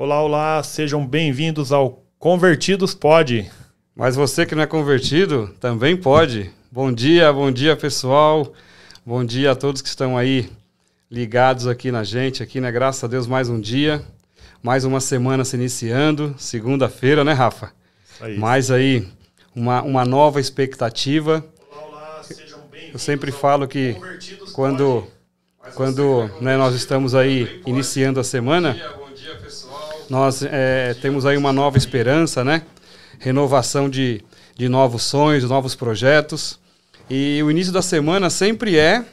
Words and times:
Olá, 0.00 0.22
olá, 0.22 0.62
sejam 0.62 1.04
bem-vindos 1.04 1.72
ao 1.72 2.04
Convertidos 2.20 2.94
Pode. 2.94 3.50
Mas 3.96 4.14
você 4.14 4.46
que 4.46 4.54
não 4.54 4.62
é 4.62 4.66
convertido 4.66 5.52
também 5.58 5.96
pode. 5.96 6.52
Bom 6.70 6.92
dia, 6.92 7.32
bom 7.32 7.50
dia 7.50 7.74
pessoal. 7.74 8.52
Bom 9.04 9.24
dia 9.24 9.50
a 9.50 9.56
todos 9.56 9.82
que 9.82 9.88
estão 9.88 10.16
aí 10.16 10.48
ligados 11.10 11.66
aqui 11.66 11.90
na 11.90 12.04
gente, 12.04 12.44
aqui, 12.44 12.60
né? 12.60 12.70
Graças 12.70 13.02
a 13.02 13.08
Deus, 13.08 13.26
mais 13.26 13.48
um 13.48 13.60
dia, 13.60 14.00
mais 14.62 14.84
uma 14.84 15.00
semana 15.00 15.44
se 15.44 15.56
iniciando, 15.56 16.32
segunda-feira, 16.38 17.24
né, 17.24 17.32
Rafa? 17.32 17.72
Aí. 18.20 18.38
Mais 18.38 18.70
aí 18.70 19.04
uma, 19.52 19.82
uma 19.82 20.04
nova 20.04 20.38
expectativa. 20.38 21.44
Olá, 21.72 21.86
olá, 21.88 22.22
sejam 22.22 22.60
bem-vindos. 22.70 22.92
Eu 22.92 23.00
sempre 23.00 23.32
falo 23.32 23.66
que 23.66 23.96
quando, 24.52 25.08
quando 25.74 26.30
né, 26.40 26.56
nós 26.56 26.76
estamos 26.76 27.16
aí 27.16 27.60
iniciando 27.66 28.20
a 28.20 28.24
semana, 28.24 28.74
Bom 28.74 28.78
dia, 28.78 28.86
pessoal. 28.86 29.07
Nós 30.08 30.42
é, 30.42 30.94
temos 30.94 31.26
aí 31.26 31.36
uma 31.36 31.52
nova 31.52 31.76
esperança, 31.76 32.44
né? 32.44 32.62
Renovação 33.18 33.88
de, 33.88 34.24
de 34.56 34.68
novos 34.68 35.02
sonhos, 35.02 35.44
novos 35.44 35.74
projetos. 35.74 36.58
E 37.10 37.42
o 37.42 37.50
início 37.50 37.72
da 37.72 37.82
semana 37.82 38.30
sempre 38.30 38.78
é 38.78 39.04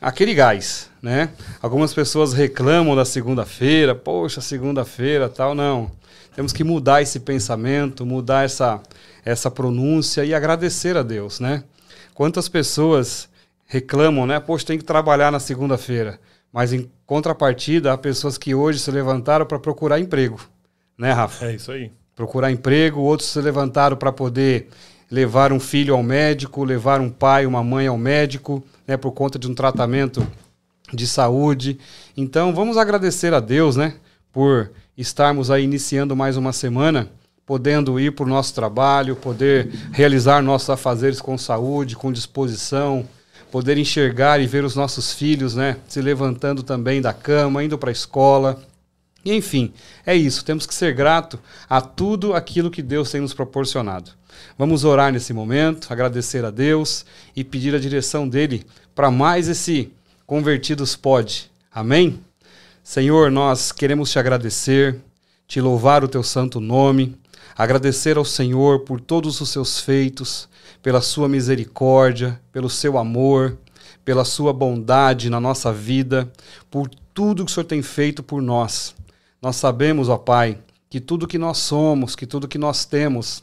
aquele 0.00 0.34
gás, 0.34 0.88
né? 1.02 1.30
Algumas 1.62 1.92
pessoas 1.92 2.32
reclamam 2.32 2.94
da 2.94 3.04
segunda-feira, 3.04 3.94
poxa, 3.94 4.40
segunda-feira, 4.40 5.28
tal, 5.28 5.54
não. 5.54 5.90
Temos 6.34 6.52
que 6.52 6.64
mudar 6.64 7.02
esse 7.02 7.20
pensamento, 7.20 8.04
mudar 8.04 8.44
essa 8.44 8.80
essa 9.24 9.50
pronúncia 9.50 10.24
e 10.24 10.34
agradecer 10.34 10.96
a 10.96 11.02
Deus, 11.02 11.40
né? 11.40 11.64
Quantas 12.12 12.48
pessoas 12.48 13.28
reclamam, 13.66 14.26
né? 14.26 14.38
Poxa, 14.38 14.66
tem 14.66 14.78
que 14.78 14.84
trabalhar 14.84 15.32
na 15.32 15.40
segunda-feira. 15.40 16.20
Mas 16.54 16.72
em 16.72 16.88
contrapartida, 17.04 17.92
há 17.92 17.98
pessoas 17.98 18.38
que 18.38 18.54
hoje 18.54 18.78
se 18.78 18.88
levantaram 18.92 19.44
para 19.44 19.58
procurar 19.58 19.98
emprego, 19.98 20.38
né, 20.96 21.10
Rafa? 21.10 21.46
É 21.46 21.56
isso 21.56 21.72
aí. 21.72 21.90
Procurar 22.14 22.52
emprego, 22.52 23.00
outros 23.00 23.28
se 23.28 23.40
levantaram 23.40 23.96
para 23.96 24.12
poder 24.12 24.68
levar 25.10 25.52
um 25.52 25.58
filho 25.58 25.94
ao 25.94 26.02
médico, 26.02 26.62
levar 26.62 27.00
um 27.00 27.10
pai, 27.10 27.44
uma 27.44 27.64
mãe 27.64 27.88
ao 27.88 27.98
médico, 27.98 28.62
né, 28.86 28.96
por 28.96 29.10
conta 29.10 29.36
de 29.36 29.48
um 29.48 29.54
tratamento 29.54 30.24
de 30.92 31.08
saúde. 31.08 31.76
Então, 32.16 32.54
vamos 32.54 32.76
agradecer 32.76 33.34
a 33.34 33.40
Deus, 33.40 33.74
né, 33.74 33.94
por 34.32 34.70
estarmos 34.96 35.50
aí 35.50 35.64
iniciando 35.64 36.14
mais 36.14 36.36
uma 36.36 36.52
semana, 36.52 37.10
podendo 37.44 37.98
ir 37.98 38.12
para 38.12 38.26
o 38.26 38.28
nosso 38.28 38.54
trabalho, 38.54 39.16
poder 39.16 39.72
realizar 39.90 40.40
nossos 40.40 40.70
afazeres 40.70 41.20
com 41.20 41.36
saúde, 41.36 41.96
com 41.96 42.12
disposição, 42.12 43.04
poder 43.54 43.78
enxergar 43.78 44.40
e 44.40 44.48
ver 44.48 44.64
os 44.64 44.74
nossos 44.74 45.12
filhos, 45.12 45.54
né, 45.54 45.76
se 45.86 46.00
levantando 46.00 46.64
também 46.64 47.00
da 47.00 47.12
cama, 47.12 47.62
indo 47.62 47.78
para 47.78 47.88
a 47.88 47.92
escola. 47.92 48.60
E, 49.24 49.32
enfim, 49.32 49.72
é 50.04 50.12
isso. 50.12 50.44
Temos 50.44 50.66
que 50.66 50.74
ser 50.74 50.92
grato 50.92 51.38
a 51.70 51.80
tudo 51.80 52.34
aquilo 52.34 52.68
que 52.68 52.82
Deus 52.82 53.12
tem 53.12 53.20
nos 53.20 53.32
proporcionado. 53.32 54.10
Vamos 54.58 54.82
orar 54.82 55.12
nesse 55.12 55.32
momento, 55.32 55.86
agradecer 55.92 56.44
a 56.44 56.50
Deus 56.50 57.06
e 57.36 57.44
pedir 57.44 57.76
a 57.76 57.78
direção 57.78 58.28
dele 58.28 58.66
para 58.92 59.08
mais 59.08 59.46
esse 59.46 59.92
Convertidos 60.26 60.96
Pode. 60.96 61.48
Amém? 61.72 62.18
Senhor, 62.82 63.30
nós 63.30 63.70
queremos 63.70 64.10
te 64.10 64.18
agradecer, 64.18 65.00
te 65.46 65.60
louvar 65.60 66.02
o 66.02 66.08
teu 66.08 66.24
santo 66.24 66.58
nome, 66.58 67.16
agradecer 67.56 68.16
ao 68.16 68.24
Senhor 68.24 68.80
por 68.80 69.00
todos 69.00 69.40
os 69.40 69.48
seus 69.50 69.78
feitos, 69.78 70.48
pela 70.84 71.00
sua 71.00 71.30
misericórdia, 71.30 72.38
pelo 72.52 72.68
seu 72.68 72.98
amor, 72.98 73.56
pela 74.04 74.22
sua 74.22 74.52
bondade 74.52 75.30
na 75.30 75.40
nossa 75.40 75.72
vida, 75.72 76.30
por 76.70 76.90
tudo 77.14 77.42
que 77.42 77.50
o 77.50 77.54
Senhor 77.54 77.64
tem 77.64 77.80
feito 77.80 78.22
por 78.22 78.42
nós. 78.42 78.94
Nós 79.40 79.56
sabemos, 79.56 80.10
ó 80.10 80.18
Pai, 80.18 80.58
que 80.90 81.00
tudo 81.00 81.26
que 81.26 81.38
nós 81.38 81.56
somos, 81.56 82.14
que 82.14 82.26
tudo 82.26 82.46
que 82.46 82.58
nós 82.58 82.84
temos, 82.84 83.42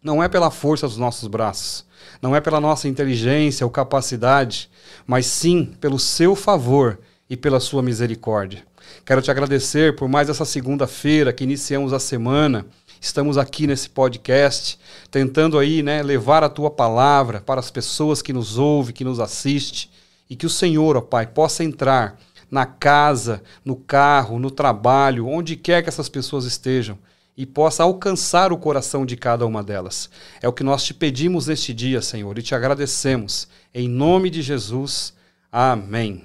não 0.00 0.22
é 0.22 0.28
pela 0.28 0.48
força 0.48 0.86
dos 0.86 0.96
nossos 0.96 1.26
braços, 1.26 1.84
não 2.22 2.36
é 2.36 2.40
pela 2.40 2.60
nossa 2.60 2.86
inteligência 2.86 3.66
ou 3.66 3.70
capacidade, 3.70 4.70
mas 5.04 5.26
sim 5.26 5.64
pelo 5.80 5.98
seu 5.98 6.36
favor 6.36 7.00
e 7.28 7.36
pela 7.36 7.58
sua 7.58 7.82
misericórdia. 7.82 8.62
Quero 9.04 9.20
te 9.20 9.28
agradecer 9.32 9.96
por 9.96 10.08
mais 10.08 10.28
essa 10.28 10.44
segunda-feira 10.44 11.32
que 11.32 11.42
iniciamos 11.42 11.92
a 11.92 11.98
semana. 11.98 12.64
Estamos 13.06 13.38
aqui 13.38 13.68
nesse 13.68 13.88
podcast, 13.88 14.80
tentando 15.12 15.60
aí, 15.60 15.80
né, 15.80 16.02
levar 16.02 16.42
a 16.42 16.48
tua 16.48 16.68
palavra 16.68 17.40
para 17.40 17.60
as 17.60 17.70
pessoas 17.70 18.20
que 18.20 18.32
nos 18.32 18.58
ouvem, 18.58 18.92
que 18.92 19.04
nos 19.04 19.20
assistem, 19.20 19.88
e 20.28 20.34
que 20.34 20.44
o 20.44 20.50
Senhor, 20.50 20.96
ó 20.96 21.00
Pai, 21.00 21.24
possa 21.24 21.62
entrar 21.62 22.18
na 22.50 22.66
casa, 22.66 23.44
no 23.64 23.76
carro, 23.76 24.40
no 24.40 24.50
trabalho, 24.50 25.28
onde 25.28 25.54
quer 25.54 25.84
que 25.84 25.88
essas 25.88 26.08
pessoas 26.08 26.44
estejam, 26.46 26.98
e 27.36 27.46
possa 27.46 27.84
alcançar 27.84 28.52
o 28.52 28.58
coração 28.58 29.06
de 29.06 29.16
cada 29.16 29.46
uma 29.46 29.62
delas. 29.62 30.10
É 30.42 30.48
o 30.48 30.52
que 30.52 30.64
nós 30.64 30.82
te 30.82 30.92
pedimos 30.92 31.46
neste 31.46 31.72
dia, 31.72 32.02
Senhor, 32.02 32.36
e 32.36 32.42
te 32.42 32.56
agradecemos. 32.56 33.46
Em 33.72 33.88
nome 33.88 34.30
de 34.30 34.42
Jesus. 34.42 35.14
Amém. 35.50 36.24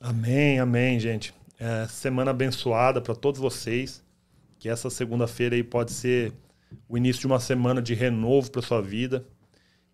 Amém, 0.00 0.58
amém, 0.58 0.98
gente. 0.98 1.32
É, 1.56 1.86
semana 1.88 2.32
abençoada 2.32 3.00
para 3.00 3.14
todos 3.14 3.40
vocês. 3.40 4.03
Que 4.64 4.70
essa 4.70 4.88
segunda-feira 4.88 5.54
aí 5.54 5.62
pode 5.62 5.92
ser 5.92 6.32
o 6.88 6.96
início 6.96 7.20
de 7.20 7.26
uma 7.26 7.38
semana 7.38 7.82
de 7.82 7.92
renovo 7.92 8.50
para 8.50 8.62
sua 8.62 8.80
vida. 8.80 9.22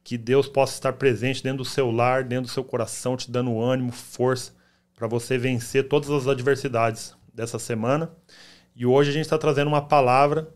Que 0.04 0.16
Deus 0.16 0.46
possa 0.46 0.74
estar 0.74 0.92
presente 0.92 1.42
dentro 1.42 1.58
do 1.58 1.64
seu 1.64 1.90
lar, 1.90 2.22
dentro 2.22 2.44
do 2.44 2.52
seu 2.52 2.62
coração, 2.62 3.16
te 3.16 3.28
dando 3.28 3.60
ânimo, 3.60 3.90
força 3.90 4.52
para 4.94 5.08
você 5.08 5.36
vencer 5.36 5.88
todas 5.88 6.08
as 6.08 6.28
adversidades 6.28 7.16
dessa 7.34 7.58
semana. 7.58 8.12
E 8.76 8.86
hoje 8.86 9.10
a 9.10 9.12
gente 9.12 9.24
está 9.24 9.36
trazendo 9.36 9.66
uma 9.66 9.82
palavra 9.82 10.48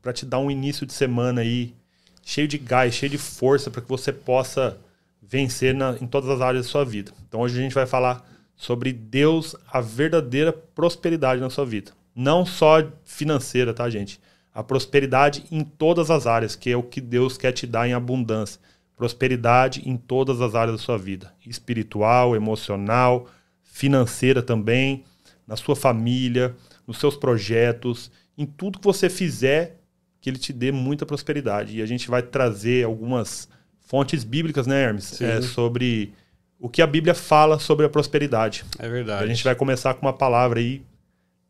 para 0.00 0.12
te 0.12 0.24
dar 0.24 0.38
um 0.38 0.48
início 0.48 0.86
de 0.86 0.92
semana 0.92 1.40
aí 1.40 1.74
cheio 2.22 2.46
de 2.46 2.58
gás, 2.58 2.94
cheio 2.94 3.10
de 3.10 3.18
força 3.18 3.68
para 3.68 3.82
que 3.82 3.88
você 3.88 4.12
possa 4.12 4.78
vencer 5.20 5.74
na, 5.74 5.96
em 6.00 6.06
todas 6.06 6.30
as 6.30 6.40
áreas 6.40 6.66
da 6.66 6.70
sua 6.70 6.84
vida. 6.84 7.10
Então 7.26 7.40
hoje 7.40 7.58
a 7.58 7.62
gente 7.62 7.74
vai 7.74 7.84
falar 7.84 8.24
sobre 8.54 8.92
Deus, 8.92 9.56
a 9.66 9.80
verdadeira 9.80 10.52
prosperidade 10.52 11.40
na 11.40 11.50
sua 11.50 11.66
vida. 11.66 11.90
Não 12.16 12.46
só 12.46 12.82
financeira, 13.04 13.74
tá, 13.74 13.90
gente? 13.90 14.18
A 14.54 14.62
prosperidade 14.62 15.44
em 15.50 15.62
todas 15.62 16.10
as 16.10 16.26
áreas, 16.26 16.56
que 16.56 16.70
é 16.70 16.76
o 16.76 16.82
que 16.82 16.98
Deus 16.98 17.36
quer 17.36 17.52
te 17.52 17.66
dar 17.66 17.86
em 17.86 17.92
abundância. 17.92 18.58
Prosperidade 18.96 19.82
em 19.84 19.98
todas 19.98 20.40
as 20.40 20.54
áreas 20.54 20.78
da 20.78 20.82
sua 20.82 20.96
vida: 20.96 21.34
espiritual, 21.44 22.34
emocional, 22.34 23.28
financeira 23.62 24.42
também, 24.42 25.04
na 25.46 25.56
sua 25.56 25.76
família, 25.76 26.56
nos 26.86 26.98
seus 26.98 27.14
projetos, 27.14 28.10
em 28.38 28.46
tudo 28.46 28.78
que 28.78 28.84
você 28.86 29.10
fizer, 29.10 29.78
que 30.18 30.30
ele 30.30 30.38
te 30.38 30.54
dê 30.54 30.72
muita 30.72 31.04
prosperidade. 31.04 31.76
E 31.76 31.82
a 31.82 31.86
gente 31.86 32.08
vai 32.08 32.22
trazer 32.22 32.86
algumas 32.86 33.50
fontes 33.80 34.24
bíblicas, 34.24 34.66
né, 34.66 34.84
Hermes? 34.84 35.20
É, 35.20 35.42
sobre 35.42 36.14
o 36.58 36.70
que 36.70 36.80
a 36.80 36.86
Bíblia 36.86 37.14
fala 37.14 37.58
sobre 37.58 37.84
a 37.84 37.90
prosperidade. 37.90 38.64
É 38.78 38.88
verdade. 38.88 39.22
A 39.22 39.26
gente 39.26 39.44
vai 39.44 39.54
começar 39.54 39.92
com 39.92 40.06
uma 40.06 40.12
palavra 40.14 40.58
aí 40.58 40.82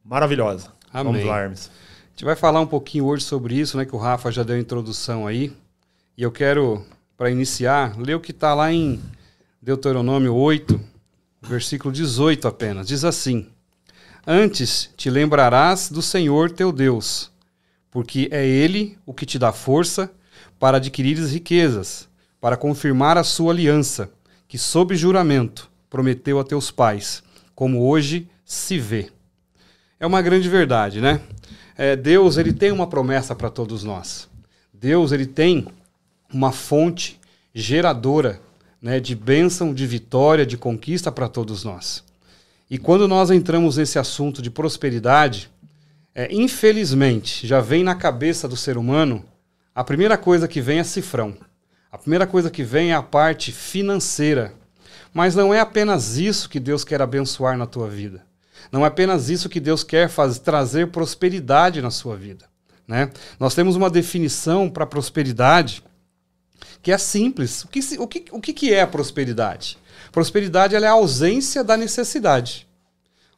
maravilhosa. 0.07 0.73
Amém. 0.93 1.13
Vamos 1.13 1.29
lá, 1.29 1.41
Hermes. 1.41 1.71
A 1.71 2.11
gente 2.11 2.25
vai 2.25 2.37
falar 2.37 2.61
um 2.61 2.67
pouquinho 2.67 3.05
hoje 3.05 3.25
sobre 3.25 3.55
isso, 3.57 3.77
né? 3.77 3.85
Que 3.85 3.95
o 3.95 3.99
Rafa 3.99 4.31
já 4.31 4.43
deu 4.43 4.57
a 4.57 4.59
introdução 4.59 5.27
aí. 5.27 5.53
E 6.17 6.23
eu 6.23 6.33
quero, 6.33 6.85
para 7.17 7.31
iniciar, 7.31 7.99
ler 7.99 8.15
o 8.15 8.21
que 8.21 8.31
está 8.31 8.55
lá 8.55 8.73
em 8.73 9.03
Deuteronômio 9.61 10.35
8, 10.35 10.81
versículo 11.43 11.93
18 11.93 12.49
apenas. 12.49 12.87
Diz 12.87 13.05
assim: 13.05 13.49
Antes 14.27 14.91
te 14.97 15.11
lembrarás 15.11 15.91
do 15.91 16.01
Senhor 16.01 16.51
teu 16.51 16.73
Deus, 16.73 17.31
porque 17.91 18.29
é 18.31 18.47
Ele 18.47 18.97
o 19.05 19.13
que 19.13 19.27
te 19.27 19.39
dá 19.39 19.53
força 19.53 20.11
para 20.59 20.79
adquirires 20.79 21.33
riquezas, 21.33 22.09
para 22.41 22.57
confirmar 22.57 23.19
a 23.19 23.25
sua 23.25 23.53
aliança, 23.53 24.11
que 24.49 24.57
sob 24.57 24.97
juramento 24.97 25.71
prometeu 25.91 26.39
a 26.41 26.45
teus 26.45 26.71
pais, 26.71 27.23
como 27.55 27.87
hoje 27.87 28.29
se 28.45 28.79
vê. 28.79 29.11
É 29.99 30.07
uma 30.07 30.21
grande 30.21 30.49
verdade, 30.49 31.01
né? 31.01 31.21
É, 31.77 31.97
Deus 31.97 32.37
ele 32.37 32.53
tem 32.53 32.71
uma 32.71 32.87
promessa 32.87 33.35
para 33.35 33.49
todos 33.49 33.83
nós. 33.83 34.29
Deus 34.73 35.11
ele 35.11 35.27
tem 35.27 35.67
uma 36.33 36.53
fonte 36.53 37.19
geradora 37.55 38.41
né, 38.81 39.01
de 39.01 39.15
bênção, 39.15 39.73
de 39.73 39.87
vitória, 39.87 40.45
de 40.45 40.57
conquista 40.57 41.11
para 41.11 41.29
todos 41.29 41.65
nós. 41.65 42.05
E 42.71 42.77
quando 42.77 43.09
nós 43.09 43.31
entramos 43.31 43.79
nesse 43.79 43.99
assunto 43.99 44.43
de 44.43 44.51
prosperidade, 44.51 45.51
é, 46.15 46.29
infelizmente 46.31 47.47
já 47.47 47.61
vem 47.61 47.83
na 47.83 47.95
cabeça 47.95 48.47
do 48.47 48.57
ser 48.57 48.77
humano 48.77 49.25
a 49.75 49.83
primeira 49.83 50.19
coisa 50.19 50.47
que 50.47 50.61
vem 50.61 50.79
é 50.79 50.85
cifrão. 50.85 51.35
A 51.91 51.97
primeira 51.97 52.27
coisa 52.27 52.51
que 52.51 52.63
vem 52.63 52.91
é 52.91 52.95
a 52.95 53.03
parte 53.03 53.51
financeira. 53.51 54.53
Mas 55.13 55.35
não 55.35 55.55
é 55.55 55.61
apenas 55.61 56.19
isso 56.19 56.49
que 56.51 56.61
Deus 56.61 56.85
quer 56.85 57.01
abençoar 57.01 57.57
na 57.57 57.67
tua 57.67 57.89
vida. 57.89 58.23
Não 58.71 58.85
é 58.85 58.89
apenas 58.89 59.29
isso 59.29 59.49
que 59.49 59.61
Deus 59.61 59.83
quer 59.83 60.09
fazer, 60.09 60.41
trazer 60.41 60.87
prosperidade 60.89 61.81
na 61.81 61.91
sua 61.91 62.17
vida. 62.17 62.47
Né? 62.87 63.11
Nós 63.39 63.55
temos 63.55 63.77
uma 63.77 63.91
definição 63.91 64.69
para 64.69 64.87
prosperidade 64.87 65.83
que 66.83 66.93
é 66.93 66.99
simples. 66.99 67.65
O 67.65 67.69
que, 67.69 67.81
o 67.99 68.07
que, 68.07 68.25
o 68.31 68.41
que 68.41 68.73
é 68.73 68.83
a 68.83 68.87
prosperidade? 68.87 69.77
Prosperidade 70.13 70.75
é 70.75 70.87
a 70.87 70.93
ausência 70.93 71.65
da 71.65 71.77
necessidade. 71.77 72.67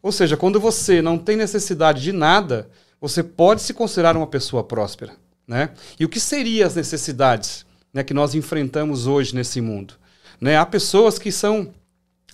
Ou 0.02 0.12
seja, 0.12 0.36
quando 0.36 0.60
você 0.60 1.02
não 1.02 1.18
tem 1.18 1.36
necessidade 1.36 2.02
de 2.02 2.12
nada, 2.12 2.68
você 3.00 3.22
pode 3.22 3.62
se 3.62 3.74
considerar 3.74 4.16
uma 4.16 4.26
pessoa 4.26 4.62
próspera. 4.62 5.14
Né? 5.46 5.70
E 5.98 6.04
o 6.04 6.08
que 6.08 6.20
seriam 6.20 6.66
as 6.66 6.74
necessidades 6.74 7.64
né, 7.92 8.04
que 8.04 8.12
nós 8.12 8.34
enfrentamos 8.34 9.06
hoje 9.06 9.34
nesse 9.34 9.60
mundo? 9.60 9.94
Né? 10.40 10.56
Há 10.56 10.66
pessoas 10.66 11.18
que 11.18 11.32
são 11.32 11.72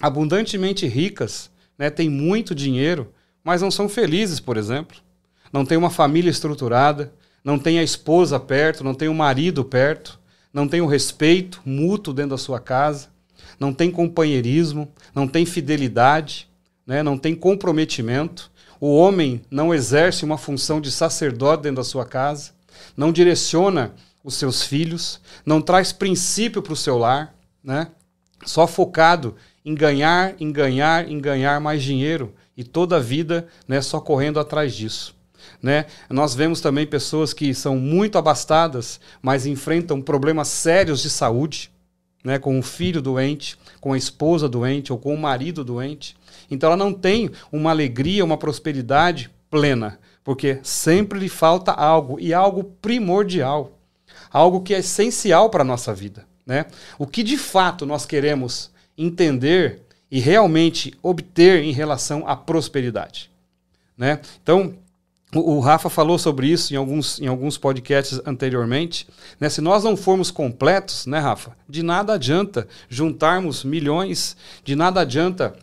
abundantemente 0.00 0.86
ricas, 0.86 1.50
né, 1.78 1.90
têm 1.90 2.08
muito 2.08 2.54
dinheiro, 2.54 3.12
mas 3.42 3.62
não 3.62 3.70
são 3.70 3.88
felizes, 3.88 4.40
por 4.40 4.56
exemplo. 4.56 4.96
Não 5.52 5.64
tem 5.64 5.76
uma 5.76 5.90
família 5.90 6.30
estruturada, 6.30 7.12
não 7.44 7.58
tem 7.58 7.78
a 7.78 7.82
esposa 7.82 8.40
perto, 8.40 8.82
não 8.82 8.94
tem 8.94 9.08
o 9.08 9.14
marido 9.14 9.64
perto, 9.64 10.18
não 10.52 10.66
tem 10.66 10.80
o 10.80 10.86
respeito 10.86 11.60
mútuo 11.64 12.14
dentro 12.14 12.30
da 12.30 12.38
sua 12.38 12.58
casa, 12.58 13.08
não 13.58 13.72
tem 13.72 13.90
companheirismo, 13.90 14.90
não 15.14 15.28
tem 15.28 15.44
fidelidade, 15.44 16.48
né, 16.86 17.02
não 17.02 17.18
tem 17.18 17.34
comprometimento. 17.34 18.50
O 18.80 18.96
homem 18.96 19.42
não 19.50 19.74
exerce 19.74 20.24
uma 20.24 20.38
função 20.38 20.80
de 20.80 20.90
sacerdote 20.90 21.64
dentro 21.64 21.76
da 21.76 21.84
sua 21.84 22.04
casa, 22.04 22.52
não 22.96 23.12
direciona 23.12 23.94
os 24.22 24.34
seus 24.34 24.62
filhos, 24.62 25.20
não 25.44 25.60
traz 25.60 25.92
princípio 25.92 26.62
para 26.62 26.72
o 26.72 26.76
seu 26.76 26.96
lar, 26.96 27.34
né? 27.62 27.88
só 28.44 28.66
focado 28.66 29.36
em 29.64 29.74
ganhar, 29.74 30.34
em 30.38 30.52
ganhar, 30.52 31.08
em 31.08 31.18
ganhar 31.18 31.60
mais 31.60 31.82
dinheiro 31.82 32.34
e 32.56 32.62
toda 32.62 32.96
a 32.96 33.00
vida 33.00 33.48
né, 33.66 33.80
só 33.80 34.00
correndo 34.00 34.38
atrás 34.38 34.74
disso. 34.74 35.14
Né? 35.62 35.86
Nós 36.10 36.34
vemos 36.34 36.60
também 36.60 36.86
pessoas 36.86 37.32
que 37.32 37.54
são 37.54 37.76
muito 37.76 38.18
abastadas, 38.18 39.00
mas 39.22 39.46
enfrentam 39.46 40.02
problemas 40.02 40.48
sérios 40.48 41.02
de 41.02 41.08
saúde, 41.08 41.70
né, 42.22 42.38
com 42.38 42.58
o 42.58 42.62
filho 42.62 43.02
doente, 43.02 43.58
com 43.80 43.92
a 43.92 43.98
esposa 43.98 44.48
doente 44.48 44.92
ou 44.92 44.98
com 44.98 45.14
o 45.14 45.18
marido 45.18 45.64
doente. 45.64 46.16
Então 46.50 46.68
ela 46.68 46.76
não 46.76 46.92
tem 46.92 47.30
uma 47.52 47.70
alegria, 47.70 48.24
uma 48.24 48.38
prosperidade 48.38 49.30
plena, 49.50 49.98
porque 50.22 50.58
sempre 50.62 51.18
lhe 51.18 51.28
falta 51.28 51.72
algo 51.72 52.18
e 52.18 52.32
algo 52.32 52.64
primordial, 52.64 53.78
algo 54.30 54.62
que 54.62 54.74
é 54.74 54.78
essencial 54.78 55.50
para 55.50 55.62
a 55.62 55.66
nossa 55.66 55.94
vida. 55.94 56.26
Né? 56.46 56.66
O 56.98 57.06
que 57.06 57.22
de 57.22 57.38
fato 57.38 57.86
nós 57.86 58.04
queremos 58.04 58.70
entender 58.96 59.82
e 60.10 60.20
realmente 60.20 60.94
obter 61.02 61.62
em 61.64 61.72
relação 61.72 62.26
à 62.26 62.36
prosperidade. 62.36 63.30
Né? 63.96 64.20
Então, 64.42 64.74
o, 65.34 65.58
Rafa 65.58 65.90
falou 65.90 66.18
sobre 66.18 66.46
isso 66.46 66.72
em 66.72 66.76
alguns, 66.76 67.20
em 67.20 67.26
alguns 67.26 67.58
podcasts 67.58 68.20
anteriormente. 68.24 69.08
Né? 69.40 69.48
Se 69.48 69.60
nós 69.60 69.82
não 69.82 69.96
formos 69.96 70.30
completos, 70.30 71.06
né, 71.06 71.18
Rafa? 71.18 71.56
De 71.68 71.82
nada 71.82 72.14
adianta 72.14 72.68
juntarmos 72.88 73.64
milhões, 73.64 74.36
de 74.62 74.76
nada 74.76 75.00
adianta 75.00 75.56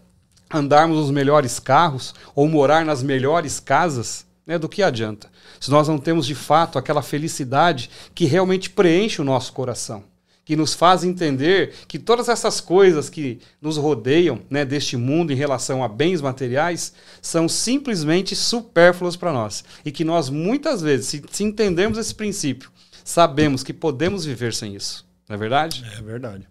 andarmos 0.53 0.97
nos 0.97 1.11
melhores 1.11 1.57
carros 1.59 2.13
ou 2.35 2.47
morar 2.49 2.83
nas 2.83 3.01
melhores 3.01 3.61
casas, 3.61 4.25
né? 4.45 4.57
Do 4.57 4.67
que 4.67 4.83
adianta? 4.83 5.29
Se 5.61 5.71
nós 5.71 5.87
não 5.87 5.97
temos 5.97 6.25
de 6.25 6.35
fato 6.35 6.77
aquela 6.77 7.01
felicidade 7.01 7.89
que 8.13 8.25
realmente 8.25 8.69
preenche 8.69 9.21
o 9.21 9.25
nosso 9.25 9.53
coração 9.53 10.10
que 10.51 10.55
nos 10.57 10.73
faz 10.73 11.05
entender 11.05 11.73
que 11.87 11.97
todas 11.97 12.27
essas 12.27 12.59
coisas 12.59 13.09
que 13.09 13.39
nos 13.61 13.77
rodeiam 13.77 14.41
né, 14.49 14.65
deste 14.65 14.97
mundo 14.97 15.31
em 15.31 15.35
relação 15.37 15.81
a 15.81 15.87
bens 15.87 16.21
materiais 16.21 16.93
são 17.21 17.47
simplesmente 17.47 18.35
supérfluas 18.35 19.15
para 19.15 19.31
nós. 19.31 19.63
E 19.85 19.93
que 19.93 20.03
nós, 20.03 20.29
muitas 20.29 20.81
vezes, 20.81 21.05
se, 21.05 21.23
se 21.31 21.45
entendermos 21.45 21.97
esse 21.97 22.13
princípio, 22.13 22.69
sabemos 23.01 23.63
que 23.63 23.71
podemos 23.71 24.25
viver 24.25 24.53
sem 24.53 24.75
isso. 24.75 25.07
Não 25.29 25.37
é 25.37 25.39
verdade? 25.39 25.85
É 25.97 26.01
verdade. 26.01 26.45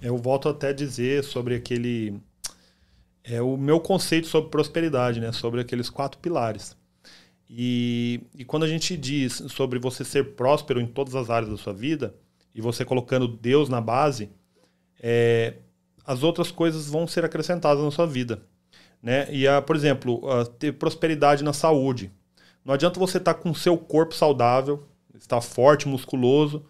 Eu 0.00 0.16
volto 0.16 0.48
até 0.48 0.68
a 0.68 0.72
dizer 0.72 1.22
sobre 1.22 1.54
aquele. 1.54 2.18
É 3.22 3.42
o 3.42 3.58
meu 3.58 3.78
conceito 3.80 4.28
sobre 4.28 4.48
prosperidade, 4.48 5.20
né? 5.20 5.30
Sobre 5.30 5.60
aqueles 5.60 5.90
quatro 5.90 6.18
pilares. 6.20 6.74
E, 7.50 8.22
e 8.34 8.46
quando 8.46 8.62
a 8.62 8.68
gente 8.68 8.96
diz 8.96 9.42
sobre 9.48 9.78
você 9.78 10.06
ser 10.06 10.36
próspero 10.36 10.80
em 10.80 10.86
todas 10.86 11.14
as 11.14 11.28
áreas 11.28 11.50
da 11.50 11.58
sua 11.58 11.74
vida, 11.74 12.14
e 12.54 12.60
você 12.60 12.84
colocando 12.84 13.28
Deus 13.28 13.68
na 13.68 13.80
base, 13.80 14.30
é, 15.00 15.54
as 16.04 16.22
outras 16.22 16.50
coisas 16.50 16.88
vão 16.88 17.06
ser 17.06 17.24
acrescentadas 17.24 17.82
na 17.82 17.90
sua 17.90 18.06
vida. 18.06 18.42
Né? 19.02 19.26
E, 19.32 19.48
a, 19.48 19.60
por 19.60 19.74
exemplo, 19.74 20.28
a 20.30 20.44
ter 20.44 20.72
prosperidade 20.72 21.42
na 21.42 21.52
saúde. 21.52 22.12
Não 22.64 22.74
adianta 22.74 23.00
você 23.00 23.18
estar 23.18 23.34
tá 23.34 23.40
com 23.40 23.50
o 23.50 23.54
seu 23.54 23.76
corpo 23.76 24.14
saudável, 24.14 24.86
estar 25.14 25.40
forte, 25.40 25.88
musculoso, 25.88 26.64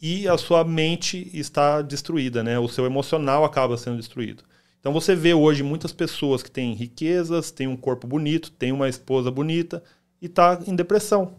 e 0.00 0.26
a 0.28 0.38
sua 0.38 0.64
mente 0.64 1.30
está 1.34 1.82
destruída, 1.82 2.42
né? 2.42 2.58
O 2.58 2.68
seu 2.68 2.86
emocional 2.86 3.44
acaba 3.44 3.76
sendo 3.76 3.98
destruído. 3.98 4.44
Então 4.78 4.92
você 4.92 5.14
vê 5.14 5.34
hoje 5.34 5.62
muitas 5.62 5.92
pessoas 5.92 6.42
que 6.42 6.50
têm 6.50 6.72
riquezas, 6.72 7.50
têm 7.50 7.68
um 7.68 7.76
corpo 7.76 8.06
bonito, 8.06 8.50
têm 8.52 8.72
uma 8.72 8.88
esposa 8.88 9.30
bonita 9.30 9.82
e 10.22 10.26
está 10.26 10.58
em 10.66 10.74
depressão. 10.74 11.34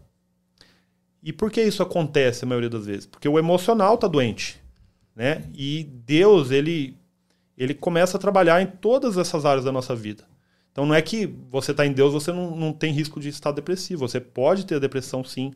E 1.23 1.31
por 1.31 1.51
que 1.51 1.62
isso 1.62 1.83
acontece 1.83 2.44
a 2.44 2.47
maioria 2.47 2.69
das 2.69 2.85
vezes? 2.85 3.06
Porque 3.06 3.29
o 3.29 3.38
emocional 3.38 3.95
está 3.95 4.07
doente, 4.07 4.62
né? 5.15 5.44
E 5.53 5.83
Deus, 5.83 6.51
ele 6.51 6.97
ele 7.57 7.75
começa 7.75 8.18
a 8.18 8.19
trabalhar 8.19 8.59
em 8.62 8.65
todas 8.65 9.18
essas 9.18 9.45
áreas 9.45 9.63
da 9.63 9.71
nossa 9.71 9.95
vida. 9.95 10.23
Então 10.71 10.85
não 10.85 10.95
é 10.95 11.01
que 11.01 11.27
você 11.27 11.71
está 11.71 11.85
em 11.85 11.91
Deus, 11.91 12.13
você 12.13 12.31
não, 12.31 12.56
não 12.56 12.73
tem 12.73 12.91
risco 12.91 13.19
de 13.19 13.29
estar 13.29 13.51
depressivo. 13.51 14.07
Você 14.07 14.19
pode 14.19 14.65
ter 14.65 14.79
depressão 14.79 15.23
sim, 15.23 15.53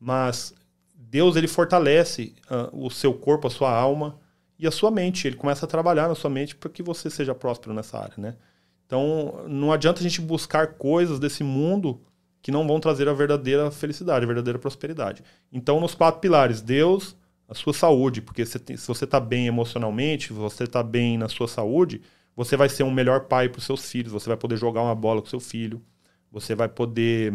mas 0.00 0.54
Deus 0.94 1.36
ele 1.36 1.48
fortalece 1.48 2.34
uh, 2.50 2.86
o 2.86 2.90
seu 2.90 3.12
corpo, 3.12 3.48
a 3.48 3.50
sua 3.50 3.70
alma 3.70 4.18
e 4.58 4.66
a 4.66 4.70
sua 4.70 4.90
mente. 4.90 5.26
Ele 5.26 5.36
começa 5.36 5.66
a 5.66 5.68
trabalhar 5.68 6.08
na 6.08 6.14
sua 6.14 6.30
mente 6.30 6.56
para 6.56 6.70
que 6.70 6.82
você 6.82 7.10
seja 7.10 7.34
próspero 7.34 7.74
nessa 7.74 7.98
área, 7.98 8.14
né? 8.16 8.36
Então 8.86 9.44
não 9.48 9.72
adianta 9.72 10.00
a 10.00 10.02
gente 10.02 10.20
buscar 10.20 10.74
coisas 10.74 11.18
desse 11.18 11.42
mundo 11.42 12.00
que 12.46 12.52
não 12.52 12.64
vão 12.64 12.78
trazer 12.78 13.08
a 13.08 13.12
verdadeira 13.12 13.72
felicidade, 13.72 14.22
a 14.22 14.26
verdadeira 14.28 14.56
prosperidade. 14.56 15.20
Então, 15.52 15.80
nos 15.80 15.96
quatro 15.96 16.20
pilares, 16.20 16.62
Deus, 16.62 17.16
a 17.48 17.54
sua 17.56 17.72
saúde, 17.72 18.22
porque 18.22 18.46
se 18.46 18.60
você 18.86 19.02
está 19.02 19.18
bem 19.18 19.48
emocionalmente, 19.48 20.32
você 20.32 20.62
está 20.62 20.80
bem 20.80 21.18
na 21.18 21.28
sua 21.28 21.48
saúde, 21.48 22.02
você 22.36 22.56
vai 22.56 22.68
ser 22.68 22.84
um 22.84 22.90
melhor 22.92 23.22
pai 23.22 23.48
para 23.48 23.58
os 23.58 23.64
seus 23.64 23.90
filhos, 23.90 24.12
você 24.12 24.28
vai 24.28 24.36
poder 24.36 24.56
jogar 24.56 24.82
uma 24.82 24.94
bola 24.94 25.20
com 25.20 25.26
seu 25.26 25.40
filho, 25.40 25.82
você 26.30 26.54
vai 26.54 26.68
poder 26.68 27.34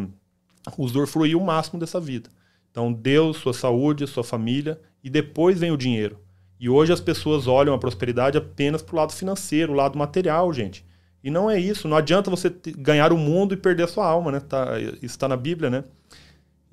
usufruir 0.78 1.38
o 1.38 1.44
máximo 1.44 1.78
dessa 1.78 2.00
vida. 2.00 2.30
Então, 2.72 2.94
Deus, 2.94 3.36
sua 3.36 3.54
saúde, 3.54 4.08
sua 4.08 4.24
família, 4.24 4.80
e 5.04 5.10
depois 5.10 5.60
vem 5.60 5.72
o 5.72 5.78
dinheiro. 5.78 6.22
E 6.58 6.70
hoje 6.70 6.94
as 6.94 7.02
pessoas 7.02 7.48
olham 7.48 7.74
a 7.74 7.78
prosperidade 7.78 8.38
apenas 8.38 8.82
para 8.82 8.94
o 8.94 8.98
lado 8.98 9.12
financeiro, 9.12 9.74
o 9.74 9.76
lado 9.76 9.98
material, 9.98 10.54
gente. 10.54 10.86
E 11.24 11.30
não 11.30 11.50
é 11.50 11.60
isso. 11.60 11.88
Não 11.88 11.98
adianta 11.98 12.30
você 12.30 12.54
ganhar 12.78 13.14
o 13.14 13.18
mundo 13.18 13.54
e 13.54 13.58
perder 13.58 13.84
a 13.84 13.88
sua 13.88 14.06
alma, 14.06 14.32
né? 14.32 14.40
Tá, 14.40 14.80
isso 14.80 15.06
está 15.06 15.28
na 15.28 15.38
Bíblia, 15.38 15.70
né? 15.70 15.84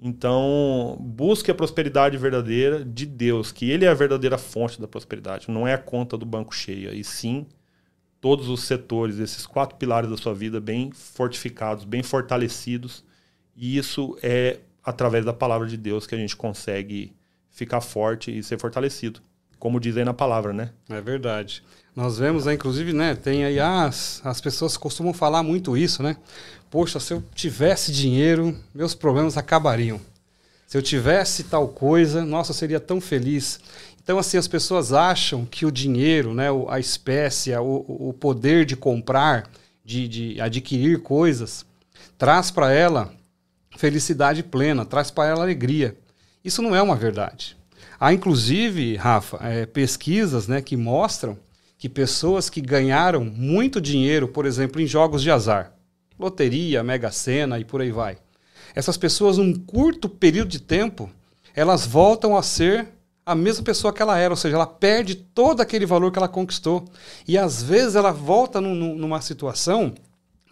Então, 0.00 0.96
busque 1.00 1.50
a 1.50 1.54
prosperidade 1.54 2.16
verdadeira 2.16 2.84
de 2.84 3.04
Deus, 3.04 3.50
que 3.50 3.68
Ele 3.68 3.84
é 3.84 3.88
a 3.88 3.94
verdadeira 3.94 4.38
fonte 4.38 4.80
da 4.80 4.86
prosperidade. 4.86 5.50
Não 5.50 5.66
é 5.66 5.74
a 5.74 5.78
conta 5.78 6.16
do 6.16 6.24
banco 6.24 6.54
cheia, 6.54 6.94
e 6.94 7.02
sim 7.02 7.46
todos 8.20 8.48
os 8.48 8.64
setores, 8.64 9.18
esses 9.18 9.46
quatro 9.46 9.76
pilares 9.76 10.10
da 10.10 10.16
sua 10.16 10.34
vida 10.34 10.60
bem 10.60 10.90
fortificados, 10.92 11.84
bem 11.84 12.02
fortalecidos. 12.02 13.04
E 13.56 13.76
isso 13.76 14.16
é 14.22 14.60
através 14.84 15.24
da 15.24 15.32
palavra 15.32 15.66
de 15.66 15.76
Deus 15.76 16.06
que 16.06 16.14
a 16.14 16.18
gente 16.18 16.36
consegue 16.36 17.12
ficar 17.50 17.80
forte 17.80 18.36
e 18.36 18.42
ser 18.42 18.58
fortalecido. 18.58 19.20
Como 19.58 19.80
diz 19.80 19.96
aí 19.96 20.04
na 20.04 20.14
palavra, 20.14 20.52
né? 20.52 20.70
É 20.88 21.00
verdade. 21.00 21.64
Nós 21.98 22.16
vemos, 22.16 22.44
né, 22.44 22.54
inclusive, 22.54 22.92
né, 22.92 23.16
tem 23.16 23.44
aí 23.44 23.58
as, 23.58 24.20
as 24.24 24.40
pessoas 24.40 24.76
costumam 24.76 25.12
falar 25.12 25.42
muito 25.42 25.76
isso, 25.76 26.00
né? 26.00 26.16
Poxa, 26.70 27.00
se 27.00 27.12
eu 27.12 27.20
tivesse 27.34 27.90
dinheiro, 27.90 28.56
meus 28.72 28.94
problemas 28.94 29.36
acabariam. 29.36 30.00
Se 30.68 30.78
eu 30.78 30.82
tivesse 30.82 31.42
tal 31.42 31.66
coisa, 31.66 32.24
nossa, 32.24 32.52
eu 32.52 32.54
seria 32.54 32.78
tão 32.78 33.00
feliz. 33.00 33.58
Então, 34.00 34.16
assim, 34.16 34.36
as 34.36 34.46
pessoas 34.46 34.92
acham 34.92 35.44
que 35.44 35.66
o 35.66 35.72
dinheiro, 35.72 36.32
né, 36.34 36.46
a 36.68 36.78
espécie, 36.78 37.52
o, 37.56 37.84
o 37.88 38.12
poder 38.12 38.64
de 38.64 38.76
comprar, 38.76 39.50
de, 39.84 40.06
de 40.06 40.40
adquirir 40.40 41.00
coisas, 41.00 41.66
traz 42.16 42.48
para 42.48 42.70
ela 42.70 43.12
felicidade 43.76 44.44
plena, 44.44 44.84
traz 44.84 45.10
para 45.10 45.28
ela 45.28 45.42
alegria. 45.42 45.96
Isso 46.44 46.62
não 46.62 46.76
é 46.76 46.80
uma 46.80 46.94
verdade. 46.94 47.56
Há, 47.98 48.12
inclusive, 48.12 48.94
Rafa, 48.94 49.38
é, 49.42 49.66
pesquisas 49.66 50.46
né, 50.46 50.62
que 50.62 50.76
mostram 50.76 51.36
que 51.78 51.88
pessoas 51.88 52.50
que 52.50 52.60
ganharam 52.60 53.24
muito 53.24 53.80
dinheiro, 53.80 54.26
por 54.28 54.44
exemplo, 54.44 54.80
em 54.80 54.86
jogos 54.86 55.22
de 55.22 55.30
azar, 55.30 55.72
loteria, 56.18 56.82
mega 56.82 57.12
sena 57.12 57.58
e 57.58 57.64
por 57.64 57.80
aí 57.80 57.92
vai, 57.92 58.18
essas 58.74 58.96
pessoas, 58.96 59.38
num 59.38 59.54
curto 59.54 60.08
período 60.08 60.48
de 60.48 60.60
tempo, 60.60 61.08
elas 61.54 61.86
voltam 61.86 62.36
a 62.36 62.42
ser 62.42 62.88
a 63.24 63.34
mesma 63.34 63.62
pessoa 63.64 63.92
que 63.92 64.00
ela 64.00 64.18
era, 64.18 64.32
ou 64.32 64.36
seja, 64.36 64.56
ela 64.56 64.66
perde 64.66 65.14
todo 65.14 65.60
aquele 65.60 65.84
valor 65.84 66.10
que 66.10 66.18
ela 66.18 66.28
conquistou. 66.28 66.84
E 67.26 67.36
às 67.36 67.62
vezes 67.62 67.94
ela 67.94 68.10
volta 68.10 68.60
num, 68.60 68.94
numa 68.94 69.20
situação 69.20 69.94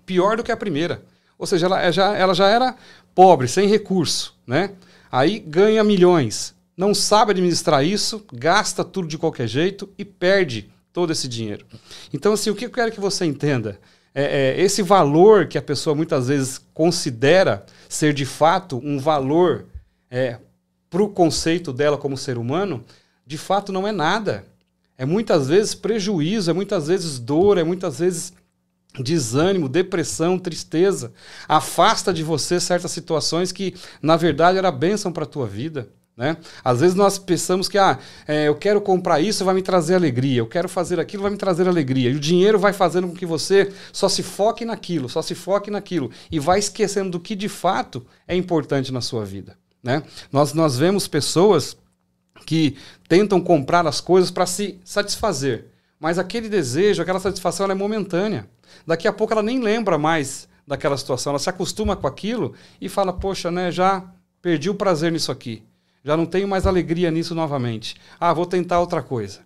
pior 0.04 0.36
do 0.36 0.44
que 0.44 0.52
a 0.52 0.56
primeira. 0.56 1.02
Ou 1.38 1.46
seja, 1.46 1.66
ela 1.66 1.90
já, 1.90 2.16
ela 2.16 2.34
já 2.34 2.48
era 2.48 2.76
pobre, 3.14 3.48
sem 3.48 3.68
recurso, 3.68 4.34
né? 4.46 4.72
Aí 5.10 5.38
ganha 5.38 5.82
milhões, 5.82 6.54
não 6.76 6.92
sabe 6.92 7.30
administrar 7.30 7.84
isso, 7.84 8.24
gasta 8.32 8.84
tudo 8.84 9.08
de 9.08 9.16
qualquer 9.16 9.46
jeito 9.46 9.88
e 9.96 10.04
perde 10.04 10.70
todo 10.96 11.12
esse 11.12 11.28
dinheiro. 11.28 11.66
Então, 12.10 12.32
assim, 12.32 12.48
o 12.48 12.54
que 12.54 12.64
eu 12.64 12.70
quero 12.70 12.90
que 12.90 12.98
você 12.98 13.26
entenda? 13.26 13.78
É, 14.14 14.54
é, 14.56 14.62
esse 14.62 14.80
valor 14.80 15.46
que 15.46 15.58
a 15.58 15.62
pessoa 15.62 15.94
muitas 15.94 16.28
vezes 16.28 16.58
considera 16.72 17.66
ser 17.86 18.14
de 18.14 18.24
fato 18.24 18.80
um 18.82 18.98
valor 18.98 19.66
é, 20.10 20.38
para 20.88 21.02
o 21.02 21.10
conceito 21.10 21.70
dela 21.70 21.98
como 21.98 22.16
ser 22.16 22.38
humano, 22.38 22.82
de 23.26 23.36
fato 23.36 23.72
não 23.72 23.86
é 23.86 23.92
nada. 23.92 24.46
É 24.96 25.04
muitas 25.04 25.48
vezes 25.48 25.74
prejuízo, 25.74 26.50
é 26.50 26.54
muitas 26.54 26.86
vezes 26.86 27.18
dor, 27.18 27.58
é 27.58 27.62
muitas 27.62 27.98
vezes 27.98 28.32
desânimo, 28.98 29.68
depressão, 29.68 30.38
tristeza. 30.38 31.12
Afasta 31.46 32.10
de 32.10 32.22
você 32.22 32.58
certas 32.58 32.90
situações 32.90 33.52
que, 33.52 33.74
na 34.00 34.16
verdade, 34.16 34.56
era 34.56 34.72
bênção 34.72 35.12
para 35.12 35.24
a 35.24 35.28
tua 35.28 35.46
vida. 35.46 35.90
Né? 36.16 36.38
Às 36.64 36.80
vezes 36.80 36.94
nós 36.94 37.18
pensamos 37.18 37.68
que 37.68 37.76
ah, 37.76 37.98
é, 38.26 38.48
eu 38.48 38.54
quero 38.54 38.80
comprar 38.80 39.20
isso, 39.20 39.44
vai 39.44 39.54
me 39.54 39.60
trazer 39.60 39.94
alegria, 39.94 40.38
eu 40.38 40.46
quero 40.46 40.66
fazer 40.66 40.98
aquilo, 40.98 41.22
vai 41.22 41.30
me 41.30 41.36
trazer 41.36 41.68
alegria. 41.68 42.08
E 42.08 42.14
o 42.14 42.20
dinheiro 42.20 42.58
vai 42.58 42.72
fazendo 42.72 43.06
com 43.08 43.14
que 43.14 43.26
você 43.26 43.70
só 43.92 44.08
se 44.08 44.22
foque 44.22 44.64
naquilo, 44.64 45.10
só 45.10 45.20
se 45.20 45.34
foque 45.34 45.70
naquilo. 45.70 46.10
E 46.30 46.40
vai 46.40 46.58
esquecendo 46.58 47.10
do 47.10 47.20
que 47.20 47.34
de 47.34 47.50
fato 47.50 48.06
é 48.26 48.34
importante 48.34 48.90
na 48.90 49.02
sua 49.02 49.26
vida. 49.26 49.58
Né? 49.82 50.02
Nós, 50.32 50.54
nós 50.54 50.78
vemos 50.78 51.06
pessoas 51.06 51.76
que 52.46 52.78
tentam 53.08 53.38
comprar 53.38 53.86
as 53.86 54.00
coisas 54.00 54.30
para 54.30 54.46
se 54.46 54.80
satisfazer. 54.84 55.66
Mas 56.00 56.18
aquele 56.18 56.48
desejo, 56.48 57.02
aquela 57.02 57.20
satisfação 57.20 57.70
é 57.70 57.74
momentânea. 57.74 58.48
Daqui 58.86 59.06
a 59.06 59.12
pouco 59.12 59.34
ela 59.34 59.42
nem 59.42 59.60
lembra 59.60 59.98
mais 59.98 60.48
daquela 60.66 60.96
situação, 60.96 61.30
ela 61.30 61.38
se 61.38 61.48
acostuma 61.48 61.94
com 61.94 62.06
aquilo 62.06 62.54
e 62.80 62.88
fala: 62.88 63.12
Poxa, 63.12 63.50
né, 63.50 63.70
já 63.70 64.02
perdi 64.42 64.68
o 64.68 64.74
prazer 64.74 65.12
nisso 65.12 65.30
aqui 65.30 65.62
já 66.06 66.16
não 66.16 66.24
tenho 66.24 66.46
mais 66.46 66.68
alegria 66.68 67.10
nisso 67.10 67.34
novamente. 67.34 67.96
Ah, 68.20 68.32
vou 68.32 68.46
tentar 68.46 68.78
outra 68.78 69.02
coisa. 69.02 69.40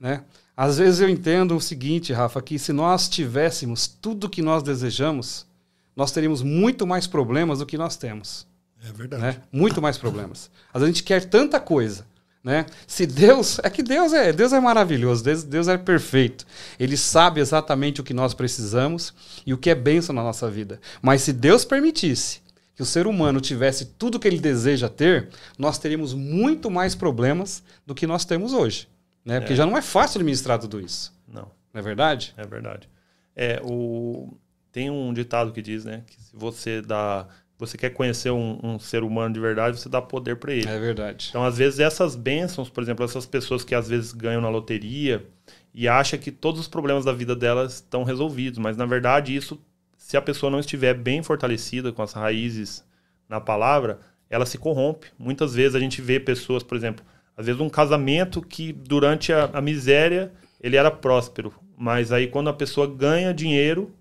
Né? 0.00 0.24
Às 0.56 0.78
vezes 0.78 1.00
eu 1.00 1.08
entendo 1.08 1.54
o 1.54 1.60
seguinte, 1.60 2.14
Rafa, 2.14 2.40
que 2.40 2.58
se 2.58 2.72
nós 2.72 3.10
tivéssemos 3.10 3.86
tudo 3.86 4.24
o 4.24 4.30
que 4.30 4.40
nós 4.40 4.62
desejamos, 4.62 5.46
nós 5.94 6.10
teríamos 6.10 6.40
muito 6.40 6.86
mais 6.86 7.06
problemas 7.06 7.58
do 7.58 7.66
que 7.66 7.76
nós 7.76 7.94
temos. 7.94 8.46
É 8.82 8.90
verdade. 8.90 9.22
Né? 9.22 9.36
Muito 9.52 9.82
mais 9.82 9.98
problemas. 9.98 10.50
Às 10.72 10.80
vezes 10.80 10.94
a 10.94 10.96
gente 10.96 11.04
quer 11.04 11.26
tanta 11.26 11.60
coisa. 11.60 12.06
Né? 12.42 12.64
Se 12.86 13.04
Deus. 13.04 13.58
É 13.62 13.68
que 13.68 13.82
Deus 13.82 14.14
é, 14.14 14.32
Deus 14.32 14.54
é 14.54 14.60
maravilhoso, 14.60 15.22
Deus, 15.22 15.44
Deus 15.44 15.68
é 15.68 15.76
perfeito. 15.76 16.46
Ele 16.80 16.96
sabe 16.96 17.38
exatamente 17.38 18.00
o 18.00 18.04
que 18.04 18.14
nós 18.14 18.32
precisamos 18.32 19.12
e 19.44 19.52
o 19.52 19.58
que 19.58 19.68
é 19.68 19.74
bênção 19.74 20.14
na 20.14 20.22
nossa 20.22 20.48
vida. 20.48 20.80
Mas 21.02 21.20
se 21.20 21.34
Deus 21.34 21.66
permitisse 21.66 22.40
que 22.78 22.82
o 22.82 22.86
ser 22.86 23.08
humano 23.08 23.40
tivesse 23.40 23.86
tudo 23.86 24.20
que 24.20 24.28
ele 24.28 24.38
deseja 24.38 24.88
ter, 24.88 25.30
nós 25.58 25.80
teríamos 25.80 26.14
muito 26.14 26.70
mais 26.70 26.94
problemas 26.94 27.60
do 27.84 27.92
que 27.92 28.06
nós 28.06 28.24
temos 28.24 28.52
hoje. 28.52 28.86
Né? 29.24 29.40
Porque 29.40 29.54
é. 29.54 29.56
já 29.56 29.66
não 29.66 29.76
é 29.76 29.82
fácil 29.82 30.18
administrar 30.20 30.60
tudo 30.60 30.80
isso. 30.80 31.12
Não. 31.26 31.50
Não 31.74 31.80
é 31.80 31.82
verdade? 31.82 32.32
É 32.36 32.46
verdade. 32.46 32.88
É, 33.34 33.60
o... 33.64 34.32
Tem 34.70 34.90
um 34.90 35.12
ditado 35.12 35.50
que 35.50 35.60
diz, 35.60 35.84
né? 35.84 36.04
Que 36.06 36.22
se 36.22 36.30
você 36.32 36.80
dá. 36.80 37.26
Você 37.58 37.76
quer 37.76 37.90
conhecer 37.90 38.30
um, 38.30 38.60
um 38.62 38.78
ser 38.78 39.02
humano 39.02 39.34
de 39.34 39.40
verdade, 39.40 39.80
você 39.80 39.88
dá 39.88 40.00
poder 40.00 40.36
para 40.36 40.52
ele. 40.52 40.68
É 40.68 40.78
verdade. 40.78 41.26
Então, 41.30 41.44
às 41.44 41.58
vezes, 41.58 41.80
essas 41.80 42.14
bênçãos, 42.14 42.70
por 42.70 42.80
exemplo, 42.80 43.04
essas 43.04 43.26
pessoas 43.26 43.64
que 43.64 43.74
às 43.74 43.88
vezes 43.88 44.12
ganham 44.12 44.40
na 44.40 44.48
loteria 44.48 45.26
e 45.74 45.88
acham 45.88 46.16
que 46.16 46.30
todos 46.30 46.60
os 46.60 46.68
problemas 46.68 47.04
da 47.04 47.12
vida 47.12 47.34
delas 47.34 47.74
estão 47.74 48.04
resolvidos, 48.04 48.60
mas 48.60 48.76
na 48.76 48.86
verdade 48.86 49.34
isso 49.34 49.60
se 50.08 50.16
a 50.16 50.22
pessoa 50.22 50.48
não 50.50 50.58
estiver 50.58 50.94
bem 50.94 51.22
fortalecida 51.22 51.92
com 51.92 52.00
as 52.00 52.14
raízes 52.14 52.82
na 53.28 53.42
palavra, 53.42 54.00
ela 54.30 54.46
se 54.46 54.56
corrompe. 54.56 55.08
Muitas 55.18 55.54
vezes 55.54 55.74
a 55.74 55.78
gente 55.78 56.00
vê 56.00 56.18
pessoas, 56.18 56.62
por 56.62 56.78
exemplo, 56.78 57.04
às 57.36 57.44
vezes 57.44 57.60
um 57.60 57.68
casamento 57.68 58.40
que 58.40 58.72
durante 58.72 59.34
a, 59.34 59.50
a 59.52 59.60
miséria 59.60 60.32
ele 60.62 60.78
era 60.78 60.90
próspero, 60.90 61.52
mas 61.76 62.10
aí 62.10 62.26
quando 62.26 62.48
a 62.48 62.54
pessoa 62.54 62.86
ganha 62.86 63.34
dinheiro, 63.34 63.94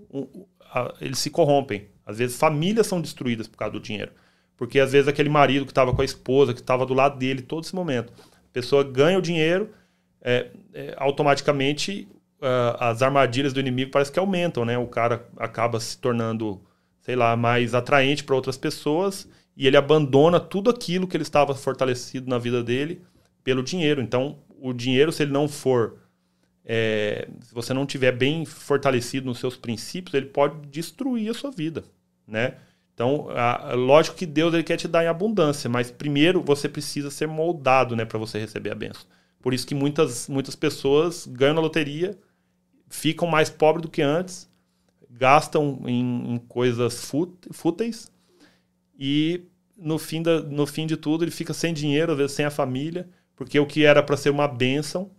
eles 1.02 1.20
se 1.20 1.30
corrompem. 1.30 1.90
Às 2.06 2.20
vezes 2.20 2.38
famílias 2.38 2.88
são 2.88 3.02
destruídas 3.02 3.46
por 3.46 3.58
causa 3.58 3.74
do 3.74 3.82
dinheiro. 3.82 4.14
Porque 4.56 4.80
às 4.80 4.94
vezes 4.94 5.10
aquele 5.10 5.28
marido 5.28 5.66
que 5.66 5.72
estava 5.72 5.94
com 5.94 6.02
a 6.02 6.06
esposa, 6.06 6.54
que 6.54 6.62
estava 6.62 6.86
do 6.86 6.94
lado 6.94 7.20
dele 7.20 7.42
todo 7.42 7.66
esse 7.66 7.76
momento, 7.76 8.14
a 8.30 8.54
pessoa 8.54 8.82
ganha 8.82 9.20
o 9.20 9.22
dinheiro, 9.22 9.72
é, 10.22 10.52
é, 10.74 10.94
automaticamente 10.96 12.08
uh, 12.42 12.78
as 12.80 13.02
armadilhas 13.02 13.54
do 13.54 13.60
inimigo 13.60 13.92
parece 13.92 14.12
que 14.12 14.20
aumentam, 14.20 14.66
né? 14.66 14.78
O 14.78 14.88
cara 14.88 15.28
acaba 15.38 15.80
se 15.80 15.98
tornando, 15.98 16.62
sei 17.02 17.16
lá, 17.16 17.36
mais 17.36 17.74
atraente 17.74 18.24
para 18.24 18.36
outras 18.36 18.58
pessoas 18.58 19.28
e 19.56 19.66
ele 19.66 19.78
abandona 19.78 20.40
tudo 20.40 20.70
aquilo 20.70 21.08
que 21.08 21.18
ele 21.18 21.24
estava 21.24 21.56
fortalecido 21.56 22.30
na 22.30 22.38
vida 22.38 22.64
dele 22.64 23.02
pelo 23.44 23.64
dinheiro. 23.64 24.02
Então, 24.02 24.38
o 24.60 24.72
dinheiro, 24.72 25.12
se 25.12 25.24
ele 25.24 25.32
não 25.32 25.48
for, 25.48 25.98
é, 26.64 27.28
se 27.42 27.54
você 27.54 27.74
não 27.74 27.86
tiver 27.86 28.12
bem 28.12 28.46
fortalecido 28.46 29.26
nos 29.26 29.40
seus 29.40 29.56
princípios, 29.56 30.14
ele 30.14 30.28
pode 30.28 30.68
destruir 30.68 31.32
a 31.32 31.34
sua 31.34 31.50
vida, 31.50 31.84
né? 32.28 32.56
Então, 32.94 33.30
a, 33.30 33.74
lógico 33.74 34.18
que 34.18 34.26
Deus 34.26 34.54
ele 34.54 34.64
quer 34.64 34.78
te 34.78 34.88
dar 34.88 35.04
em 35.04 35.08
abundância, 35.08 35.70
mas 35.70 35.92
primeiro 35.92 36.42
você 36.42 36.68
precisa 36.68 37.12
ser 37.12 37.28
moldado, 37.28 37.96
né, 37.96 38.06
para 38.06 38.18
você 38.18 38.40
receber 38.40 38.72
a 38.72 38.76
benção. 38.76 39.04
Por 39.40 39.54
isso 39.54 39.68
que 39.68 39.76
muitas, 39.76 40.28
muitas 40.28 40.56
pessoas 40.56 41.28
ganham 41.28 41.54
na 41.54 41.62
loteria 41.62 42.18
ficam 42.90 43.28
mais 43.28 43.50
pobres 43.50 43.82
do 43.82 43.90
que 43.90 44.02
antes, 44.02 44.50
gastam 45.10 45.82
em, 45.86 46.36
em 46.36 46.38
coisas 46.38 47.12
fúteis 47.52 48.12
e 48.98 49.42
no 49.78 49.98
fim, 49.98 50.22
da, 50.22 50.42
no 50.42 50.66
fim 50.66 50.86
de 50.86 50.98
tudo 50.98 51.24
ele 51.24 51.32
fica 51.32 51.54
sem 51.54 51.74
dinheiro, 51.74 52.12
às 52.12 52.18
vezes 52.18 52.36
sem 52.36 52.46
a 52.46 52.52
família, 52.52 53.08
porque 53.36 53.60
o 53.60 53.66
que 53.66 53.86
era 53.86 54.02
para 54.02 54.18
ser 54.18 54.30
uma 54.30 54.48
bênção 54.48 55.12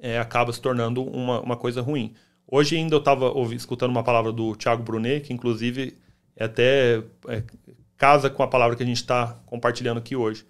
é, 0.00 0.18
acaba 0.18 0.52
se 0.52 0.60
tornando 0.60 1.02
uma, 1.02 1.40
uma 1.40 1.56
coisa 1.56 1.80
ruim. 1.80 2.14
Hoje 2.46 2.76
ainda 2.76 2.96
eu 2.96 2.98
estava 2.98 3.32
escutando 3.54 3.90
uma 3.90 4.02
palavra 4.02 4.32
do 4.32 4.54
Thiago 4.56 4.82
Brunet, 4.82 5.26
que 5.26 5.32
inclusive 5.32 5.96
é 6.36 6.44
até 6.44 7.02
é, 7.28 7.42
casa 7.96 8.28
com 8.28 8.42
a 8.42 8.48
palavra 8.48 8.76
que 8.76 8.82
a 8.82 8.86
gente 8.86 8.96
está 8.96 9.40
compartilhando 9.46 9.98
aqui 9.98 10.16
hoje. 10.16 10.44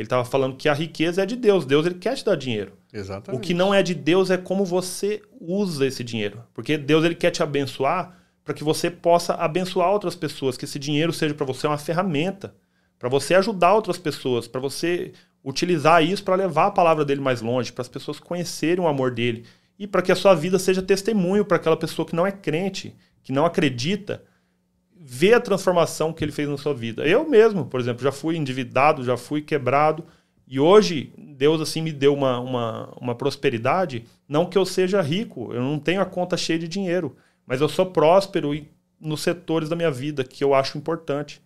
Ele 0.00 0.06
estava 0.06 0.24
falando 0.24 0.56
que 0.56 0.68
a 0.68 0.72
riqueza 0.72 1.22
é 1.22 1.26
de 1.26 1.36
Deus. 1.36 1.66
Deus 1.66 1.84
ele 1.84 1.96
quer 1.96 2.14
te 2.14 2.24
dar 2.24 2.34
dinheiro. 2.34 2.72
Exatamente. 2.92 3.38
O 3.38 3.42
que 3.42 3.54
não 3.54 3.72
é 3.72 3.82
de 3.82 3.94
Deus 3.94 4.30
é 4.30 4.36
como 4.36 4.64
você 4.64 5.22
usa 5.40 5.86
esse 5.86 6.02
dinheiro. 6.02 6.42
Porque 6.52 6.76
Deus 6.76 7.04
ele 7.04 7.14
quer 7.14 7.30
te 7.30 7.42
abençoar 7.42 8.18
para 8.44 8.54
que 8.54 8.64
você 8.64 8.90
possa 8.90 9.34
abençoar 9.34 9.90
outras 9.90 10.16
pessoas, 10.16 10.56
que 10.56 10.64
esse 10.64 10.78
dinheiro 10.78 11.12
seja 11.12 11.34
para 11.34 11.46
você 11.46 11.66
uma 11.66 11.78
ferramenta, 11.78 12.54
para 12.98 13.08
você 13.08 13.34
ajudar 13.34 13.74
outras 13.74 13.96
pessoas, 13.96 14.48
para 14.48 14.60
você 14.60 15.12
utilizar 15.44 16.04
isso 16.04 16.22
para 16.22 16.34
levar 16.34 16.66
a 16.66 16.70
palavra 16.70 17.04
dele 17.04 17.20
mais 17.20 17.40
longe, 17.40 17.72
para 17.72 17.82
as 17.82 17.88
pessoas 17.88 18.20
conhecerem 18.20 18.84
o 18.84 18.88
amor 18.88 19.10
dele 19.10 19.44
e 19.78 19.86
para 19.86 20.02
que 20.02 20.12
a 20.12 20.16
sua 20.16 20.34
vida 20.34 20.58
seja 20.58 20.82
testemunho 20.82 21.44
para 21.44 21.56
aquela 21.56 21.76
pessoa 21.76 22.06
que 22.06 22.14
não 22.14 22.26
é 22.26 22.32
crente, 22.32 22.94
que 23.22 23.32
não 23.32 23.46
acredita, 23.46 24.22
ver 24.94 25.32
a 25.32 25.40
transformação 25.40 26.12
que 26.12 26.22
ele 26.22 26.32
fez 26.32 26.46
na 26.46 26.58
sua 26.58 26.74
vida. 26.74 27.06
Eu 27.06 27.26
mesmo, 27.28 27.64
por 27.64 27.80
exemplo, 27.80 28.02
já 28.02 28.12
fui 28.12 28.36
endividado, 28.36 29.02
já 29.02 29.16
fui 29.16 29.40
quebrado, 29.40 30.04
e 30.50 30.60
hoje 30.60 31.12
Deus 31.16 31.60
assim 31.60 31.80
me 31.80 31.92
deu 31.92 32.12
uma, 32.12 32.38
uma, 32.40 32.88
uma 33.00 33.14
prosperidade, 33.14 34.04
não 34.28 34.44
que 34.44 34.58
eu 34.58 34.66
seja 34.66 35.00
rico, 35.00 35.52
eu 35.54 35.62
não 35.62 35.78
tenho 35.78 36.02
a 36.02 36.04
conta 36.04 36.36
cheia 36.36 36.58
de 36.58 36.68
dinheiro, 36.68 37.16
mas 37.46 37.60
eu 37.60 37.68
sou 37.68 37.86
próspero 37.86 38.50
nos 39.00 39.22
setores 39.22 39.68
da 39.68 39.76
minha 39.76 39.90
vida 39.90 40.24
que 40.24 40.44
eu 40.44 40.52
acho 40.52 40.76
importante. 40.76 41.40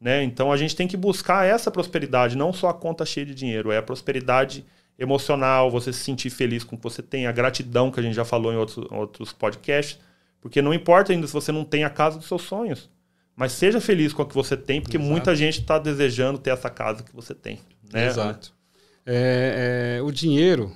Né? 0.00 0.24
Então 0.24 0.50
a 0.50 0.56
gente 0.56 0.74
tem 0.74 0.88
que 0.88 0.96
buscar 0.96 1.46
essa 1.46 1.70
prosperidade, 1.70 2.36
não 2.36 2.52
só 2.52 2.70
a 2.70 2.74
conta 2.74 3.06
cheia 3.06 3.26
de 3.26 3.34
dinheiro, 3.34 3.70
é 3.70 3.76
a 3.76 3.82
prosperidade 3.82 4.64
emocional, 4.98 5.70
você 5.70 5.92
se 5.92 6.00
sentir 6.00 6.30
feliz 6.30 6.64
com 6.64 6.74
o 6.74 6.78
que 6.78 6.84
você 6.84 7.02
tem, 7.02 7.26
a 7.26 7.32
gratidão 7.32 7.90
que 7.90 8.00
a 8.00 8.02
gente 8.02 8.14
já 8.14 8.24
falou 8.24 8.52
em 8.52 8.56
outros, 8.56 8.84
outros 8.90 9.32
podcasts 9.32 9.98
porque 10.42 10.60
não 10.60 10.74
importa 10.74 11.12
ainda 11.12 11.26
se 11.26 11.32
você 11.32 11.52
não 11.52 11.64
tem 11.64 11.84
a 11.84 11.88
casa 11.88 12.18
dos 12.18 12.26
seus 12.26 12.42
sonhos. 12.42 12.90
Mas 13.36 13.52
seja 13.52 13.80
feliz 13.80 14.12
com 14.12 14.22
o 14.22 14.26
que 14.26 14.34
você 14.34 14.56
tem, 14.56 14.80
porque 14.80 14.96
Exato. 14.96 15.10
muita 15.10 15.34
gente 15.34 15.60
está 15.60 15.78
desejando 15.78 16.38
ter 16.38 16.50
essa 16.50 16.68
casa 16.68 17.02
que 17.02 17.14
você 17.14 17.34
tem. 17.34 17.60
Né? 17.92 18.06
Exato. 18.06 18.52
É, 19.04 19.96
é, 19.98 20.02
o 20.02 20.12
dinheiro 20.12 20.72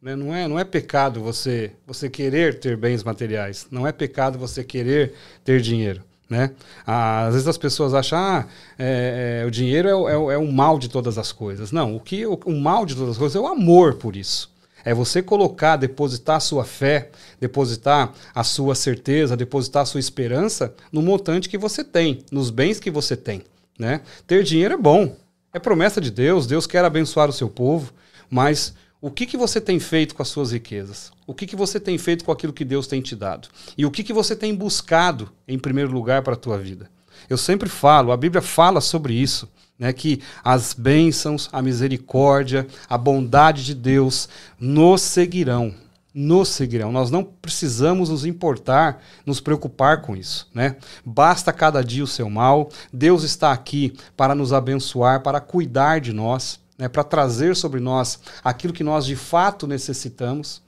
né, 0.00 0.16
não, 0.16 0.34
é, 0.34 0.48
não 0.48 0.58
é 0.58 0.64
pecado 0.64 1.20
você, 1.20 1.72
você 1.86 2.08
querer 2.08 2.58
ter 2.58 2.76
bens 2.76 3.04
materiais. 3.04 3.66
Não 3.70 3.86
é 3.86 3.92
pecado 3.92 4.38
você 4.38 4.64
querer 4.64 5.14
ter 5.44 5.60
dinheiro. 5.60 6.02
Né? 6.28 6.52
Às 6.86 7.32
vezes 7.32 7.48
as 7.48 7.58
pessoas 7.58 7.92
acham 7.92 8.16
ah, 8.16 8.46
é, 8.78 9.40
é 9.42 9.46
o 9.46 9.50
dinheiro 9.50 9.88
é, 9.88 10.12
é, 10.12 10.34
é, 10.34 10.38
o 10.38 10.50
mal 10.50 10.78
de 10.78 10.88
todas 10.88 11.18
as 11.18 11.32
coisas. 11.32 11.72
Não, 11.72 11.96
o 11.96 12.00
que 12.00 12.24
o, 12.24 12.34
o 12.44 12.60
mal 12.60 12.86
de 12.86 12.94
todas 12.94 13.10
as 13.10 13.18
coisas 13.18 13.34
é 13.34 13.40
o 13.40 13.48
amor 13.48 13.94
por 13.94 14.16
isso. 14.16 14.50
É 14.84 14.94
você 14.94 15.22
colocar, 15.22 15.76
depositar 15.76 16.36
a 16.36 16.40
sua 16.40 16.64
fé, 16.64 17.10
depositar 17.38 18.12
a 18.34 18.44
sua 18.44 18.74
certeza, 18.74 19.36
depositar 19.36 19.82
a 19.82 19.86
sua 19.86 20.00
esperança 20.00 20.74
no 20.92 21.02
montante 21.02 21.48
que 21.48 21.58
você 21.58 21.84
tem, 21.84 22.24
nos 22.30 22.50
bens 22.50 22.80
que 22.80 22.90
você 22.90 23.16
tem. 23.16 23.42
Né? 23.78 24.02
Ter 24.26 24.42
dinheiro 24.42 24.74
é 24.74 24.76
bom, 24.76 25.16
é 25.52 25.58
promessa 25.58 26.00
de 26.00 26.10
Deus, 26.10 26.46
Deus 26.46 26.66
quer 26.66 26.84
abençoar 26.84 27.28
o 27.28 27.32
seu 27.32 27.48
povo, 27.48 27.92
mas 28.28 28.74
o 29.00 29.10
que, 29.10 29.24
que 29.24 29.36
você 29.36 29.60
tem 29.60 29.80
feito 29.80 30.14
com 30.14 30.22
as 30.22 30.28
suas 30.28 30.52
riquezas? 30.52 31.10
O 31.26 31.32
que, 31.32 31.46
que 31.46 31.56
você 31.56 31.80
tem 31.80 31.96
feito 31.96 32.24
com 32.24 32.30
aquilo 32.30 32.52
que 32.52 32.64
Deus 32.64 32.86
tem 32.86 33.00
te 33.00 33.16
dado? 33.16 33.48
E 33.76 33.86
o 33.86 33.90
que, 33.90 34.04
que 34.04 34.12
você 34.12 34.36
tem 34.36 34.54
buscado 34.54 35.30
em 35.48 35.58
primeiro 35.58 35.90
lugar 35.90 36.22
para 36.22 36.34
a 36.34 36.36
tua 36.36 36.58
vida? 36.58 36.90
Eu 37.28 37.38
sempre 37.38 37.68
falo, 37.68 38.12
a 38.12 38.16
Bíblia 38.16 38.42
fala 38.42 38.80
sobre 38.80 39.14
isso 39.14 39.48
né, 39.80 39.94
que 39.94 40.20
as 40.44 40.74
bênçãos, 40.74 41.48
a 41.50 41.62
misericórdia, 41.62 42.66
a 42.88 42.98
bondade 42.98 43.64
de 43.64 43.74
Deus 43.74 44.28
nos 44.60 45.00
seguirão. 45.00 45.74
nos 46.12 46.48
seguirão. 46.48 46.90
Nós 46.90 47.08
não 47.10 47.22
precisamos 47.22 48.10
nos 48.10 48.26
importar, 48.26 49.00
nos 49.24 49.40
preocupar 49.40 50.02
com 50.02 50.16
isso, 50.16 50.48
né? 50.52 50.74
Basta 51.04 51.52
cada 51.52 51.82
dia 51.84 52.02
o 52.02 52.06
seu 52.06 52.28
mal. 52.28 52.68
Deus 52.92 53.22
está 53.22 53.52
aqui 53.52 53.96
para 54.16 54.34
nos 54.34 54.52
abençoar, 54.52 55.22
para 55.22 55.40
cuidar 55.40 56.00
de 56.00 56.12
nós, 56.12 56.58
né? 56.76 56.88
Para 56.88 57.04
trazer 57.04 57.54
sobre 57.54 57.78
nós 57.78 58.18
aquilo 58.42 58.72
que 58.72 58.82
nós 58.82 59.06
de 59.06 59.14
fato 59.14 59.68
necessitamos. 59.68 60.60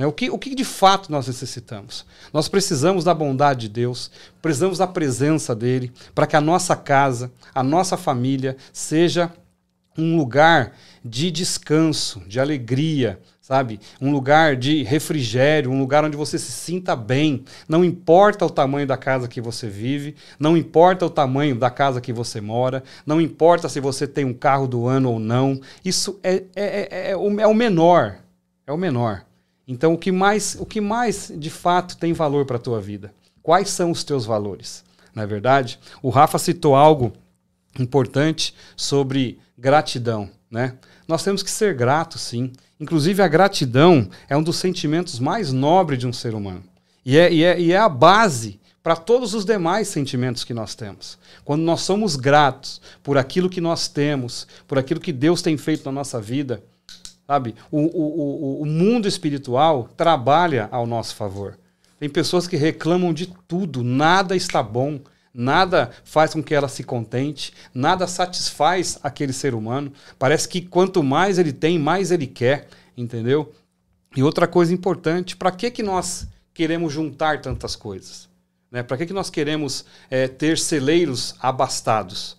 Né? 0.00 0.06
O, 0.06 0.12
que, 0.12 0.30
o 0.30 0.38
que 0.38 0.54
de 0.54 0.64
fato 0.64 1.12
nós 1.12 1.26
necessitamos? 1.26 2.06
Nós 2.32 2.48
precisamos 2.48 3.04
da 3.04 3.12
bondade 3.12 3.60
de 3.60 3.68
Deus, 3.68 4.10
precisamos 4.40 4.78
da 4.78 4.86
presença 4.86 5.54
dele, 5.54 5.92
para 6.14 6.26
que 6.26 6.34
a 6.34 6.40
nossa 6.40 6.74
casa, 6.74 7.30
a 7.54 7.62
nossa 7.62 7.98
família 7.98 8.56
seja 8.72 9.30
um 9.98 10.16
lugar 10.16 10.72
de 11.04 11.30
descanso, 11.30 12.22
de 12.26 12.40
alegria, 12.40 13.20
sabe? 13.42 13.78
Um 14.00 14.10
lugar 14.10 14.56
de 14.56 14.82
refrigério, 14.84 15.70
um 15.70 15.78
lugar 15.78 16.02
onde 16.02 16.16
você 16.16 16.38
se 16.38 16.50
sinta 16.50 16.96
bem. 16.96 17.44
Não 17.68 17.84
importa 17.84 18.46
o 18.46 18.50
tamanho 18.50 18.86
da 18.86 18.96
casa 18.96 19.28
que 19.28 19.38
você 19.38 19.68
vive, 19.68 20.16
não 20.38 20.56
importa 20.56 21.04
o 21.04 21.10
tamanho 21.10 21.54
da 21.54 21.68
casa 21.68 22.00
que 22.00 22.10
você 22.10 22.40
mora, 22.40 22.82
não 23.04 23.20
importa 23.20 23.68
se 23.68 23.80
você 23.80 24.06
tem 24.06 24.24
um 24.24 24.32
carro 24.32 24.66
do 24.66 24.86
ano 24.86 25.10
ou 25.12 25.18
não. 25.20 25.60
Isso 25.84 26.18
é, 26.22 26.42
é, 26.56 26.88
é, 26.90 27.10
é, 27.10 27.16
o, 27.18 27.38
é 27.38 27.46
o 27.46 27.52
menor. 27.52 28.16
É 28.66 28.72
o 28.72 28.78
menor. 28.78 29.26
Então, 29.70 29.94
o 29.94 29.98
que 29.98 30.10
mais, 30.10 30.56
o 30.58 30.66
que 30.66 30.80
mais 30.80 31.30
de 31.32 31.48
fato 31.48 31.96
tem 31.96 32.12
valor 32.12 32.44
para 32.44 32.56
a 32.56 32.60
tua 32.60 32.80
vida? 32.80 33.14
Quais 33.40 33.70
são 33.70 33.92
os 33.92 34.02
teus 34.02 34.26
valores? 34.26 34.84
Não 35.14 35.22
é 35.22 35.26
verdade? 35.28 35.78
O 36.02 36.10
Rafa 36.10 36.40
citou 36.40 36.74
algo 36.74 37.12
importante 37.78 38.52
sobre 38.76 39.38
gratidão, 39.56 40.28
né? 40.50 40.74
Nós 41.06 41.22
temos 41.22 41.40
que 41.40 41.50
ser 41.52 41.72
gratos, 41.72 42.20
sim. 42.20 42.52
Inclusive, 42.80 43.22
a 43.22 43.28
gratidão 43.28 44.10
é 44.28 44.36
um 44.36 44.42
dos 44.42 44.56
sentimentos 44.56 45.20
mais 45.20 45.52
nobres 45.52 46.00
de 46.00 46.06
um 46.06 46.12
ser 46.12 46.34
humano. 46.34 46.64
E 47.06 47.16
é, 47.16 47.32
e 47.32 47.44
é, 47.44 47.60
e 47.60 47.70
é 47.70 47.76
a 47.76 47.88
base 47.88 48.58
para 48.82 48.96
todos 48.96 49.34
os 49.34 49.44
demais 49.44 49.86
sentimentos 49.86 50.42
que 50.42 50.52
nós 50.52 50.74
temos. 50.74 51.16
Quando 51.44 51.62
nós 51.62 51.82
somos 51.82 52.16
gratos 52.16 52.80
por 53.04 53.16
aquilo 53.16 53.48
que 53.48 53.60
nós 53.60 53.86
temos, 53.86 54.48
por 54.66 54.80
aquilo 54.80 54.98
que 54.98 55.12
Deus 55.12 55.42
tem 55.42 55.56
feito 55.56 55.84
na 55.84 55.92
nossa 55.92 56.20
vida, 56.20 56.60
sabe? 57.30 57.54
O, 57.70 57.78
o, 57.78 58.58
o, 58.58 58.62
o 58.62 58.66
mundo 58.66 59.06
espiritual 59.06 59.88
trabalha 59.96 60.68
ao 60.72 60.84
nosso 60.84 61.14
favor. 61.14 61.56
Tem 62.00 62.08
pessoas 62.08 62.48
que 62.48 62.56
reclamam 62.56 63.14
de 63.14 63.32
tudo, 63.46 63.84
nada 63.84 64.34
está 64.34 64.60
bom, 64.62 65.00
Nada 65.32 65.92
faz 66.02 66.32
com 66.32 66.42
que 66.42 66.52
ela 66.52 66.66
se 66.66 66.82
contente, 66.82 67.52
nada 67.72 68.08
satisfaz 68.08 68.98
aquele 69.00 69.32
ser 69.32 69.54
humano. 69.54 69.92
Parece 70.18 70.48
que 70.48 70.60
quanto 70.60 71.04
mais 71.04 71.38
ele 71.38 71.52
tem, 71.52 71.78
mais 71.78 72.10
ele 72.10 72.26
quer, 72.26 72.66
entendeu? 72.96 73.54
E 74.16 74.24
outra 74.24 74.48
coisa 74.48 74.74
importante, 74.74 75.36
para 75.36 75.52
que, 75.52 75.70
que 75.70 75.84
nós 75.84 76.26
queremos 76.52 76.92
juntar 76.92 77.40
tantas 77.40 77.76
coisas? 77.76 78.28
Né? 78.72 78.82
Para 78.82 78.96
que, 78.96 79.06
que 79.06 79.12
nós 79.12 79.30
queremos 79.30 79.84
é, 80.10 80.26
ter 80.26 80.58
celeiros 80.58 81.36
abastados? 81.38 82.36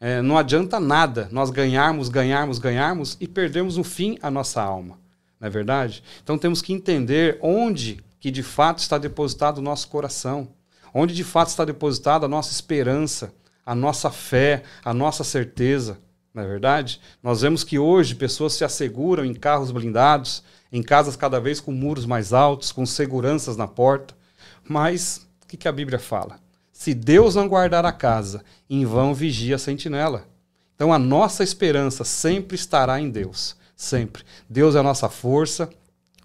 É, 0.00 0.22
não 0.22 0.38
adianta 0.38 0.80
nada 0.80 1.28
nós 1.30 1.50
ganharmos, 1.50 2.08
ganharmos, 2.08 2.58
ganharmos 2.58 3.16
e 3.20 3.28
perdermos 3.28 3.76
no 3.76 3.84
fim 3.84 4.18
a 4.22 4.30
nossa 4.30 4.62
alma. 4.62 4.98
Não 5.38 5.46
é 5.46 5.50
verdade? 5.50 6.02
Então 6.22 6.38
temos 6.38 6.62
que 6.62 6.72
entender 6.72 7.38
onde 7.42 8.02
que 8.18 8.30
de 8.30 8.42
fato 8.42 8.78
está 8.78 8.98
depositado 8.98 9.58
o 9.58 9.62
nosso 9.62 9.88
coração 9.88 10.48
onde 10.92 11.14
de 11.14 11.24
fato 11.24 11.48
está 11.48 11.64
depositada 11.64 12.26
a 12.26 12.28
nossa 12.28 12.52
esperança, 12.52 13.32
a 13.64 13.74
nossa 13.74 14.10
fé, 14.10 14.62
a 14.84 14.92
nossa 14.92 15.24
certeza. 15.24 15.98
Não 16.32 16.42
é 16.42 16.46
verdade? 16.46 17.00
Nós 17.22 17.40
vemos 17.40 17.64
que 17.64 17.78
hoje 17.78 18.14
pessoas 18.14 18.52
se 18.52 18.64
asseguram 18.64 19.24
em 19.24 19.34
carros 19.34 19.70
blindados, 19.70 20.44
em 20.72 20.82
casas 20.82 21.16
cada 21.16 21.40
vez 21.40 21.60
com 21.60 21.72
muros 21.72 22.06
mais 22.06 22.32
altos, 22.32 22.70
com 22.70 22.86
seguranças 22.86 23.56
na 23.56 23.66
porta. 23.66 24.14
Mas 24.68 25.26
o 25.42 25.46
que, 25.46 25.56
que 25.56 25.68
a 25.68 25.72
Bíblia 25.72 25.98
fala? 25.98 26.38
Se 26.80 26.94
Deus 26.94 27.34
não 27.34 27.46
guardar 27.46 27.84
a 27.84 27.92
casa, 27.92 28.42
em 28.66 28.86
vão 28.86 29.12
vigia 29.12 29.56
a 29.56 29.58
sentinela. 29.58 30.26
Então 30.74 30.94
a 30.94 30.98
nossa 30.98 31.44
esperança 31.44 32.04
sempre 32.04 32.54
estará 32.54 32.98
em 32.98 33.10
Deus. 33.10 33.54
Sempre. 33.76 34.24
Deus 34.48 34.74
é 34.74 34.78
a 34.78 34.82
nossa 34.82 35.06
força, 35.10 35.68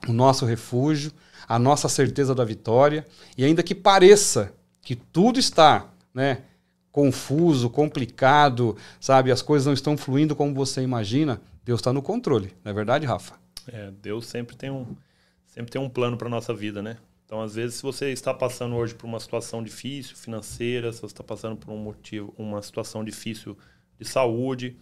o 0.08 0.14
nosso 0.14 0.46
refúgio, 0.46 1.12
a 1.46 1.60
nossa 1.60 1.90
certeza 1.90 2.34
da 2.34 2.46
vitória, 2.46 3.06
e 3.38 3.44
ainda 3.44 3.62
que 3.62 3.76
pareça 3.76 4.54
que 4.82 4.96
tudo 4.96 5.40
está, 5.40 5.90
né, 6.14 6.44
confuso, 6.90 7.70
complicado, 7.70 8.78
sabe, 8.98 9.34
as 9.34 9.42
coisas 9.42 9.66
não 9.66 9.74
estão 9.74 9.98
fluindo 9.98 10.38
como 10.38 10.56
você 10.56 10.82
imagina, 10.82 11.42
Deus 11.66 11.82
está 11.82 11.92
no 11.92 12.02
controle, 12.02 12.56
não 12.64 12.72
é 12.72 12.74
verdade, 12.74 13.06
Rafa? 13.06 13.34
É, 13.68 13.92
Deus 14.02 14.26
sempre 14.26 14.56
tem 14.56 14.72
um 14.72 14.88
sempre 15.48 15.70
tem 15.70 15.82
um 15.82 15.90
plano 15.90 16.16
para 16.16 16.30
nossa 16.30 16.54
vida, 16.54 16.82
né? 16.82 16.96
Então, 17.26 17.42
às 17.42 17.56
vezes, 17.56 17.76
se 17.76 17.84
você 17.84 18.12
está 18.12 18.34
passando 18.34 18.76
hoje 18.76 18.94
por 18.94 19.08
uma 19.08 19.20
situação 19.20 19.64
difícil 19.64 20.16
financeira, 20.16 20.94
se 20.94 21.02
você 21.02 21.14
está 21.14 21.24
passando 21.24 21.58
por 21.58 21.72
um 21.72 21.78
motivo, 21.78 22.34
uma 22.38 22.62
situação 22.62 23.04
difícil 23.04 23.58
de 24.00 24.06
saúde, 24.06 24.78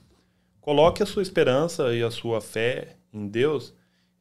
coloque 0.59 1.01
a 1.01 1.05
sua 1.05 1.21
esperança 1.21 1.95
e 1.95 2.03
a 2.03 2.11
sua 2.11 2.41
fé 2.41 2.97
em 3.13 3.27
Deus, 3.27 3.73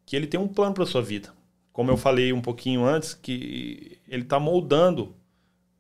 que 0.07 0.15
Ele 0.15 0.27
tem 0.27 0.39
um 0.39 0.49
plano 0.49 0.75
para 0.75 0.87
sua 0.87 1.03
vida 1.03 1.33
como 1.73 1.91
eu 1.91 1.97
falei 1.97 2.33
um 2.33 2.41
pouquinho 2.41 2.85
antes, 2.85 3.15
que 3.15 3.99
ele 4.07 4.23
está 4.23 4.39
moldando 4.39 5.15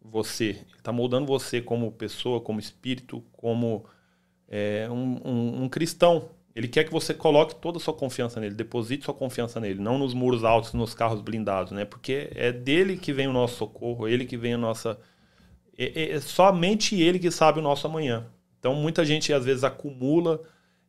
você. 0.01 0.51
Ele 0.51 0.79
está 0.79 0.91
moldando 0.91 1.27
você 1.27 1.61
como 1.61 1.93
pessoa, 1.93 2.41
como 2.41 2.59
espírito, 2.59 3.23
como 3.33 3.85
é, 4.49 4.89
um, 4.91 5.21
um, 5.25 5.63
um, 5.65 5.69
cristão. 5.69 6.31
Ele 6.55 6.69
quer 6.69 6.85
que 6.85 6.93
você 6.93 7.15
coloque 7.15 7.55
toda 7.55 7.79
a 7.79 7.81
sua 7.81 7.95
confiança 7.95 8.39
nele, 8.39 8.55
deposite 8.55 9.05
sua 9.05 9.15
confiança 9.15 9.59
nele, 9.59 9.81
não 9.81 9.99
nos 9.99 10.13
muros 10.13 10.45
altos, 10.45 10.75
nos 10.75 10.95
carros 10.95 11.21
blindados, 11.21 11.73
né? 11.73 11.85
Porque 11.85 12.31
é 12.35 12.53
dele 12.53 12.97
que 12.97 13.13
vem 13.13 13.27
o 13.27 13.33
nosso 13.33 13.57
socorro, 13.57 14.07
ele 14.07 14.27
que 14.27 14.37
vem 14.37 14.55
a 14.55 14.59
nossa. 14.59 14.99
É, 15.79 16.03
é, 16.03 16.11
é 16.13 16.21
somente 16.21 17.01
ele 17.01 17.19
que 17.19 17.31
sabe 17.31 17.59
o 17.59 17.63
nosso 17.63 17.87
amanhã. 17.87 18.27
Então 18.59 18.75
muita 18.75 19.05
gente 19.05 19.33
às 19.33 19.45
vezes 19.45 19.65
acumula 19.65 20.41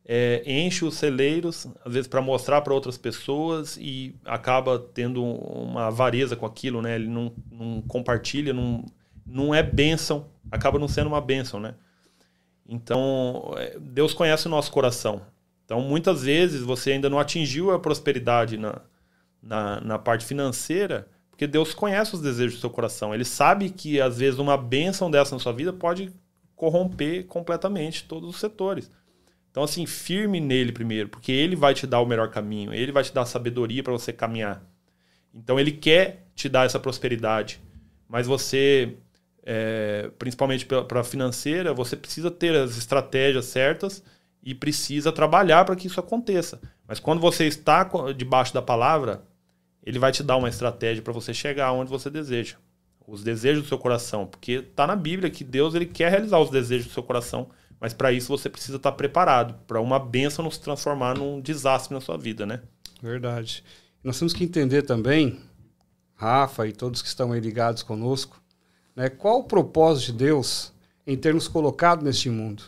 é, 0.06 0.42
enche 0.46 0.84
os 0.84 0.96
celeiros, 0.96 1.66
às 1.84 1.92
vezes 1.92 2.06
para 2.06 2.20
mostrar 2.20 2.60
para 2.60 2.74
outras 2.74 2.98
pessoas 2.98 3.78
e 3.80 4.14
acaba 4.24 4.78
tendo 4.78 5.24
uma 5.24 5.86
avareza 5.86 6.36
com 6.36 6.44
aquilo, 6.44 6.82
né? 6.82 6.96
Ele 6.96 7.08
não, 7.08 7.32
não 7.50 7.80
compartilha, 7.82 8.52
não, 8.52 8.84
não 9.26 9.54
é 9.54 9.62
bênção, 9.62 10.26
acaba 10.50 10.78
não 10.78 10.88
sendo 10.88 11.06
uma 11.06 11.20
bênção, 11.20 11.58
né? 11.58 11.74
Então, 12.68 13.54
é, 13.56 13.78
Deus 13.78 14.12
conhece 14.12 14.46
o 14.46 14.50
nosso 14.50 14.70
coração. 14.70 15.22
Então, 15.64 15.80
muitas 15.80 16.22
vezes 16.22 16.62
você 16.62 16.92
ainda 16.92 17.08
não 17.08 17.18
atingiu 17.18 17.70
a 17.70 17.78
prosperidade 17.78 18.58
na, 18.58 18.80
na, 19.42 19.80
na 19.80 19.98
parte 19.98 20.24
financeira, 20.24 21.08
porque 21.30 21.46
Deus 21.46 21.74
conhece 21.74 22.14
os 22.14 22.20
desejos 22.20 22.54
do 22.54 22.60
seu 22.60 22.70
coração. 22.70 23.14
Ele 23.14 23.24
sabe 23.24 23.70
que, 23.70 24.00
às 24.00 24.18
vezes, 24.18 24.38
uma 24.38 24.56
bênção 24.56 25.10
dessa 25.10 25.34
na 25.34 25.40
sua 25.40 25.52
vida 25.52 25.72
pode 25.72 26.12
corromper 26.54 27.26
completamente 27.26 28.04
todos 28.04 28.28
os 28.30 28.36
setores. 28.36 28.90
Então, 29.50 29.62
assim, 29.62 29.86
firme 29.86 30.40
nele 30.40 30.72
primeiro, 30.72 31.08
porque 31.08 31.32
ele 31.32 31.56
vai 31.56 31.74
te 31.74 31.86
dar 31.86 32.00
o 32.00 32.06
melhor 32.06 32.30
caminho, 32.30 32.74
ele 32.74 32.92
vai 32.92 33.02
te 33.02 33.12
dar 33.12 33.24
sabedoria 33.24 33.82
para 33.82 33.92
você 33.92 34.12
caminhar. 34.12 34.62
Então, 35.32 35.58
ele 35.58 35.72
quer 35.72 36.26
te 36.34 36.48
dar 36.48 36.66
essa 36.66 36.78
prosperidade, 36.78 37.60
mas 38.08 38.26
você, 38.26 38.96
é, 39.42 40.10
principalmente 40.18 40.66
para 40.66 41.00
a 41.00 41.04
financeira, 41.04 41.72
você 41.72 41.96
precisa 41.96 42.30
ter 42.30 42.54
as 42.54 42.76
estratégias 42.76 43.46
certas 43.46 44.02
e 44.44 44.54
precisa 44.54 45.10
trabalhar 45.10 45.64
para 45.64 45.74
que 45.74 45.86
isso 45.86 45.98
aconteça. 45.98 46.60
Mas 46.86 47.00
quando 47.00 47.20
você 47.20 47.46
está 47.46 47.88
debaixo 48.14 48.52
da 48.52 48.62
palavra, 48.62 49.24
ele 49.82 49.98
vai 49.98 50.12
te 50.12 50.22
dar 50.22 50.36
uma 50.36 50.48
estratégia 50.48 51.02
para 51.02 51.12
você 51.12 51.32
chegar 51.32 51.72
onde 51.72 51.90
você 51.90 52.10
deseja. 52.10 52.56
Os 53.06 53.22
desejos 53.22 53.62
do 53.62 53.68
seu 53.68 53.78
coração, 53.78 54.26
porque 54.26 54.52
está 54.52 54.86
na 54.86 54.96
Bíblia 54.96 55.30
que 55.30 55.44
Deus 55.44 55.74
ele 55.74 55.86
quer 55.86 56.10
realizar 56.10 56.38
os 56.38 56.50
desejos 56.50 56.86
do 56.86 56.92
seu 56.92 57.02
coração 57.02 57.48
mas 57.84 57.92
para 57.92 58.10
isso 58.10 58.28
você 58.28 58.48
precisa 58.48 58.78
estar 58.78 58.92
tá 58.92 58.96
preparado 58.96 59.54
para 59.66 59.78
uma 59.78 59.98
benção 59.98 60.42
não 60.42 60.50
se 60.50 60.58
transformar 60.58 61.14
num 61.18 61.38
desastre 61.38 61.92
na 61.92 62.00
sua 62.00 62.16
vida, 62.16 62.46
né? 62.46 62.62
Verdade. 63.02 63.62
Nós 64.02 64.18
temos 64.18 64.32
que 64.32 64.42
entender 64.42 64.80
também, 64.82 65.38
Rafa 66.14 66.66
e 66.66 66.72
todos 66.72 67.02
que 67.02 67.08
estão 67.08 67.32
aí 67.32 67.40
ligados 67.40 67.82
conosco, 67.82 68.40
né, 68.96 69.10
qual 69.10 69.40
o 69.40 69.44
propósito 69.44 70.12
de 70.12 70.18
Deus 70.24 70.72
em 71.06 71.14
ter 71.14 71.34
nos 71.34 71.46
colocado 71.46 72.02
neste 72.02 72.30
mundo. 72.30 72.62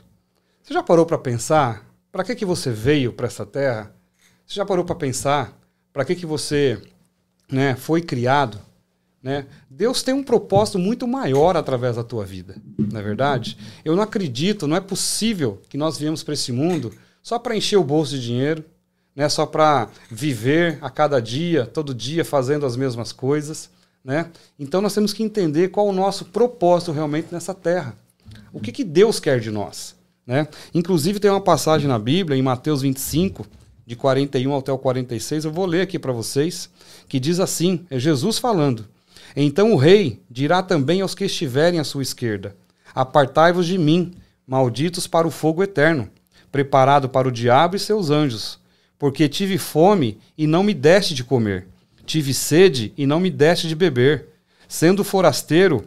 Você 0.67 0.75
já 0.75 0.83
parou 0.83 1.07
para 1.07 1.17
pensar 1.17 1.87
para 2.11 2.25
que, 2.25 2.35
que 2.35 2.45
você 2.45 2.73
veio 2.73 3.13
para 3.13 3.29
essa 3.29 3.47
terra? 3.47 3.95
Você 4.45 4.57
já 4.57 4.67
parou 4.67 4.85
para 4.85 4.97
pensar 4.97 5.57
para 5.93 6.05
que, 6.05 6.17
que 6.17 6.27
você 6.27 6.83
né, 7.49 7.77
foi 7.77 8.03
criado? 8.03 8.59
Né? 9.23 9.47
Deus 9.71 10.03
tem 10.03 10.13
um 10.13 10.25
propósito 10.25 10.77
muito 10.77 11.07
maior 11.07 11.57
através 11.57 11.95
da 11.95 12.03
tua 12.03 12.25
vida, 12.25 12.61
não 12.77 12.99
é 12.99 13.03
verdade? 13.03 13.57
Eu 13.85 13.95
não 13.95 14.03
acredito, 14.03 14.67
não 14.67 14.77
é 14.77 14.81
possível 14.81 15.63
que 15.69 15.79
nós 15.79 15.99
viemos 15.99 16.25
para 16.25 16.35
esse 16.35 16.51
mundo 16.51 16.93
só 17.23 17.39
para 17.39 17.57
encher 17.57 17.77
o 17.77 17.85
bolso 17.85 18.17
de 18.17 18.23
dinheiro, 18.23 18.65
né? 19.15 19.29
só 19.29 19.47
para 19.47 19.89
viver 20.11 20.79
a 20.81 20.91
cada 20.91 21.21
dia, 21.21 21.65
todo 21.65 21.95
dia, 21.95 22.25
fazendo 22.25 22.67
as 22.67 22.75
mesmas 22.75 23.13
coisas. 23.13 23.71
Né? 24.05 24.33
Então 24.59 24.81
nós 24.81 24.95
temos 24.95 25.13
que 25.13 25.23
entender 25.23 25.69
qual 25.69 25.87
o 25.87 25.93
nosso 25.93 26.25
propósito 26.25 26.91
realmente 26.91 27.29
nessa 27.31 27.55
terra. 27.55 27.97
O 28.53 28.59
que, 28.59 28.73
que 28.73 28.83
Deus 28.83 29.21
quer 29.21 29.39
de 29.39 29.53
nós? 29.53 29.95
Né? 30.27 30.49
Inclusive 30.75 31.21
tem 31.21 31.31
uma 31.31 31.41
passagem 31.41 31.87
na 31.87 31.99
Bíblia, 31.99 32.37
em 32.37 32.43
Mateus 32.43 32.83
25, 32.83 33.47
de 33.87 33.95
41 33.95 34.57
até 34.57 34.73
o 34.73 34.79
46, 34.79 35.45
eu 35.45 35.53
vou 35.53 35.65
ler 35.65 35.83
aqui 35.83 35.99
para 35.99 36.13
vocês, 36.13 36.69
que 37.09 37.21
diz 37.21 37.39
assim: 37.39 37.87
é 37.89 37.99
Jesus 37.99 38.39
falando. 38.39 38.85
Então 39.37 39.73
o 39.73 39.77
rei 39.77 40.21
dirá 40.29 40.63
também 40.63 41.01
aos 41.01 41.15
que 41.15 41.25
estiverem 41.25 41.79
à 41.79 41.85
sua 41.85 42.03
esquerda: 42.03 42.57
Apartai-vos 42.93 43.67
de 43.67 43.79
mim, 43.79 44.15
malditos 44.47 45.07
para 45.07 45.29
o 45.29 45.31
fogo 45.31 45.63
eterno, 45.63 46.11
preparado 46.51 47.09
para 47.09 47.29
o 47.29 47.33
diabo 47.33 47.77
e 47.77 47.79
seus 47.79 48.11
anjos. 48.11 48.59
Porque 48.99 49.29
tive 49.29 49.59
fome 49.59 50.19
e 50.37 50.47
não 50.47 50.63
me 50.63 50.73
deste 50.73 51.15
de 51.15 51.23
comer, 51.23 51.69
tive 52.05 52.33
sede 52.33 52.93
e 52.97 53.07
não 53.07 53.21
me 53.21 53.31
deste 53.31 53.69
de 53.69 53.75
beber. 53.75 54.29
Sendo 54.69 55.05
forasteiro 55.05 55.85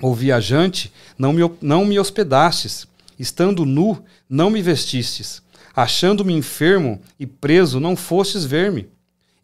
ou 0.00 0.14
viajante, 0.14 0.90
não 1.18 1.34
me, 1.34 1.42
não 1.60 1.84
me 1.84 1.98
hospedastes. 1.98 2.86
Estando 3.18 3.64
nu, 3.64 4.02
não 4.28 4.50
me 4.50 4.60
vestistes. 4.60 5.42
Achando-me 5.74 6.32
enfermo 6.32 7.00
e 7.18 7.26
preso, 7.26 7.78
não 7.78 7.96
fostes 7.96 8.44
ver-me. 8.44 8.88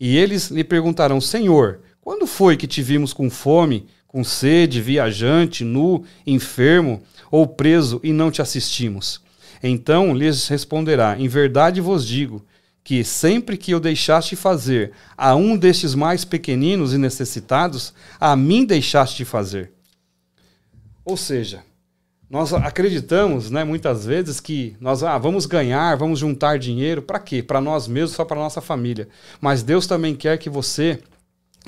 E 0.00 0.16
eles 0.16 0.50
lhe 0.50 0.64
perguntarão: 0.64 1.20
Senhor, 1.20 1.80
quando 2.00 2.26
foi 2.26 2.56
que 2.56 2.66
te 2.66 2.82
vimos 2.82 3.12
com 3.12 3.30
fome, 3.30 3.86
com 4.06 4.24
sede, 4.24 4.80
viajante, 4.80 5.64
nu, 5.64 6.04
enfermo 6.26 7.02
ou 7.30 7.46
preso 7.46 8.00
e 8.02 8.12
não 8.12 8.30
te 8.30 8.42
assistimos? 8.42 9.20
Então 9.62 10.14
lhes 10.14 10.48
responderá: 10.48 11.16
Em 11.18 11.28
verdade 11.28 11.80
vos 11.80 12.06
digo 12.06 12.44
que 12.84 13.04
sempre 13.04 13.56
que 13.56 13.70
eu 13.70 13.78
deixaste 13.78 14.34
fazer 14.34 14.92
a 15.16 15.36
um 15.36 15.56
destes 15.56 15.94
mais 15.94 16.24
pequeninos 16.24 16.92
e 16.92 16.98
necessitados, 16.98 17.94
a 18.18 18.34
mim 18.34 18.64
deixaste 18.64 19.18
de 19.18 19.24
fazer. 19.24 19.72
Ou 21.04 21.16
seja, 21.16 21.62
nós 22.32 22.50
acreditamos, 22.54 23.50
né, 23.50 23.62
muitas 23.62 24.06
vezes 24.06 24.40
que 24.40 24.74
nós 24.80 25.02
ah, 25.02 25.18
vamos 25.18 25.44
ganhar, 25.44 25.94
vamos 25.98 26.18
juntar 26.18 26.58
dinheiro 26.58 27.02
para 27.02 27.18
quê? 27.18 27.42
Para 27.42 27.60
nós 27.60 27.86
mesmos, 27.86 28.12
só 28.16 28.24
para 28.24 28.40
nossa 28.40 28.62
família. 28.62 29.06
Mas 29.38 29.62
Deus 29.62 29.86
também 29.86 30.14
quer 30.14 30.38
que 30.38 30.48
você 30.48 30.98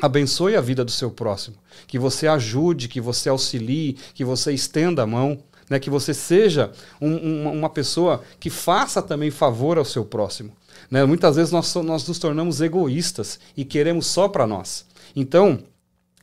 abençoe 0.00 0.56
a 0.56 0.62
vida 0.62 0.82
do 0.82 0.90
seu 0.90 1.10
próximo, 1.10 1.54
que 1.86 1.98
você 1.98 2.26
ajude, 2.26 2.88
que 2.88 2.98
você 2.98 3.28
auxilie, 3.28 3.98
que 4.14 4.24
você 4.24 4.54
estenda 4.54 5.02
a 5.02 5.06
mão, 5.06 5.38
né, 5.68 5.78
que 5.78 5.90
você 5.90 6.14
seja 6.14 6.72
um, 6.98 7.10
um, 7.10 7.52
uma 7.52 7.68
pessoa 7.68 8.22
que 8.40 8.48
faça 8.48 9.02
também 9.02 9.30
favor 9.30 9.76
ao 9.76 9.84
seu 9.84 10.02
próximo. 10.02 10.50
Né? 10.90 11.04
Muitas 11.04 11.36
vezes 11.36 11.52
nós, 11.52 11.74
nós 11.74 12.08
nos 12.08 12.18
tornamos 12.18 12.62
egoístas 12.62 13.38
e 13.54 13.66
queremos 13.66 14.06
só 14.06 14.28
para 14.28 14.46
nós. 14.46 14.86
Então, 15.14 15.58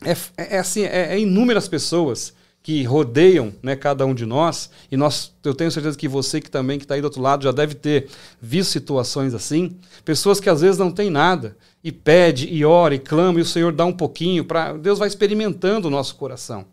é, 0.04 0.14
é, 0.36 0.56
é 0.56 0.58
assim, 0.58 0.82
é, 0.82 1.14
é 1.14 1.20
inúmeras 1.20 1.68
pessoas 1.68 2.34
que 2.64 2.84
rodeiam 2.84 3.52
né, 3.64 3.76
cada 3.76 4.06
um 4.06 4.14
de 4.14 4.26
nós, 4.26 4.70
e 4.92 4.96
nós, 4.96 5.34
eu 5.44 5.54
tenho 5.54 5.72
certeza 5.72 5.98
que 5.98 6.08
você 6.08 6.40
que 6.40 6.50
também 6.50 6.78
que 6.78 6.86
está 6.86 6.94
aí 6.94 7.02
do 7.02 7.06
outro 7.06 7.22
lado 7.22 7.44
já 7.44 7.52
deve 7.52 7.74
ter 7.74 8.08
visto 8.40 8.72
situações 8.72 9.34
assim, 9.34 9.78
pessoas 10.06 10.40
que 10.40 10.50
às 10.50 10.62
vezes 10.62 10.78
não 10.78 10.92
têm 10.92 11.10
nada, 11.10 11.58
e 11.84 11.92
pede, 11.92 12.48
e 12.48 12.64
ora, 12.64 12.94
e 12.94 13.00
clama, 13.00 13.40
e 13.40 13.42
o 13.42 13.46
Senhor 13.46 13.72
dá 13.74 13.86
um 13.86 13.94
pouquinho, 13.94 14.46
para 14.46 14.74
Deus 14.74 15.00
vai 15.00 15.08
experimentando 15.08 15.88
o 15.88 15.92
nosso 15.92 16.16
coração. 16.16 16.66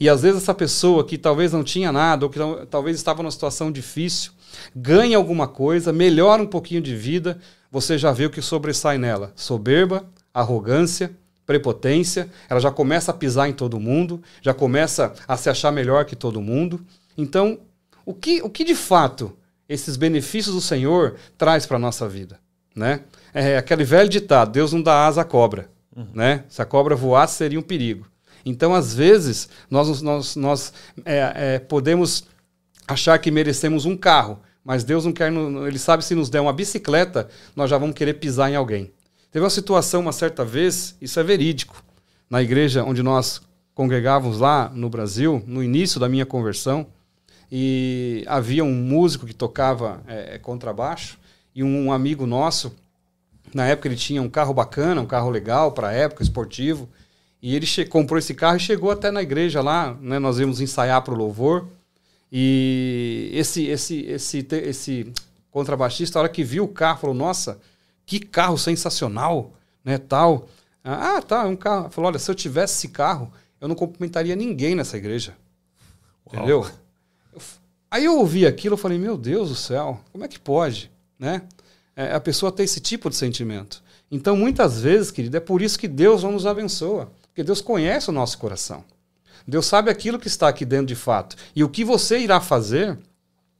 E 0.00 0.08
às 0.08 0.22
vezes 0.22 0.42
essa 0.42 0.52
pessoa 0.52 1.04
que 1.04 1.16
talvez 1.16 1.52
não 1.52 1.62
tinha 1.62 1.92
nada, 1.92 2.26
ou 2.26 2.30
que 2.30 2.38
não, 2.38 2.66
talvez 2.66 2.96
estava 2.96 3.22
numa 3.22 3.30
situação 3.30 3.70
difícil, 3.70 4.32
ganha 4.74 5.16
alguma 5.16 5.46
coisa, 5.46 5.92
melhora 5.92 6.42
um 6.42 6.46
pouquinho 6.46 6.80
de 6.80 6.94
vida, 6.96 7.38
você 7.70 7.96
já 7.96 8.12
vê 8.12 8.26
o 8.26 8.30
que 8.30 8.42
sobressai 8.42 8.98
nela: 8.98 9.32
soberba, 9.36 10.04
arrogância, 10.34 11.16
prepotência, 11.46 12.28
ela 12.48 12.60
já 12.60 12.70
começa 12.70 13.12
a 13.12 13.14
pisar 13.14 13.48
em 13.48 13.52
todo 13.52 13.78
mundo, 13.78 14.20
já 14.42 14.52
começa 14.52 15.14
a 15.26 15.36
se 15.36 15.48
achar 15.48 15.70
melhor 15.70 16.04
que 16.04 16.16
todo 16.16 16.42
mundo. 16.42 16.84
Então, 17.16 17.58
o 18.04 18.12
que, 18.12 18.42
o 18.42 18.50
que 18.50 18.64
de 18.64 18.74
fato 18.74 19.36
esses 19.68 19.96
benefícios 19.96 20.54
do 20.54 20.60
Senhor 20.60 21.16
traz 21.38 21.64
para 21.64 21.76
a 21.76 21.80
nossa 21.80 22.08
vida? 22.08 22.38
Né? 22.74 23.00
É 23.32 23.56
aquele 23.56 23.84
velho 23.84 24.08
ditado: 24.08 24.52
Deus 24.52 24.72
não 24.72 24.82
dá 24.82 25.06
asa 25.06 25.22
à 25.22 25.24
cobra. 25.24 25.70
Uhum. 25.96 26.08
Né? 26.12 26.44
Se 26.48 26.60
a 26.60 26.64
cobra 26.64 26.94
voasse, 26.94 27.36
seria 27.36 27.58
um 27.58 27.62
perigo. 27.62 28.06
Então, 28.44 28.74
às 28.74 28.94
vezes, 28.94 29.48
nós, 29.70 30.02
nós, 30.02 30.36
nós 30.36 30.72
é, 31.04 31.32
é, 31.34 31.58
podemos 31.58 32.24
achar 32.86 33.18
que 33.18 33.30
merecemos 33.30 33.84
um 33.84 33.96
carro, 33.96 34.38
mas 34.62 34.84
Deus 34.84 35.04
não 35.04 35.12
quer, 35.12 35.32
Ele 35.32 35.78
sabe 35.78 36.04
se 36.04 36.14
nos 36.14 36.30
der 36.30 36.40
uma 36.40 36.52
bicicleta, 36.52 37.28
nós 37.56 37.70
já 37.70 37.78
vamos 37.78 37.96
querer 37.96 38.14
pisar 38.14 38.50
em 38.50 38.54
alguém. 38.54 38.92
Teve 39.30 39.44
uma 39.44 39.50
situação 39.50 40.00
uma 40.00 40.12
certa 40.12 40.44
vez, 40.44 40.96
isso 41.00 41.20
é 41.20 41.22
verídico, 41.22 41.82
na 42.30 42.42
igreja 42.42 42.84
onde 42.84 43.02
nós 43.02 43.42
congregávamos 43.74 44.40
lá 44.40 44.70
no 44.74 44.88
Brasil, 44.88 45.42
no 45.46 45.62
início 45.62 46.00
da 46.00 46.08
minha 46.08 46.24
conversão, 46.24 46.86
e 47.50 48.24
havia 48.26 48.64
um 48.64 48.72
músico 48.72 49.26
que 49.26 49.34
tocava 49.34 50.02
é, 50.06 50.38
contrabaixo 50.38 51.18
e 51.54 51.62
um 51.62 51.92
amigo 51.92 52.26
nosso, 52.26 52.74
na 53.54 53.66
época 53.66 53.88
ele 53.88 53.96
tinha 53.96 54.20
um 54.20 54.28
carro 54.28 54.52
bacana, 54.52 55.00
um 55.00 55.06
carro 55.06 55.30
legal 55.30 55.72
para 55.72 55.88
a 55.88 55.92
época, 55.92 56.22
esportivo, 56.22 56.88
e 57.40 57.54
ele 57.54 57.66
comprou 57.86 58.18
esse 58.18 58.34
carro 58.34 58.56
e 58.56 58.60
chegou 58.60 58.90
até 58.90 59.10
na 59.10 59.22
igreja 59.22 59.60
lá, 59.60 59.96
né, 60.00 60.18
nós 60.18 60.38
íamos 60.38 60.60
ensaiar 60.60 61.02
para 61.02 61.14
o 61.14 61.16
louvor, 61.16 61.66
e 62.32 63.30
esse, 63.32 63.66
esse, 63.66 64.00
esse, 64.06 64.46
esse 64.50 65.12
contrabaixista, 65.50 66.18
a 66.18 66.22
hora 66.22 66.28
que 66.28 66.42
viu 66.42 66.64
o 66.64 66.68
carro, 66.68 67.00
falou, 67.00 67.16
nossa, 67.16 67.60
que 68.06 68.20
carro 68.20 68.56
sensacional, 68.56 69.52
né, 69.84 69.98
tal. 69.98 70.48
Ah, 70.82 71.20
tá, 71.20 71.42
é 71.42 71.46
um 71.46 71.56
carro. 71.56 71.90
Falou, 71.90 72.08
olha, 72.08 72.18
se 72.18 72.30
eu 72.30 72.34
tivesse 72.34 72.74
esse 72.74 72.88
carro, 72.88 73.32
eu 73.60 73.66
não 73.66 73.74
cumprimentaria 73.74 74.36
ninguém 74.36 74.76
nessa 74.76 74.96
igreja. 74.96 75.36
Uau. 76.26 76.36
Entendeu? 76.36 76.66
Eu, 77.34 77.42
aí 77.90 78.04
eu 78.04 78.16
ouvi 78.18 78.46
aquilo, 78.46 78.74
eu 78.74 78.78
falei, 78.78 78.96
meu 78.96 79.18
Deus 79.18 79.48
do 79.48 79.56
céu, 79.56 80.00
como 80.12 80.24
é 80.24 80.28
que 80.28 80.38
pode, 80.38 80.90
né? 81.18 81.42
É, 81.96 82.14
a 82.14 82.20
pessoa 82.20 82.52
ter 82.52 82.62
esse 82.62 82.78
tipo 82.78 83.10
de 83.10 83.16
sentimento. 83.16 83.82
Então, 84.10 84.36
muitas 84.36 84.80
vezes, 84.80 85.10
querido, 85.10 85.36
é 85.36 85.40
por 85.40 85.60
isso 85.60 85.78
que 85.78 85.88
Deus 85.88 86.22
não 86.22 86.32
nos 86.32 86.46
abençoa. 86.46 87.10
Porque 87.28 87.42
Deus 87.42 87.60
conhece 87.60 88.08
o 88.08 88.12
nosso 88.12 88.38
coração. 88.38 88.84
Deus 89.46 89.66
sabe 89.66 89.90
aquilo 89.90 90.18
que 90.18 90.28
está 90.28 90.48
aqui 90.48 90.64
dentro 90.64 90.86
de 90.86 90.94
fato. 90.94 91.36
E 91.54 91.64
o 91.64 91.68
que 91.68 91.84
você 91.84 92.18
irá 92.18 92.40
fazer 92.40 92.98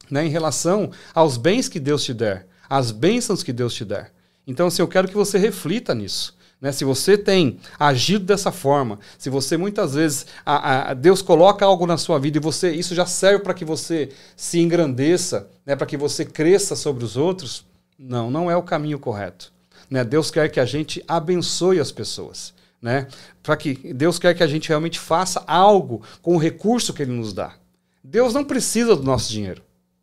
né, 0.09 0.25
em 0.25 0.29
relação 0.29 0.91
aos 1.13 1.37
bens 1.37 1.67
que 1.67 1.79
Deus 1.79 2.03
te 2.03 2.13
der, 2.13 2.47
às 2.69 2.91
bênçãos 2.91 3.43
que 3.43 3.53
Deus 3.53 3.73
te 3.73 3.85
der. 3.85 4.13
Então, 4.47 4.67
assim, 4.67 4.81
eu 4.81 4.87
quero 4.87 5.09
que 5.09 5.13
você 5.13 5.37
reflita 5.37 5.93
nisso. 5.93 6.37
Né? 6.59 6.71
Se 6.71 6.83
você 6.83 7.17
tem 7.17 7.59
agido 7.77 8.25
dessa 8.25 8.51
forma, 8.51 8.99
se 9.17 9.29
você 9.29 9.57
muitas 9.57 9.93
vezes 9.93 10.25
a, 10.45 10.91
a, 10.91 10.93
Deus 10.93 11.21
coloca 11.21 11.65
algo 11.65 11.85
na 11.85 11.97
sua 11.97 12.17
vida 12.17 12.37
e 12.37 12.41
você 12.41 12.71
isso 12.71 12.95
já 12.95 13.05
serve 13.05 13.43
para 13.43 13.53
que 13.53 13.65
você 13.65 14.09
se 14.35 14.59
engrandeça, 14.59 15.49
né? 15.65 15.75
para 15.75 15.85
que 15.85 15.97
você 15.97 16.25
cresça 16.25 16.75
sobre 16.75 17.03
os 17.03 17.15
outros, 17.15 17.65
não, 17.99 18.31
não 18.31 18.49
é 18.49 18.55
o 18.55 18.63
caminho 18.63 18.97
correto. 18.97 19.51
Né? 19.89 20.03
Deus 20.03 20.31
quer 20.31 20.49
que 20.49 20.59
a 20.59 20.65
gente 20.65 21.03
abençoe 21.07 21.79
as 21.79 21.91
pessoas. 21.91 22.53
Né? 22.81 23.07
Para 23.43 23.57
que 23.57 23.93
Deus 23.93 24.17
quer 24.17 24.33
que 24.33 24.43
a 24.43 24.47
gente 24.47 24.69
realmente 24.69 24.99
faça 24.99 25.43
algo 25.45 26.01
com 26.21 26.35
o 26.35 26.39
recurso 26.39 26.93
que 26.93 27.01
Ele 27.03 27.11
nos 27.11 27.33
dá. 27.33 27.55
Deus 28.03 28.33
não 28.33 28.43
precisa 28.43 28.95
do 28.95 29.03
nosso 29.03 29.31
dinheiro. 29.31 29.61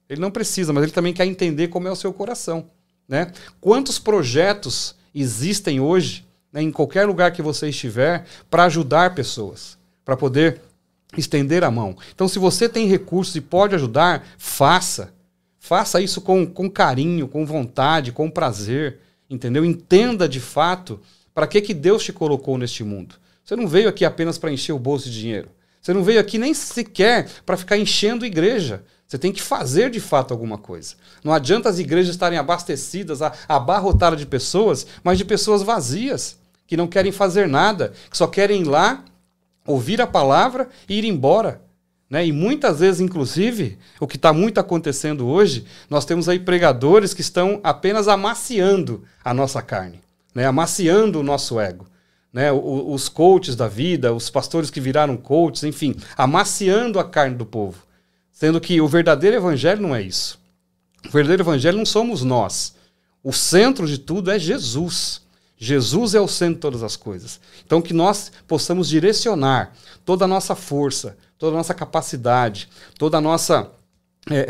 Ele 0.08 0.20
não 0.20 0.30
precisa, 0.30 0.72
mas 0.72 0.82
Ele 0.82 0.92
também 0.92 1.12
quer 1.12 1.24
entender 1.24 1.68
como 1.68 1.88
é 1.88 1.90
o 1.90 1.96
seu 1.96 2.12
coração. 2.12 2.68
Né? 3.08 3.32
Quantos 3.60 3.98
projetos 3.98 4.94
existem 5.14 5.80
hoje, 5.80 6.24
né, 6.52 6.62
em 6.62 6.70
qualquer 6.70 7.06
lugar 7.06 7.32
que 7.32 7.42
você 7.42 7.68
estiver, 7.68 8.24
para 8.50 8.64
ajudar 8.64 9.14
pessoas, 9.14 9.78
para 10.04 10.16
poder 10.16 10.60
estender 11.16 11.62
a 11.64 11.70
mão. 11.70 11.96
Então, 12.14 12.26
se 12.26 12.38
você 12.38 12.68
tem 12.68 12.86
recursos 12.86 13.34
e 13.36 13.40
pode 13.40 13.74
ajudar, 13.74 14.26
faça. 14.38 15.12
Faça 15.58 16.00
isso 16.00 16.20
com, 16.20 16.44
com 16.46 16.68
carinho, 16.68 17.28
com 17.28 17.46
vontade, 17.46 18.12
com 18.12 18.30
prazer, 18.30 18.98
entendeu? 19.30 19.64
Entenda 19.64 20.28
de 20.28 20.40
fato 20.40 21.00
para 21.32 21.46
que, 21.46 21.60
que 21.60 21.72
Deus 21.72 22.04
te 22.04 22.12
colocou 22.12 22.58
neste 22.58 22.84
mundo. 22.84 23.16
Você 23.42 23.56
não 23.56 23.66
veio 23.66 23.88
aqui 23.88 24.04
apenas 24.04 24.38
para 24.38 24.52
encher 24.52 24.72
o 24.72 24.78
bolso 24.78 25.10
de 25.10 25.20
dinheiro. 25.20 25.48
Você 25.80 25.92
não 25.92 26.02
veio 26.02 26.20
aqui 26.20 26.38
nem 26.38 26.54
sequer 26.54 27.28
para 27.44 27.56
ficar 27.56 27.76
enchendo 27.76 28.24
igreja. 28.24 28.82
Você 29.14 29.18
tem 29.18 29.30
que 29.30 29.40
fazer 29.40 29.90
de 29.90 30.00
fato 30.00 30.34
alguma 30.34 30.58
coisa. 30.58 30.96
Não 31.22 31.32
adianta 31.32 31.68
as 31.68 31.78
igrejas 31.78 32.12
estarem 32.12 32.36
abastecidas, 32.36 33.20
abarrotadas 33.48 34.18
de 34.18 34.26
pessoas, 34.26 34.84
mas 35.04 35.18
de 35.18 35.24
pessoas 35.24 35.62
vazias, 35.62 36.36
que 36.66 36.76
não 36.76 36.88
querem 36.88 37.12
fazer 37.12 37.46
nada, 37.46 37.92
que 38.10 38.16
só 38.16 38.26
querem 38.26 38.62
ir 38.62 38.64
lá, 38.64 39.04
ouvir 39.64 40.00
a 40.00 40.06
palavra 40.08 40.68
e 40.88 40.98
ir 40.98 41.04
embora. 41.04 41.62
Né? 42.10 42.26
E 42.26 42.32
muitas 42.32 42.80
vezes, 42.80 43.00
inclusive, 43.00 43.78
o 44.00 44.06
que 44.08 44.16
está 44.16 44.32
muito 44.32 44.58
acontecendo 44.58 45.28
hoje, 45.28 45.64
nós 45.88 46.04
temos 46.04 46.28
aí 46.28 46.40
pregadores 46.40 47.14
que 47.14 47.20
estão 47.20 47.60
apenas 47.62 48.08
amaciando 48.08 49.04
a 49.24 49.32
nossa 49.32 49.62
carne, 49.62 50.00
né? 50.34 50.44
amaciando 50.44 51.20
o 51.20 51.22
nosso 51.22 51.60
ego. 51.60 51.86
Né? 52.32 52.50
Os 52.50 53.08
coaches 53.08 53.54
da 53.54 53.68
vida, 53.68 54.12
os 54.12 54.28
pastores 54.28 54.70
que 54.70 54.80
viraram 54.80 55.16
coaches, 55.16 55.62
enfim, 55.62 55.94
amaciando 56.16 56.98
a 56.98 57.04
carne 57.04 57.36
do 57.36 57.46
povo. 57.46 57.84
Sendo 58.34 58.60
que 58.60 58.80
o 58.80 58.88
verdadeiro 58.88 59.36
evangelho 59.36 59.80
não 59.80 59.94
é 59.94 60.02
isso. 60.02 60.40
O 61.06 61.10
verdadeiro 61.10 61.44
evangelho 61.44 61.78
não 61.78 61.86
somos 61.86 62.24
nós. 62.24 62.74
O 63.22 63.32
centro 63.32 63.86
de 63.86 63.96
tudo 63.96 64.28
é 64.28 64.38
Jesus. 64.38 65.22
Jesus 65.56 66.16
é 66.16 66.20
o 66.20 66.26
centro 66.26 66.56
de 66.56 66.60
todas 66.60 66.82
as 66.82 66.96
coisas. 66.96 67.40
Então, 67.64 67.80
que 67.80 67.94
nós 67.94 68.32
possamos 68.48 68.88
direcionar 68.88 69.72
toda 70.04 70.24
a 70.24 70.28
nossa 70.28 70.56
força, 70.56 71.16
toda 71.38 71.54
a 71.54 71.58
nossa 71.58 71.72
capacidade, 71.72 72.68
toda 72.98 73.18
a 73.18 73.20
nossa 73.20 73.70
é, 74.28 74.36
é, 74.36 74.42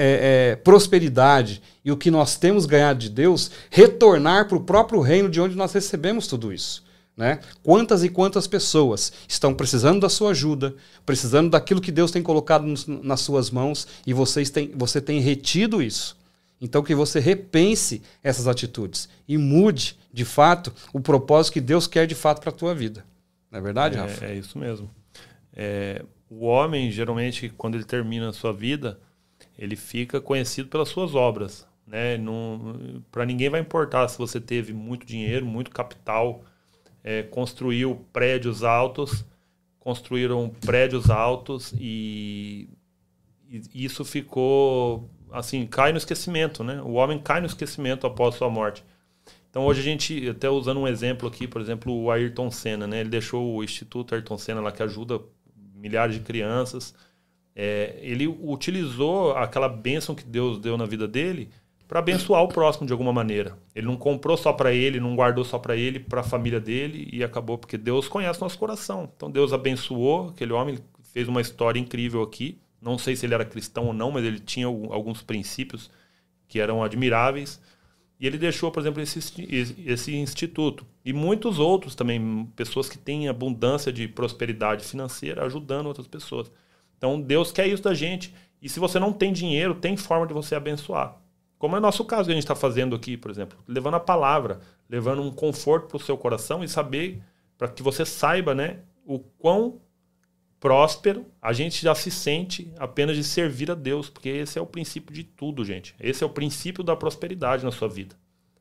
é, 0.53 0.57
prosperidade 0.57 1.61
e 1.85 1.93
o 1.93 1.97
que 1.97 2.11
nós 2.11 2.37
temos 2.37 2.65
ganhado 2.65 2.99
de 2.99 3.11
Deus, 3.11 3.51
retornar 3.71 4.49
para 4.49 4.57
o 4.57 4.65
próprio 4.65 5.01
reino 5.03 5.29
de 5.29 5.43
onde 5.43 5.57
nós 5.57 5.75
recebemos 5.75 6.27
tudo 6.27 6.55
isso. 6.55 6.83
Né? 7.17 7.39
Quantas 7.63 8.03
e 8.03 8.09
quantas 8.09 8.47
pessoas 8.47 9.13
estão 9.29 9.55
precisando 9.55 10.01
da 10.01 10.09
sua 10.09 10.31
ajuda, 10.31 10.75
precisando 11.07 11.51
daquilo 11.51 11.81
que 11.81 11.93
Deus 11.93 12.11
tem 12.11 12.23
colocado 12.23 12.67
nos, 12.67 12.87
nas 12.87 13.21
suas 13.21 13.51
mãos 13.51 13.87
e 14.05 14.13
vocês 14.13 14.51
têm, 14.51 14.73
você 14.75 15.01
tem 15.01 15.21
retido 15.21 15.81
isso. 15.81 16.17
Então 16.61 16.83
que 16.83 16.95
você 16.95 17.21
repense 17.21 18.03
essas 18.23 18.49
atitudes 18.49 19.09
e 19.29 19.39
mude, 19.39 19.97
de 20.13 20.25
fato, 20.25 20.73
o 20.93 21.01
propósito 21.01 21.53
que 21.55 21.61
Deus 21.61 21.87
quer 21.87 22.07
de 22.07 22.15
fato 22.15 22.41
para 22.41 22.51
a 22.51 22.55
tua 22.55 22.75
vida. 22.75 23.05
Não 23.51 23.61
é 23.61 23.63
verdade, 23.63 23.97
Rafa? 23.97 24.25
É, 24.25 24.33
é 24.33 24.35
isso 24.35 24.59
mesmo. 24.59 24.91
É, 25.53 26.05
o 26.29 26.47
homem, 26.47 26.91
geralmente, 26.91 27.49
quando 27.57 27.77
ele 27.77 27.85
termina 27.85 28.31
a 28.31 28.33
sua 28.33 28.53
vida, 28.53 28.99
ele 29.57 29.77
fica 29.77 30.21
conhecido 30.21 30.69
pelas 30.69 30.89
suas 30.89 31.15
obras. 31.15 31.65
Né? 31.87 32.19
Para 33.13 33.25
ninguém 33.25 33.49
vai 33.49 33.61
importar 33.61 34.09
se 34.09 34.19
você 34.19 34.41
teve 34.41 34.73
muito 34.73 35.07
dinheiro, 35.07 35.47
muito 35.47 35.71
capital, 35.71 36.43
é, 37.05 37.23
construiu 37.23 38.05
prédios 38.13 38.65
altos, 38.65 39.25
construíram 39.79 40.49
prédios 40.65 41.11
altos 41.11 41.75
e, 41.79 42.67
e, 43.49 43.85
isso 43.85 44.03
ficou 44.05 45.09
assim 45.31 45.67
cai 45.67 45.93
no 45.93 45.99
esquecimento, 45.99 46.65
né? 46.65 46.81
O 46.83 46.93
homem 46.93 47.19
cai 47.19 47.41
no 47.41 47.47
esquecimento 47.47 48.07
após 48.07 48.37
sua 48.37 48.49
morte. 48.49 48.83
Então 49.51 49.67
hoje 49.67 49.81
a 49.81 49.85
gente 49.85 50.29
até 50.29 50.49
usando 50.49 50.81
um 50.81 50.89
exemplo 50.89 51.29
aqui, 51.29 51.47
por 51.47 51.61
exemplo, 51.61 51.93
o 51.95 52.11
Ayrton 52.11 52.51
Senna, 52.51 52.87
né? 52.87 53.01
Ele 53.01 53.11
deixou 53.11 53.55
o 53.55 53.63
Instituto 53.63 54.15
Ayrton 54.15 54.39
Senna 54.39 54.61
lá 54.61 54.73
que 54.73 54.83
ajuda 54.83 55.21
milhares 55.75 56.15
de 56.15 56.23
crianças. 56.23 56.95
É, 57.55 57.99
ele 58.01 58.27
utilizou 58.27 59.33
aquela 59.37 59.69
bênção 59.69 60.15
que 60.15 60.25
Deus 60.25 60.59
deu 60.59 60.77
na 60.77 60.87
vida 60.87 61.07
dele 61.07 61.51
para 61.87 61.99
abençoar 61.99 62.43
o 62.43 62.49
próximo 62.49 62.87
de 62.87 62.93
alguma 62.93 63.13
maneira. 63.13 63.57
Ele 63.75 63.87
não 63.87 63.97
comprou 63.97 64.37
só 64.37 64.53
para 64.53 64.73
ele, 64.73 65.01
não 65.01 65.15
guardou 65.15 65.45
só 65.45 65.59
para 65.59 65.77
ele, 65.77 66.01
para 66.01 66.21
a 66.21 66.25
família 66.25 66.61
dele 66.61 67.09
e 67.13 67.23
acabou 67.23 67.59
porque 67.59 67.77
Deus 67.77 68.09
conhece 68.09 68.41
nosso 68.41 68.59
coração. 68.59 69.11
Então 69.17 69.31
Deus 69.31 69.53
abençoou 69.53 70.31
aquele 70.31 70.53
homem, 70.53 70.79
fez 71.13 71.29
uma 71.29 71.41
história 71.41 71.79
incrível 71.79 72.23
aqui. 72.23 72.59
Não 72.81 72.99
sei 72.99 73.17
se 73.17 73.27
ele 73.27 73.35
era 73.35 73.45
cristão 73.45 73.87
ou 73.87 73.93
não, 73.93 74.11
mas 74.11 74.25
ele 74.25 74.39
tinha 74.39 74.67
alguns 74.67 75.23
princípios 75.23 75.91
que 76.49 76.61
eram 76.61 76.83
admiráveis. 76.83 77.61
E 78.19 78.27
ele 78.27 78.39
deixou, 78.39 78.71
por 78.71 78.81
exemplo, 78.81 79.03
esse, 79.03 79.19
esse 79.87 80.15
instituto. 80.15 80.87
E 81.05 81.13
muitos 81.13 81.59
outros 81.59 81.95
também, 81.95 82.47
pessoas 82.57 82.89
que 82.89 82.97
têm 82.97 83.29
abundância 83.29 83.93
de 83.93 84.07
prosperidade 84.09 84.85
financeira, 84.85 85.45
ajudando 85.45 85.87
outras 85.87 86.07
pessoas. 86.07 86.51
Então 86.97 87.21
Deus 87.21 87.53
quer 87.53 87.67
isso 87.67 87.83
da 87.83 87.93
gente. 87.93 88.35
E 88.63 88.69
se 88.69 88.81
você 88.81 88.99
não 88.99 89.13
tem 89.13 89.33
dinheiro, 89.33 89.75
tem 89.75 89.97
forma 89.97 90.27
de 90.27 90.33
você 90.33 90.55
abençoar. 90.55 91.21
Como 91.59 91.77
é 91.77 91.81
nosso 91.81 92.05
caso 92.05 92.25
que 92.25 92.33
a 92.33 92.35
gente 92.35 92.45
está 92.45 92.55
fazendo 92.55 92.95
aqui, 92.95 93.17
por 93.17 93.31
exemplo, 93.31 93.59
levando 93.67 93.95
a 93.95 94.01
palavra, 94.01 94.61
levando 94.89 95.23
um 95.23 95.31
conforto 95.31 95.89
para 95.89 95.97
o 95.97 96.01
seu 96.01 96.17
coração 96.17 96.63
e 96.63 96.69
saber, 96.69 97.23
para 97.57 97.69
que 97.69 97.83
você 97.83 98.05
saiba 98.05 98.55
né, 98.55 98.81
o 99.07 99.19
quão 99.19 99.81
próspero 100.61 101.27
a 101.43 101.53
gente 101.53 101.83
já 101.83 101.95
se 101.95 102.11
sente 102.11 102.73
apenas 102.79 103.17
de 103.17 103.23
servir 103.23 103.71
a 103.71 103.75
Deus, 103.75 104.09
porque 104.09 104.31
esse 104.31 104.59
é 104.59 104.63
o 104.63 104.67
princípio 104.67 105.15
de 105.15 105.23
tudo, 105.23 105.65
gente. 105.65 105.95
Esse 106.01 106.25
é 106.25 106.27
o 106.27 106.31
princípio 106.31 106.83
da 106.83 106.97
prosperidade 106.97 107.65
na 107.65 107.71
sua 107.71 107.89
vida. 107.89 108.17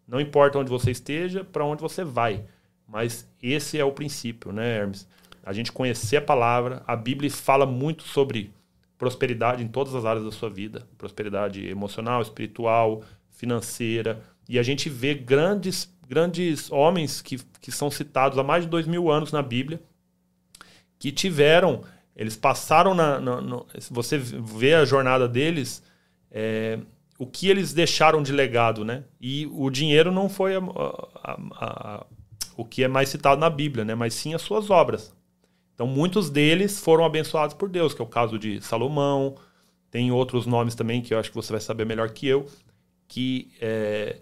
Não 0.07 0.19
importa 0.19 0.59
onde 0.59 0.69
você 0.69 0.91
esteja, 0.91 1.43
para 1.45 1.63
onde 1.63 1.81
você 1.81 2.03
vai, 2.03 2.43
mas 2.85 3.27
esse 3.41 3.79
é 3.79 3.85
o 3.85 3.91
princípio, 3.91 4.51
né, 4.51 4.79
Hermes? 4.79 5.07
A 5.45 5.53
gente 5.53 5.71
conhecer 5.71 6.17
a 6.17 6.21
palavra, 6.21 6.83
a 6.85 6.95
Bíblia 6.95 7.29
fala 7.31 7.65
muito 7.65 8.03
sobre 8.03 8.53
prosperidade 9.03 9.61
em 9.61 9.67
todas 9.67 9.93
as 9.93 10.05
áreas 10.05 10.23
da 10.23 10.31
sua 10.31 10.49
vida, 10.49 10.87
prosperidade 10.97 11.67
emocional, 11.67 12.21
espiritual, 12.21 13.03
financeira, 13.29 14.23
e 14.47 14.57
a 14.57 14.63
gente 14.63 14.89
vê 14.89 15.13
grandes 15.13 15.91
grandes 16.07 16.71
homens 16.71 17.21
que, 17.21 17.37
que 17.59 17.71
são 17.71 17.91
citados 17.91 18.37
há 18.37 18.43
mais 18.43 18.63
de 18.63 18.69
dois 18.69 18.87
mil 18.87 19.11
anos 19.11 19.31
na 19.33 19.41
Bíblia, 19.41 19.81
que 20.97 21.11
tiveram, 21.11 21.83
eles 22.15 22.37
passaram 22.37 22.93
na, 22.93 23.19
na 23.19 23.41
no, 23.41 23.65
você 23.91 24.17
vê 24.17 24.73
a 24.73 24.85
jornada 24.85 25.27
deles, 25.27 25.83
é, 26.31 26.79
o 27.17 27.27
que 27.27 27.49
eles 27.49 27.73
deixaram 27.73 28.23
de 28.23 28.31
legado, 28.31 28.85
né? 28.85 29.03
E 29.19 29.49
o 29.51 29.69
dinheiro 29.69 30.11
não 30.11 30.29
foi 30.29 30.55
a, 30.55 30.59
a, 30.59 31.37
a, 31.55 32.05
o 32.55 32.63
que 32.63 32.83
é 32.83 32.87
mais 32.87 33.09
citado 33.09 33.41
na 33.41 33.49
Bíblia, 33.49 33.83
né? 33.83 33.95
Mas 33.95 34.13
sim 34.13 34.33
as 34.33 34.41
suas 34.41 34.69
obras. 34.69 35.13
Então, 35.73 35.87
muitos 35.87 36.29
deles 36.29 36.79
foram 36.79 37.03
abençoados 37.03 37.55
por 37.55 37.69
Deus, 37.69 37.93
que 37.93 38.01
é 38.01 38.05
o 38.05 38.07
caso 38.07 38.37
de 38.37 38.61
Salomão. 38.61 39.35
Tem 39.89 40.11
outros 40.11 40.45
nomes 40.45 40.75
também 40.75 41.01
que 41.01 41.13
eu 41.13 41.19
acho 41.19 41.29
que 41.29 41.35
você 41.35 41.51
vai 41.51 41.61
saber 41.61 41.85
melhor 41.85 42.09
que 42.11 42.27
eu, 42.27 42.45
que 43.07 43.51
é, 43.59 44.17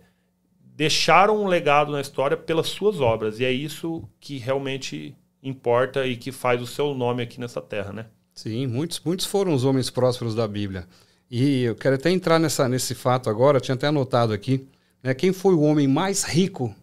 deixaram 0.75 1.43
um 1.43 1.47
legado 1.47 1.91
na 1.91 2.01
história 2.01 2.37
pelas 2.37 2.67
suas 2.67 2.99
obras. 2.99 3.39
E 3.39 3.45
é 3.45 3.51
isso 3.51 4.03
que 4.19 4.37
realmente 4.37 5.15
importa 5.43 6.05
e 6.05 6.15
que 6.15 6.31
faz 6.31 6.61
o 6.61 6.67
seu 6.67 6.93
nome 6.93 7.23
aqui 7.23 7.39
nessa 7.39 7.61
terra, 7.61 7.91
né? 7.91 8.05
Sim, 8.33 8.67
muitos, 8.67 8.99
muitos 9.03 9.25
foram 9.25 9.53
os 9.53 9.65
homens 9.65 9.89
prósperos 9.89 10.33
da 10.35 10.47
Bíblia. 10.47 10.87
E 11.29 11.63
eu 11.63 11.75
quero 11.75 11.95
até 11.95 12.09
entrar 12.09 12.39
nessa, 12.39 12.67
nesse 12.67 12.93
fato 12.95 13.29
agora, 13.29 13.59
tinha 13.59 13.75
até 13.75 13.87
anotado 13.87 14.33
aqui. 14.33 14.67
Né, 15.01 15.13
quem 15.13 15.31
foi 15.31 15.53
o 15.53 15.61
homem 15.61 15.87
mais 15.87 16.23
rico 16.23 16.73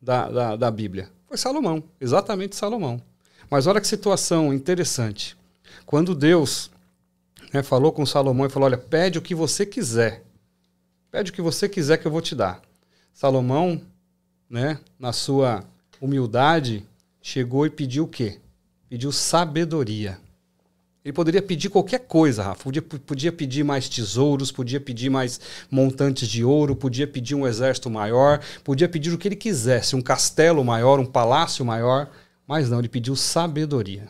da, 0.00 0.28
da, 0.30 0.56
da 0.56 0.70
Bíblia? 0.70 1.10
Foi 1.26 1.36
Salomão, 1.36 1.82
exatamente 2.00 2.56
Salomão. 2.56 3.00
Mas 3.50 3.66
olha 3.66 3.80
que 3.80 3.86
situação 3.86 4.52
interessante. 4.52 5.36
Quando 5.86 6.14
Deus 6.14 6.70
né, 7.52 7.62
falou 7.62 7.92
com 7.92 8.04
Salomão 8.04 8.46
e 8.46 8.50
falou: 8.50 8.66
Olha, 8.66 8.78
pede 8.78 9.18
o 9.18 9.22
que 9.22 9.34
você 9.34 9.64
quiser. 9.64 10.22
Pede 11.10 11.30
o 11.30 11.34
que 11.34 11.40
você 11.40 11.68
quiser 11.68 11.96
que 11.96 12.06
eu 12.06 12.12
vou 12.12 12.20
te 12.20 12.34
dar. 12.34 12.60
Salomão, 13.14 13.80
né, 14.48 14.78
na 14.98 15.12
sua 15.12 15.64
humildade, 16.00 16.86
chegou 17.22 17.66
e 17.66 17.70
pediu 17.70 18.04
o 18.04 18.08
quê? 18.08 18.38
Pediu 18.88 19.10
sabedoria. 19.10 20.18
Ele 21.04 21.12
poderia 21.12 21.40
pedir 21.40 21.70
qualquer 21.70 22.00
coisa, 22.00 22.42
Rafa. 22.42 22.64
Podia, 22.64 22.82
podia 22.82 23.32
pedir 23.32 23.64
mais 23.64 23.88
tesouros, 23.88 24.52
podia 24.52 24.78
pedir 24.78 25.08
mais 25.08 25.40
montantes 25.70 26.28
de 26.28 26.44
ouro, 26.44 26.76
podia 26.76 27.06
pedir 27.06 27.34
um 27.34 27.46
exército 27.46 27.88
maior, 27.88 28.40
podia 28.62 28.88
pedir 28.88 29.12
o 29.14 29.16
que 29.16 29.26
ele 29.26 29.36
quisesse, 29.36 29.96
um 29.96 30.02
castelo 30.02 30.62
maior, 30.62 31.00
um 31.00 31.06
palácio 31.06 31.64
maior. 31.64 32.10
Mas 32.48 32.70
não, 32.70 32.78
ele 32.78 32.88
pediu 32.88 33.14
sabedoria. 33.14 34.08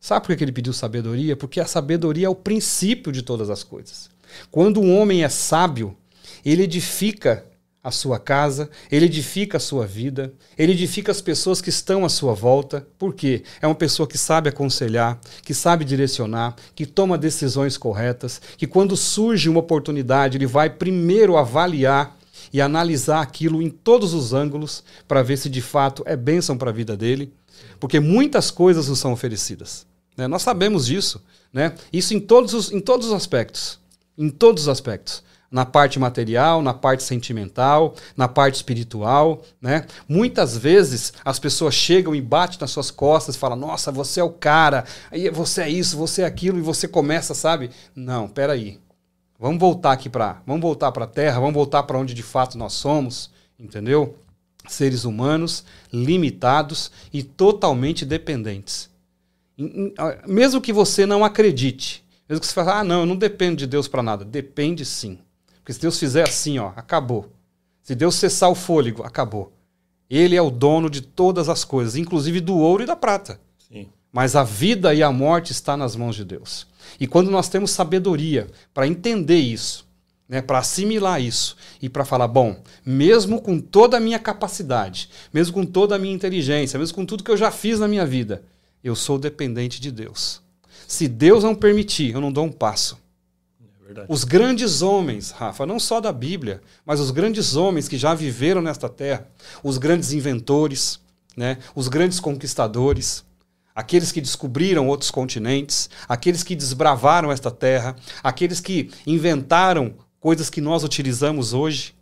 Sabe 0.00 0.26
por 0.26 0.34
que 0.34 0.42
ele 0.42 0.52
pediu 0.52 0.72
sabedoria? 0.72 1.36
Porque 1.36 1.60
a 1.60 1.66
sabedoria 1.66 2.26
é 2.26 2.30
o 2.30 2.34
princípio 2.34 3.12
de 3.12 3.20
todas 3.20 3.50
as 3.50 3.62
coisas. 3.62 4.08
Quando 4.50 4.80
um 4.80 4.96
homem 4.96 5.22
é 5.22 5.28
sábio, 5.28 5.94
ele 6.42 6.62
edifica 6.62 7.44
a 7.84 7.90
sua 7.90 8.18
casa, 8.18 8.70
ele 8.90 9.06
edifica 9.06 9.58
a 9.58 9.60
sua 9.60 9.86
vida, 9.86 10.32
ele 10.58 10.72
edifica 10.72 11.12
as 11.12 11.20
pessoas 11.20 11.60
que 11.60 11.68
estão 11.68 12.04
à 12.04 12.08
sua 12.08 12.34
volta. 12.34 12.86
Por 12.98 13.14
quê? 13.14 13.44
É 13.60 13.66
uma 13.66 13.74
pessoa 13.74 14.08
que 14.08 14.16
sabe 14.16 14.48
aconselhar, 14.48 15.20
que 15.42 15.52
sabe 15.52 15.84
direcionar, 15.84 16.56
que 16.74 16.86
toma 16.86 17.18
decisões 17.18 17.76
corretas, 17.76 18.40
que 18.56 18.66
quando 18.66 18.96
surge 18.96 19.48
uma 19.48 19.60
oportunidade, 19.60 20.38
ele 20.38 20.46
vai 20.46 20.70
primeiro 20.70 21.36
avaliar 21.36 22.16
e 22.56 22.60
analisar 22.60 23.20
aquilo 23.20 23.60
em 23.60 23.68
todos 23.68 24.14
os 24.14 24.32
ângulos 24.32 24.82
para 25.06 25.22
ver 25.22 25.36
se 25.36 25.48
de 25.50 25.60
fato 25.60 26.02
é 26.06 26.16
bênção 26.16 26.56
para 26.56 26.70
a 26.70 26.72
vida 26.72 26.96
dele 26.96 27.32
porque 27.78 28.00
muitas 28.00 28.50
coisas 28.50 28.88
nos 28.88 28.98
são 28.98 29.12
oferecidas. 29.12 29.86
Né? 30.16 30.26
Nós 30.26 30.42
sabemos 30.42 30.86
disso. 30.86 31.22
Né? 31.52 31.74
Isso 31.92 32.14
em 32.14 32.20
todos, 32.20 32.54
os, 32.54 32.72
em 32.72 32.80
todos 32.80 33.08
os 33.08 33.12
aspectos. 33.12 33.78
Em 34.16 34.30
todos 34.30 34.64
os 34.64 34.68
aspectos. 34.68 35.22
Na 35.50 35.64
parte 35.64 35.98
material, 35.98 36.60
na 36.60 36.74
parte 36.74 37.02
sentimental, 37.02 37.94
na 38.16 38.26
parte 38.26 38.56
espiritual. 38.56 39.42
Né? 39.60 39.86
Muitas 40.08 40.56
vezes 40.56 41.12
as 41.24 41.38
pessoas 41.38 41.74
chegam 41.74 42.14
e 42.14 42.20
batem 42.20 42.58
nas 42.60 42.70
suas 42.70 42.90
costas 42.90 43.36
e 43.36 43.38
falam: 43.38 43.56
Nossa, 43.56 43.92
você 43.92 44.20
é 44.20 44.24
o 44.24 44.30
cara, 44.30 44.84
você 45.32 45.62
é 45.62 45.70
isso, 45.70 45.96
você 45.96 46.22
é 46.22 46.24
aquilo, 46.24 46.58
e 46.58 46.62
você 46.62 46.88
começa, 46.88 47.32
sabe? 47.32 47.70
Não, 47.94 48.28
peraí. 48.28 48.80
Vamos 49.38 49.60
voltar 49.60 49.92
aqui 49.92 50.08
para, 50.08 50.42
vamos 50.46 50.62
voltar 50.62 50.92
para 50.92 51.04
a 51.04 51.08
Terra, 51.08 51.40
vamos 51.40 51.54
voltar 51.54 51.82
para 51.82 51.98
onde 51.98 52.14
de 52.14 52.22
fato 52.22 52.56
nós 52.56 52.72
somos, 52.72 53.30
entendeu? 53.58 54.16
seres 54.68 55.04
humanos 55.04 55.64
limitados 55.92 56.90
e 57.12 57.22
totalmente 57.22 58.04
dependentes. 58.04 58.90
Mesmo 60.26 60.60
que 60.60 60.72
você 60.72 61.06
não 61.06 61.24
acredite, 61.24 62.04
mesmo 62.28 62.40
que 62.40 62.46
você 62.46 62.54
fale, 62.54 62.70
ah, 62.70 62.84
não, 62.84 63.00
eu 63.00 63.06
não 63.06 63.16
dependo 63.16 63.56
de 63.56 63.66
Deus 63.66 63.88
para 63.88 64.02
nada. 64.02 64.24
Depende 64.24 64.84
sim. 64.84 65.18
Porque 65.58 65.72
se 65.72 65.80
Deus 65.80 65.98
fizer 65.98 66.28
assim, 66.28 66.58
ó, 66.58 66.72
acabou. 66.76 67.30
Se 67.82 67.94
Deus 67.94 68.16
cessar 68.16 68.50
o 68.50 68.54
fôlego, 68.54 69.02
acabou. 69.02 69.52
Ele 70.10 70.36
é 70.36 70.42
o 70.42 70.50
dono 70.50 70.90
de 70.90 71.00
todas 71.00 71.48
as 71.48 71.64
coisas, 71.64 71.96
inclusive 71.96 72.40
do 72.40 72.56
ouro 72.56 72.82
e 72.82 72.86
da 72.86 72.94
prata. 72.94 73.40
Sim. 73.68 73.88
Mas 74.16 74.34
a 74.34 74.42
vida 74.42 74.94
e 74.94 75.02
a 75.02 75.12
morte 75.12 75.52
está 75.52 75.76
nas 75.76 75.94
mãos 75.94 76.16
de 76.16 76.24
Deus. 76.24 76.66
E 76.98 77.06
quando 77.06 77.30
nós 77.30 77.50
temos 77.50 77.70
sabedoria 77.70 78.46
para 78.72 78.86
entender 78.86 79.36
isso, 79.36 79.86
né, 80.26 80.40
para 80.40 80.60
assimilar 80.60 81.20
isso 81.20 81.54
e 81.82 81.88
para 81.90 82.02
falar, 82.02 82.26
bom, 82.26 82.58
mesmo 82.82 83.42
com 83.42 83.60
toda 83.60 83.98
a 83.98 84.00
minha 84.00 84.18
capacidade, 84.18 85.10
mesmo 85.34 85.52
com 85.52 85.66
toda 85.66 85.96
a 85.96 85.98
minha 85.98 86.14
inteligência, 86.14 86.78
mesmo 86.78 86.94
com 86.94 87.04
tudo 87.04 87.22
que 87.22 87.30
eu 87.30 87.36
já 87.36 87.50
fiz 87.50 87.78
na 87.78 87.86
minha 87.86 88.06
vida, 88.06 88.42
eu 88.82 88.96
sou 88.96 89.18
dependente 89.18 89.82
de 89.82 89.92
Deus. 89.92 90.40
Se 90.88 91.06
Deus 91.06 91.44
não 91.44 91.54
permitir, 91.54 92.14
eu 92.14 92.20
não 92.22 92.32
dou 92.32 92.46
um 92.46 92.52
passo. 92.52 92.96
Verdade. 93.84 94.06
Os 94.10 94.24
grandes 94.24 94.80
homens, 94.80 95.30
Rafa, 95.30 95.66
não 95.66 95.78
só 95.78 96.00
da 96.00 96.10
Bíblia, 96.10 96.62
mas 96.86 97.00
os 97.00 97.10
grandes 97.10 97.54
homens 97.54 97.86
que 97.86 97.98
já 97.98 98.14
viveram 98.14 98.62
nesta 98.62 98.88
terra, 98.88 99.28
os 99.62 99.76
grandes 99.76 100.14
inventores, 100.14 100.98
né, 101.36 101.58
os 101.74 101.86
grandes 101.86 102.18
conquistadores, 102.18 103.26
aqueles 103.76 104.10
que 104.10 104.22
descobriram 104.22 104.88
outros 104.88 105.10
continentes, 105.10 105.90
aqueles 106.08 106.42
que 106.42 106.56
desbravaram 106.56 107.30
esta 107.30 107.50
terra, 107.50 107.94
aqueles 108.22 108.58
que 108.58 108.90
inventaram 109.06 109.94
coisas 110.18 110.48
que 110.48 110.62
nós 110.62 110.82
utilizamos 110.82 111.52
hoje, 111.52 111.94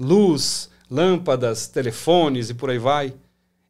luz, 0.00 0.70
lâmpadas, 0.90 1.68
telefones 1.68 2.48
e 2.48 2.54
por 2.54 2.70
aí 2.70 2.78
vai. 2.78 3.14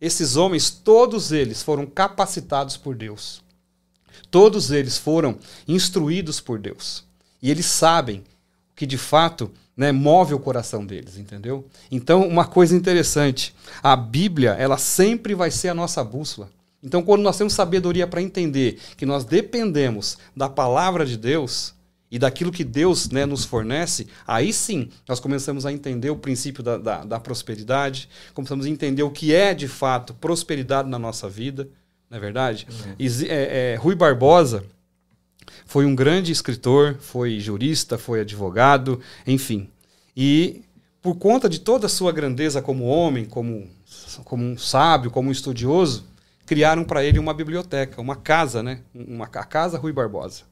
Esses 0.00 0.37
homens, 0.37 0.70
todos 0.70 1.33
eles 1.33 1.64
foram 1.64 1.85
capacitados 1.85 2.76
por 2.76 2.94
Deus. 2.94 3.42
Todos 4.30 4.70
eles 4.70 4.96
foram 4.96 5.37
instruídos 5.66 6.40
por 6.40 6.61
Deus. 6.61 7.04
E 7.42 7.50
eles 7.50 7.66
sabem 7.66 8.18
o 8.18 8.76
que 8.76 8.87
de 8.87 8.98
fato 8.98 9.50
né, 9.76 9.90
move 9.90 10.33
o 10.33 10.38
coração 10.38 10.87
deles, 10.87 11.18
entendeu? 11.18 11.66
Então, 11.90 12.26
uma 12.26 12.44
coisa 12.44 12.76
interessante, 12.76 13.52
a 13.83 13.96
Bíblia, 13.96 14.52
ela 14.52 14.78
sempre 14.78 15.35
vai 15.35 15.50
ser 15.50 15.68
a 15.68 15.74
nossa 15.74 16.04
bússola. 16.04 16.50
Então, 16.85 17.03
quando 17.03 17.23
nós 17.23 17.38
temos 17.38 17.55
sabedoria 17.55 18.07
para 18.07 18.20
entender 18.20 18.79
que 18.97 19.07
nós 19.07 19.25
dependemos 19.25 20.18
da 20.37 20.49
palavra 20.49 21.07
de 21.07 21.16
Deus 21.16 21.75
e 22.11 22.18
daquilo 22.18 22.53
que 22.53 22.62
Deus 22.62 23.09
né, 23.09 23.25
nos 23.25 23.44
fornece, 23.44 24.07
aí 24.27 24.53
sim 24.53 24.90
nós 25.09 25.18
começamos 25.18 25.64
a 25.64 25.73
entender 25.73 26.11
o 26.11 26.16
princípio 26.16 26.62
da, 26.62 26.77
da, 26.77 27.05
da 27.05 27.18
prosperidade, 27.18 28.09
começamos 28.35 28.66
a 28.66 28.68
entender 28.68 29.03
o 29.03 29.11
que 29.11 29.35
é 29.35 29.55
de 29.55 29.66
fato 29.66 30.12
prosperidade 30.14 30.88
na 30.88 30.99
nossa 30.99 31.29
vida 31.29 31.68
não 32.14 32.18
é 32.18 32.20
verdade? 32.20 32.66
Uhum. 32.70 32.94
É, 33.27 33.73
é, 33.73 33.77
Rui 33.77 33.97
Barbosa 33.97 34.64
foi 35.66 35.85
um 35.85 35.97
grande 35.97 36.31
escritor, 36.31 36.97
foi 37.01 37.40
jurista, 37.40 37.99
foi 37.99 38.20
advogado, 38.20 39.01
enfim. 39.27 39.68
E 40.16 40.62
por 41.03 41.16
conta 41.16 41.49
de 41.49 41.59
toda 41.59 41.87
a 41.87 41.88
sua 41.88 42.12
grandeza 42.12 42.62
como 42.62 42.85
homem, 42.85 43.25
como, 43.25 43.68
como 44.25 44.44
um 44.44 44.57
sábio, 44.57 45.11
como 45.11 45.29
um 45.29 45.33
estudioso, 45.33 46.05
criaram 46.46 46.85
para 46.85 47.04
ele 47.04 47.18
uma 47.18 47.35
biblioteca, 47.35 48.00
uma 48.00 48.16
casa, 48.16 48.62
né? 48.62 48.80
Uma, 48.94 49.24
a 49.26 49.44
Casa 49.44 49.78
Rui 49.78 49.92
Barbosa. 49.92 50.42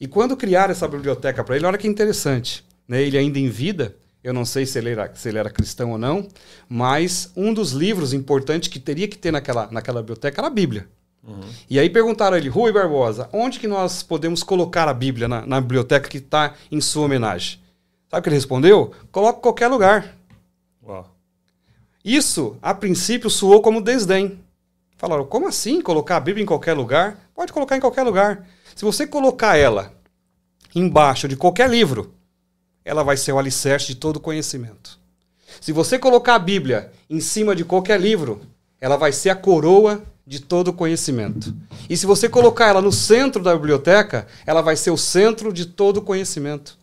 E 0.00 0.06
quando 0.06 0.36
criaram 0.36 0.70
essa 0.70 0.86
biblioteca 0.86 1.42
para 1.42 1.56
ele, 1.56 1.66
olha 1.66 1.78
que 1.78 1.88
interessante. 1.88 2.64
Né? 2.86 3.02
Ele 3.02 3.18
ainda 3.18 3.38
em 3.38 3.48
vida, 3.48 3.96
eu 4.22 4.32
não 4.32 4.44
sei 4.44 4.64
se 4.64 4.78
ele, 4.78 4.90
era, 4.90 5.12
se 5.14 5.28
ele 5.28 5.38
era 5.38 5.50
cristão 5.50 5.92
ou 5.92 5.98
não, 5.98 6.26
mas 6.68 7.32
um 7.36 7.52
dos 7.52 7.72
livros 7.72 8.12
importantes 8.12 8.68
que 8.68 8.78
teria 8.78 9.08
que 9.08 9.18
ter 9.18 9.32
naquela, 9.32 9.68
naquela 9.70 10.00
biblioteca 10.00 10.40
era 10.40 10.46
a 10.46 10.50
Bíblia. 10.50 10.88
Uhum. 11.22 11.40
E 11.68 11.78
aí 11.78 11.90
perguntaram 11.90 12.36
a 12.36 12.38
ele, 12.38 12.48
Rui 12.48 12.72
Barbosa, 12.72 13.28
onde 13.32 13.58
que 13.58 13.66
nós 13.66 14.02
podemos 14.02 14.42
colocar 14.42 14.88
a 14.88 14.94
Bíblia 14.94 15.28
na, 15.28 15.44
na 15.44 15.60
biblioteca 15.60 16.08
que 16.08 16.18
está 16.18 16.54
em 16.70 16.80
sua 16.80 17.04
homenagem? 17.04 17.60
Sabe 18.08 18.20
o 18.20 18.22
que 18.22 18.28
ele 18.30 18.36
respondeu? 18.36 18.92
Coloca 19.12 19.38
em 19.38 19.42
qualquer 19.42 19.68
lugar. 19.68 20.16
Uau. 20.82 21.14
Isso, 22.04 22.56
a 22.62 22.72
princípio, 22.72 23.28
soou 23.28 23.60
como 23.60 23.82
desdém. 23.82 24.38
Falaram, 24.98 25.24
como 25.24 25.46
assim 25.46 25.80
colocar 25.80 26.16
a 26.16 26.20
Bíblia 26.20 26.42
em 26.42 26.46
qualquer 26.46 26.74
lugar? 26.74 27.30
Pode 27.32 27.52
colocar 27.52 27.76
em 27.76 27.80
qualquer 27.80 28.02
lugar. 28.02 28.44
Se 28.74 28.84
você 28.84 29.06
colocar 29.06 29.56
ela 29.56 29.94
embaixo 30.74 31.28
de 31.28 31.36
qualquer 31.36 31.70
livro, 31.70 32.12
ela 32.84 33.04
vai 33.04 33.16
ser 33.16 33.32
o 33.32 33.38
alicerce 33.38 33.86
de 33.86 33.94
todo 33.94 34.18
conhecimento. 34.18 34.98
Se 35.60 35.70
você 35.70 36.00
colocar 36.00 36.34
a 36.34 36.38
Bíblia 36.38 36.90
em 37.08 37.20
cima 37.20 37.54
de 37.54 37.64
qualquer 37.64 38.00
livro, 38.00 38.40
ela 38.80 38.96
vai 38.96 39.12
ser 39.12 39.30
a 39.30 39.36
coroa 39.36 40.02
de 40.26 40.40
todo 40.40 40.72
conhecimento. 40.72 41.54
E 41.88 41.96
se 41.96 42.04
você 42.04 42.28
colocar 42.28 42.66
ela 42.66 42.82
no 42.82 42.92
centro 42.92 43.40
da 43.40 43.54
biblioteca, 43.54 44.26
ela 44.44 44.60
vai 44.60 44.74
ser 44.74 44.90
o 44.90 44.96
centro 44.96 45.52
de 45.52 45.64
todo 45.64 46.02
conhecimento. 46.02 46.76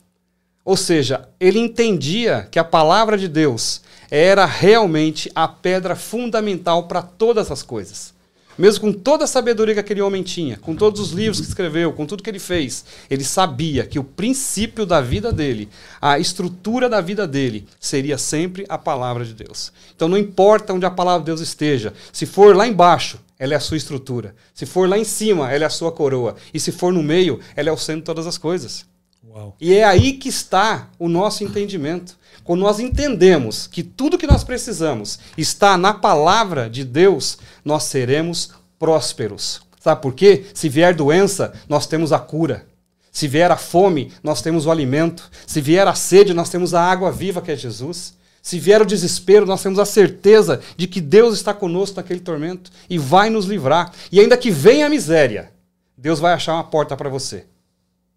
Ou 0.64 0.78
seja, 0.78 1.30
ele 1.40 1.60
entendia 1.60 2.48
que 2.50 2.58
a 2.58 2.64
palavra 2.64 3.18
de 3.18 3.28
Deus 3.28 3.82
era 4.10 4.46
realmente 4.46 5.32
a 5.34 5.48
pedra 5.48 5.96
fundamental 5.96 6.84
para 6.84 7.02
todas 7.02 7.52
as 7.52 7.62
coisas. 7.62 8.14
Mesmo 8.58 8.82
com 8.82 8.94
toda 8.94 9.26
a 9.26 9.28
sabedoria 9.28 9.74
que 9.74 9.80
aquele 9.82 10.02
homem 10.02 10.24
tinha, 10.24 10.56
com 10.58 10.76
todos 10.76 11.02
os 11.02 11.12
livros 11.12 11.42
que 11.42 11.48
escreveu, 11.48 11.92
com 11.92 12.06
tudo 12.06 12.24
que 12.24 12.30
ele 12.30 12.40
fez, 12.40 12.86
ele 13.10 13.24
sabia 13.24 13.86
que 13.86 14.00
o 14.00 14.04
princípio 14.04 14.86
da 14.86 15.02
vida 15.02 15.32
dele, 15.32 15.68
a 16.02 16.18
estrutura 16.18 16.88
da 16.88 17.02
vida 17.02 17.28
dele, 17.28 17.68
seria 17.80 18.18
sempre 18.18 18.66
a 18.70 18.78
palavra 18.78 19.26
de 19.26 19.34
Deus. 19.34 19.74
Então 19.94 20.08
não 20.08 20.18
importa 20.18 20.74
onde 20.74 20.86
a 20.86 20.92
palavra 20.92 21.20
de 21.20 21.26
Deus 21.26 21.42
esteja, 21.42 21.94
se 22.14 22.26
for 22.26 22.56
lá 22.56 22.66
embaixo, 22.66 23.20
ela 23.38 23.54
é 23.54 23.58
a 23.58 23.60
sua 23.60 23.76
estrutura. 23.76 24.34
Se 24.54 24.66
for 24.66 24.88
lá 24.88 24.98
em 24.98 25.04
cima, 25.04 25.52
ela 25.52 25.66
é 25.66 25.68
a 25.68 25.70
sua 25.70 25.92
coroa. 25.92 26.38
E 26.54 26.60
se 26.60 26.72
for 26.72 26.94
no 26.94 27.04
meio, 27.04 27.42
ela 27.56 27.68
é 27.68 27.72
o 27.72 27.78
centro 27.78 28.02
de 28.02 28.06
todas 28.06 28.26
as 28.26 28.38
coisas. 28.38 28.86
Uau. 29.28 29.56
E 29.60 29.74
é 29.74 29.84
aí 29.84 30.14
que 30.14 30.30
está 30.30 30.90
o 30.98 31.10
nosso 31.10 31.44
entendimento. 31.44 32.18
Quando 32.46 32.62
nós 32.62 32.80
entendemos 32.80 33.66
que 33.66 33.82
tudo 33.82 34.20
que 34.20 34.28
nós 34.28 34.44
precisamos 34.44 35.18
está 35.36 35.80
na 35.80 35.96
palavra 35.96 36.70
de 36.70 36.86
Deus, 36.86 37.40
nós 37.66 37.86
seremos 37.86 38.52
prósperos. 38.78 39.62
Sabe 39.80 40.00
por 40.00 40.14
quê? 40.14 40.46
Se 40.54 40.70
vier 40.70 40.94
doença, 40.94 41.54
nós 41.68 41.88
temos 41.88 42.14
a 42.14 42.20
cura. 42.20 42.68
Se 43.12 43.28
vier 43.28 43.50
a 43.50 43.58
fome, 43.58 44.14
nós 44.22 44.44
temos 44.44 44.68
o 44.68 44.72
alimento. 44.72 45.28
Se 45.48 45.60
vier 45.60 45.88
a 45.88 45.96
sede, 45.96 46.36
nós 46.36 46.48
temos 46.50 46.76
a 46.76 46.84
água 46.84 47.12
viva 47.12 47.42
que 47.42 47.52
é 47.52 47.56
Jesus. 47.56 48.14
Se 48.44 48.60
vier 48.60 48.80
o 48.80 48.86
desespero, 48.86 49.48
nós 49.48 49.64
temos 49.64 49.80
a 49.80 49.86
certeza 49.86 50.62
de 50.78 50.86
que 50.86 51.02
Deus 51.02 51.34
está 51.34 51.52
conosco 51.52 51.98
naquele 51.98 52.20
tormento 52.20 52.70
e 52.88 53.00
vai 53.00 53.28
nos 53.32 53.46
livrar. 53.46 53.92
E 54.12 54.20
ainda 54.20 54.38
que 54.38 54.52
venha 54.52 54.86
a 54.86 54.90
miséria, 54.90 55.52
Deus 55.98 56.20
vai 56.20 56.34
achar 56.34 56.54
uma 56.54 56.64
porta 56.64 56.96
para 56.96 57.10
você. 57.10 57.48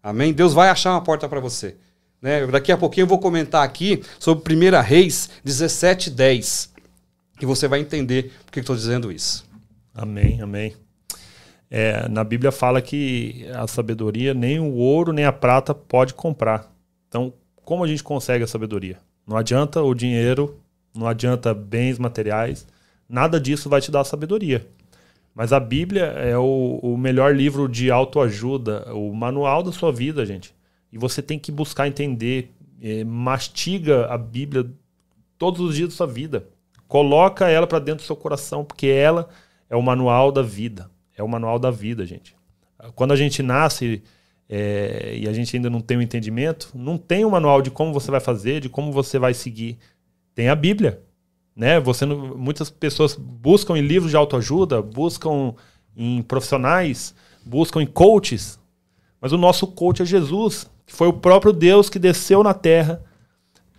Amém? 0.03 0.31
Deus 0.33 0.53
vai 0.53 0.69
achar 0.69 0.91
uma 0.91 1.01
porta 1.01 1.27
para 1.27 1.39
você. 1.39 1.75
Né? 2.21 2.45
Daqui 2.47 2.71
a 2.71 2.77
pouquinho 2.77 3.03
eu 3.03 3.07
vou 3.07 3.19
comentar 3.19 3.63
aqui 3.63 4.03
sobre 4.19 4.55
1 4.55 4.81
Reis 4.81 5.29
17, 5.43 6.09
10. 6.09 6.73
E 7.41 7.45
você 7.45 7.67
vai 7.67 7.79
entender 7.79 8.31
por 8.45 8.51
que 8.51 8.59
estou 8.59 8.75
dizendo 8.75 9.11
isso. 9.11 9.45
Amém, 9.93 10.41
amém. 10.41 10.75
É, 11.71 12.09
na 12.09 12.23
Bíblia 12.23 12.51
fala 12.51 12.81
que 12.81 13.45
a 13.53 13.67
sabedoria 13.67 14.33
nem 14.33 14.59
o 14.59 14.73
ouro 14.73 15.13
nem 15.13 15.25
a 15.25 15.31
prata 15.31 15.73
pode 15.73 16.13
comprar. 16.13 16.71
Então, 17.07 17.33
como 17.63 17.83
a 17.83 17.87
gente 17.87 18.03
consegue 18.03 18.43
a 18.43 18.47
sabedoria? 18.47 18.97
Não 19.27 19.37
adianta 19.37 19.81
o 19.81 19.93
dinheiro, 19.93 20.59
não 20.95 21.07
adianta 21.07 21.53
bens 21.53 21.99
materiais, 21.99 22.65
nada 23.07 23.39
disso 23.39 23.69
vai 23.69 23.79
te 23.79 23.91
dar 23.91 24.03
sabedoria. 24.03 24.65
Mas 25.35 25.53
a 25.53 25.59
Bíblia 25.59 26.05
é 26.05 26.37
o, 26.37 26.79
o 26.81 26.97
melhor 26.97 27.35
livro 27.35 27.69
de 27.69 27.91
autoajuda, 27.91 28.93
o 28.93 29.13
manual 29.13 29.61
da 29.61 29.71
sua 29.71 29.91
vida, 29.91 30.25
gente. 30.25 30.53
E 30.91 30.97
você 30.97 31.21
tem 31.21 31.37
que 31.37 31.51
buscar 31.51 31.87
entender, 31.87 32.51
é, 32.81 33.03
mastiga 33.03 34.07
a 34.07 34.17
Bíblia 34.17 34.69
todos 35.37 35.61
os 35.61 35.75
dias 35.75 35.89
da 35.89 35.95
sua 35.95 36.07
vida. 36.07 36.47
Coloca 36.87 37.47
ela 37.47 37.67
para 37.67 37.79
dentro 37.79 38.03
do 38.03 38.07
seu 38.07 38.15
coração, 38.15 38.65
porque 38.65 38.87
ela 38.87 39.29
é 39.69 39.75
o 39.75 39.81
manual 39.81 40.31
da 40.31 40.41
vida. 40.41 40.89
É 41.15 41.21
o 41.21 41.27
manual 41.27 41.59
da 41.59 41.69
vida, 41.69 42.05
gente. 42.05 42.35
Quando 42.95 43.11
a 43.11 43.15
gente 43.15 43.43
nasce 43.43 44.01
é, 44.47 45.17
e 45.17 45.27
a 45.27 45.33
gente 45.33 45.55
ainda 45.55 45.69
não 45.69 45.81
tem 45.81 45.97
o 45.97 45.99
um 45.99 46.03
entendimento, 46.03 46.71
não 46.73 46.97
tem 46.97 47.25
um 47.25 47.29
manual 47.29 47.61
de 47.61 47.69
como 47.69 47.93
você 47.93 48.09
vai 48.09 48.19
fazer, 48.19 48.61
de 48.61 48.69
como 48.69 48.91
você 48.91 49.19
vai 49.19 49.33
seguir. 49.33 49.77
Tem 50.33 50.49
a 50.49 50.55
Bíblia. 50.55 51.03
Né? 51.55 51.79
Você 51.79 52.05
não, 52.05 52.37
muitas 52.37 52.69
pessoas 52.69 53.15
buscam 53.15 53.77
em 53.77 53.81
livros 53.81 54.11
de 54.11 54.17
autoajuda, 54.17 54.81
buscam 54.81 55.53
em 55.95 56.21
profissionais, 56.21 57.13
buscam 57.45 57.81
em 57.81 57.85
coaches, 57.85 58.57
mas 59.19 59.33
o 59.33 59.37
nosso 59.37 59.67
coach 59.67 60.01
é 60.01 60.05
Jesus 60.05 60.69
que 60.89 60.95
foi 60.95 61.07
o 61.07 61.13
próprio 61.13 61.53
Deus 61.53 61.87
que 61.87 61.99
desceu 61.99 62.41
na 62.41 62.51
terra 62.51 62.99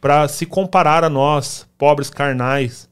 para 0.01 0.29
se 0.29 0.47
comparar 0.47 1.03
a 1.03 1.11
nós, 1.11 1.67
pobres 1.77 2.09
carnais, 2.09 2.89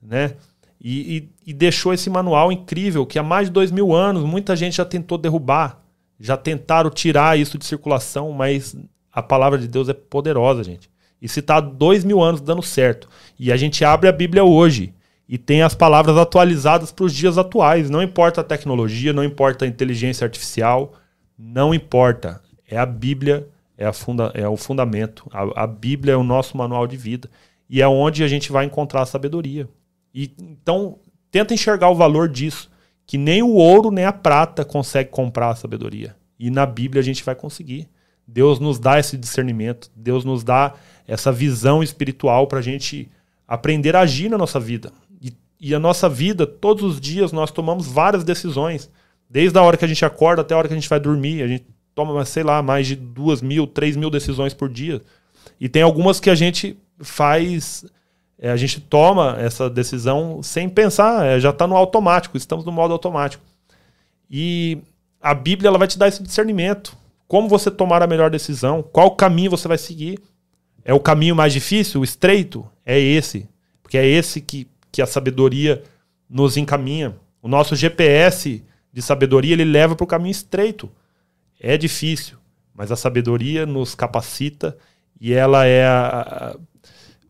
né? 0.00 0.34
E, 0.80 1.16
e, 1.16 1.50
e, 1.50 1.52
deixou 1.52 1.92
esse 1.92 2.08
manual 2.08 2.52
incrível 2.52 3.04
que 3.04 3.18
há 3.18 3.24
mais 3.24 3.48
de 3.48 3.52
dois 3.52 3.72
mil 3.72 3.92
anos 3.92 4.22
muita 4.22 4.54
gente 4.54 4.76
já 4.76 4.84
tentou 4.84 5.18
derrubar, 5.18 5.82
já 6.20 6.36
tentaram 6.36 6.90
tirar 6.90 7.36
isso 7.36 7.58
de 7.58 7.64
circulação, 7.64 8.30
mas 8.30 8.76
a 9.12 9.20
palavra 9.20 9.58
de 9.58 9.66
Deus 9.66 9.88
é 9.88 9.94
poderosa, 9.94 10.62
gente. 10.62 10.88
E 11.20 11.28
se 11.28 11.40
está 11.40 11.58
dois 11.58 12.04
mil 12.04 12.22
anos 12.22 12.40
dando 12.40 12.62
certo, 12.62 13.08
e 13.36 13.50
a 13.50 13.56
gente 13.56 13.84
abre 13.84 14.08
a 14.08 14.12
Bíblia 14.12 14.44
hoje 14.44 14.94
e 15.28 15.36
tem 15.36 15.62
as 15.62 15.74
palavras 15.74 16.16
atualizadas 16.16 16.92
para 16.92 17.04
os 17.04 17.12
dias 17.12 17.36
atuais, 17.36 17.90
não 17.90 18.00
importa 18.00 18.42
a 18.42 18.44
tecnologia, 18.44 19.12
não 19.12 19.24
importa 19.24 19.64
a 19.64 19.68
inteligência 19.68 20.24
artificial, 20.24 20.94
não 21.36 21.74
importa. 21.74 22.40
É 22.68 22.78
a 22.78 22.86
Bíblia 22.86 23.48
é, 23.78 23.86
a 23.86 23.92
funda, 23.92 24.30
é 24.34 24.48
o 24.48 24.56
fundamento. 24.56 25.28
A, 25.32 25.64
a, 25.64 25.66
Bíblia 25.66 26.14
é 26.14 26.16
o 26.16 26.22
nosso 26.22 26.56
manual 26.56 26.86
de 26.86 26.96
vida. 26.96 27.28
E 27.68 27.82
é 27.82 27.88
onde 27.88 28.24
a 28.24 28.28
gente 28.28 28.50
vai 28.50 28.64
encontrar 28.64 29.02
a 29.02 29.06
sabedoria. 29.06 29.68
E, 30.14 30.32
então, 30.40 30.98
tenta 31.30 31.52
enxergar 31.52 31.90
o 31.90 31.94
valor 31.94 32.28
disso. 32.28 32.70
Que 33.06 33.18
nem 33.18 33.42
o 33.42 33.52
ouro 33.52 33.90
nem 33.90 34.04
a 34.04 34.12
prata 34.12 34.64
consegue 34.64 35.10
comprar 35.10 35.50
a 35.50 35.54
sabedoria. 35.54 36.16
E 36.38 36.50
na 36.50 36.64
Bíblia 36.64 37.00
a 37.00 37.04
gente 37.04 37.22
vai 37.22 37.34
conseguir. 37.34 37.88
Deus 38.26 38.58
nos 38.58 38.78
dá 38.78 38.98
esse 38.98 39.16
discernimento. 39.16 39.90
Deus 39.94 40.24
nos 40.24 40.42
dá 40.42 40.74
essa 41.06 41.30
visão 41.30 41.82
espiritual 41.82 42.46
para 42.46 42.58
a 42.58 42.62
gente 42.62 43.08
aprender 43.46 43.94
a 43.94 44.00
agir 44.00 44.28
na 44.28 44.38
nossa 44.38 44.58
vida. 44.58 44.90
E, 45.20 45.32
e 45.60 45.74
a 45.74 45.78
nossa 45.78 46.08
vida, 46.08 46.46
todos 46.46 46.82
os 46.82 47.00
dias, 47.00 47.30
nós 47.30 47.50
tomamos 47.50 47.86
várias 47.86 48.24
decisões. 48.24 48.90
Desde 49.28 49.56
a 49.58 49.62
hora 49.62 49.76
que 49.76 49.84
a 49.84 49.88
gente 49.88 50.04
acorda 50.04 50.42
até 50.42 50.54
a 50.54 50.58
hora 50.58 50.68
que 50.68 50.74
a 50.74 50.76
gente 50.76 50.88
vai 50.88 50.98
dormir. 50.98 51.42
A 51.42 51.48
gente 51.48 51.66
toma, 51.96 52.22
sei 52.26 52.42
lá, 52.42 52.62
mais 52.62 52.86
de 52.86 52.94
duas 52.94 53.40
mil, 53.40 53.66
três 53.66 53.96
mil 53.96 54.10
decisões 54.10 54.52
por 54.52 54.68
dia. 54.68 55.00
E 55.58 55.66
tem 55.66 55.80
algumas 55.80 56.20
que 56.20 56.28
a 56.28 56.34
gente 56.34 56.76
faz, 57.00 57.86
é, 58.38 58.50
a 58.50 58.56
gente 58.56 58.80
toma 58.82 59.34
essa 59.38 59.70
decisão 59.70 60.42
sem 60.42 60.68
pensar, 60.68 61.24
é, 61.24 61.40
já 61.40 61.50
está 61.50 61.66
no 61.66 61.74
automático, 61.74 62.36
estamos 62.36 62.66
no 62.66 62.70
modo 62.70 62.92
automático. 62.92 63.42
E 64.30 64.78
a 65.22 65.32
Bíblia 65.32 65.68
ela 65.68 65.78
vai 65.78 65.88
te 65.88 65.98
dar 65.98 66.06
esse 66.06 66.22
discernimento. 66.22 66.94
Como 67.26 67.48
você 67.48 67.70
tomar 67.70 68.02
a 68.02 68.06
melhor 68.06 68.30
decisão, 68.30 68.82
qual 68.82 69.16
caminho 69.16 69.50
você 69.50 69.66
vai 69.66 69.78
seguir. 69.78 70.20
É 70.84 70.92
o 70.92 71.00
caminho 71.00 71.34
mais 71.34 71.52
difícil, 71.52 72.02
o 72.02 72.04
estreito? 72.04 72.64
É 72.84 73.00
esse. 73.00 73.48
Porque 73.82 73.96
é 73.96 74.06
esse 74.06 74.42
que, 74.42 74.68
que 74.92 75.00
a 75.00 75.06
sabedoria 75.06 75.82
nos 76.28 76.58
encaminha. 76.58 77.16
O 77.40 77.48
nosso 77.48 77.74
GPS 77.74 78.62
de 78.92 79.00
sabedoria 79.00 79.54
ele 79.54 79.64
leva 79.64 79.96
para 79.96 80.04
o 80.04 80.06
caminho 80.06 80.30
estreito. 80.30 80.90
É 81.66 81.76
difícil, 81.76 82.36
mas 82.72 82.92
a 82.92 82.96
sabedoria 82.96 83.66
nos 83.66 83.92
capacita 83.92 84.78
e 85.20 85.32
ela 85.32 85.66
é 85.66 85.84
a, 85.84 86.54
a, 86.54 86.56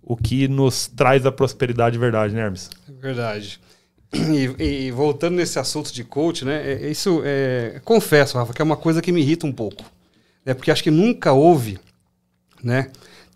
o 0.02 0.14
que 0.14 0.46
nos 0.46 0.88
traz 0.88 1.24
a 1.24 1.32
prosperidade 1.32 1.94
de 1.94 1.98
verdade, 1.98 2.34
né, 2.34 2.42
Hermes? 2.42 2.68
Verdade. 3.00 3.58
E, 4.12 4.62
e, 4.62 4.90
voltando 4.90 5.36
nesse 5.36 5.58
assunto 5.58 5.90
de 5.90 6.04
coach, 6.04 6.44
né? 6.44 6.70
É, 6.70 6.90
isso 6.90 7.22
é, 7.24 7.80
confesso, 7.82 8.36
Rafa, 8.36 8.52
que 8.52 8.60
é 8.60 8.64
uma 8.64 8.76
coisa 8.76 9.00
que 9.00 9.10
me 9.10 9.22
irrita 9.22 9.46
um 9.46 9.52
pouco. 9.52 9.82
Né, 10.44 10.52
porque 10.52 10.70
acho 10.70 10.82
que 10.82 10.90
nunca 10.90 11.32
houve, 11.32 11.78
né? 12.62 12.90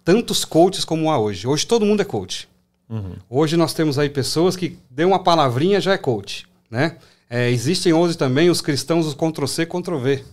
Tantos 0.05 0.45
coaches 0.45 0.85
como 0.85 1.11
há 1.11 1.19
hoje. 1.19 1.47
Hoje 1.47 1.67
todo 1.67 1.87
mundo 1.87 2.03
é 2.03 2.05
coach. 2.05 2.47
Uhum. 2.91 3.15
Hoje 3.31 3.57
nós 3.57 3.73
temos 3.73 3.99
aí 3.99 4.11
pessoas 4.11 4.55
que 4.55 4.79
deu 4.91 5.09
uma 5.09 5.25
palavrinha 5.25 5.81
já 5.81 5.95
é 5.95 5.99
coach, 5.99 6.47
né? 6.71 6.99
É, 7.31 7.49
existem 7.51 7.95
hoje 7.95 8.19
também 8.19 8.51
os 8.51 8.61
cristãos 8.61 9.07
os 9.07 9.15
Ctrl-C, 9.15 9.65
Ctrl-V. 9.65 10.25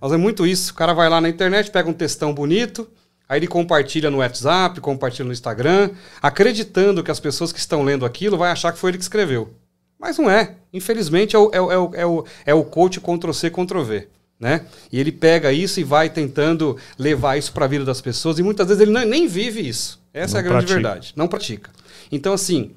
Mas 0.00 0.12
é 0.12 0.16
muito 0.16 0.46
isso. 0.46 0.72
O 0.72 0.74
cara 0.74 0.92
vai 0.92 1.08
lá 1.08 1.20
na 1.20 1.28
internet, 1.28 1.70
pega 1.70 1.88
um 1.88 1.92
textão 1.92 2.32
bonito, 2.32 2.88
aí 3.28 3.38
ele 3.38 3.46
compartilha 3.46 4.10
no 4.10 4.18
WhatsApp, 4.18 4.80
compartilha 4.80 5.24
no 5.24 5.32
Instagram, 5.32 5.90
acreditando 6.22 7.02
que 7.02 7.10
as 7.10 7.20
pessoas 7.20 7.52
que 7.52 7.58
estão 7.58 7.82
lendo 7.82 8.04
aquilo 8.04 8.38
vai 8.38 8.50
achar 8.50 8.72
que 8.72 8.78
foi 8.78 8.90
ele 8.90 8.98
que 8.98 9.04
escreveu. 9.04 9.52
Mas 9.98 10.16
não 10.18 10.30
é. 10.30 10.54
Infelizmente 10.72 11.34
é 11.34 11.38
o, 11.38 11.50
é 11.52 11.60
o, 11.60 11.72
é 11.72 11.78
o, 11.78 11.94
é 11.94 12.06
o, 12.06 12.24
é 12.46 12.54
o 12.54 12.64
coach 12.64 13.00
Ctrl-C, 13.00 13.50
Ctrl-V. 13.50 14.08
Né? 14.38 14.64
E 14.92 15.00
ele 15.00 15.10
pega 15.10 15.52
isso 15.52 15.80
e 15.80 15.84
vai 15.84 16.08
tentando 16.08 16.76
levar 16.96 17.36
isso 17.36 17.52
para 17.52 17.64
a 17.64 17.68
vida 17.68 17.84
das 17.84 18.00
pessoas 18.00 18.38
e 18.38 18.42
muitas 18.42 18.68
vezes 18.68 18.80
ele 18.80 18.92
não, 18.92 19.04
nem 19.04 19.26
vive 19.26 19.66
isso. 19.66 20.00
Essa 20.14 20.34
não 20.34 20.38
é 20.38 20.40
a 20.40 20.42
grande 20.42 20.66
pratica. 20.66 20.74
verdade. 20.74 21.12
Não 21.16 21.26
pratica. 21.26 21.70
Então, 22.12 22.32
assim, 22.32 22.70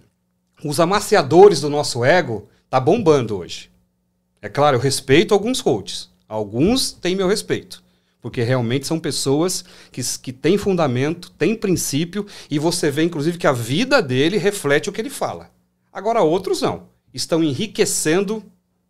os 0.63 0.79
amaciadores 0.79 1.61
do 1.61 1.69
nosso 1.69 2.03
ego 2.03 2.49
tá 2.67 2.79
bombando 2.79 3.37
hoje. 3.37 3.69
É 4.41 4.49
claro, 4.49 4.77
eu 4.77 4.81
respeito 4.81 5.35
alguns 5.35 5.61
coaches. 5.61 6.09
Alguns 6.31 6.93
têm 6.93 7.13
meu 7.13 7.27
respeito. 7.27 7.83
Porque 8.21 8.41
realmente 8.41 8.87
são 8.87 8.97
pessoas 8.97 9.65
que, 9.91 10.01
que 10.19 10.31
têm 10.31 10.57
fundamento, 10.57 11.29
têm 11.31 11.53
princípio, 11.53 12.25
e 12.49 12.57
você 12.57 12.89
vê, 12.89 13.03
inclusive, 13.03 13.37
que 13.37 13.47
a 13.47 13.51
vida 13.51 14.01
dele 14.01 14.37
reflete 14.37 14.89
o 14.89 14.93
que 14.93 15.01
ele 15.01 15.09
fala. 15.09 15.51
Agora, 15.91 16.21
outros 16.21 16.61
não 16.61 16.89
estão 17.13 17.43
enriquecendo 17.43 18.41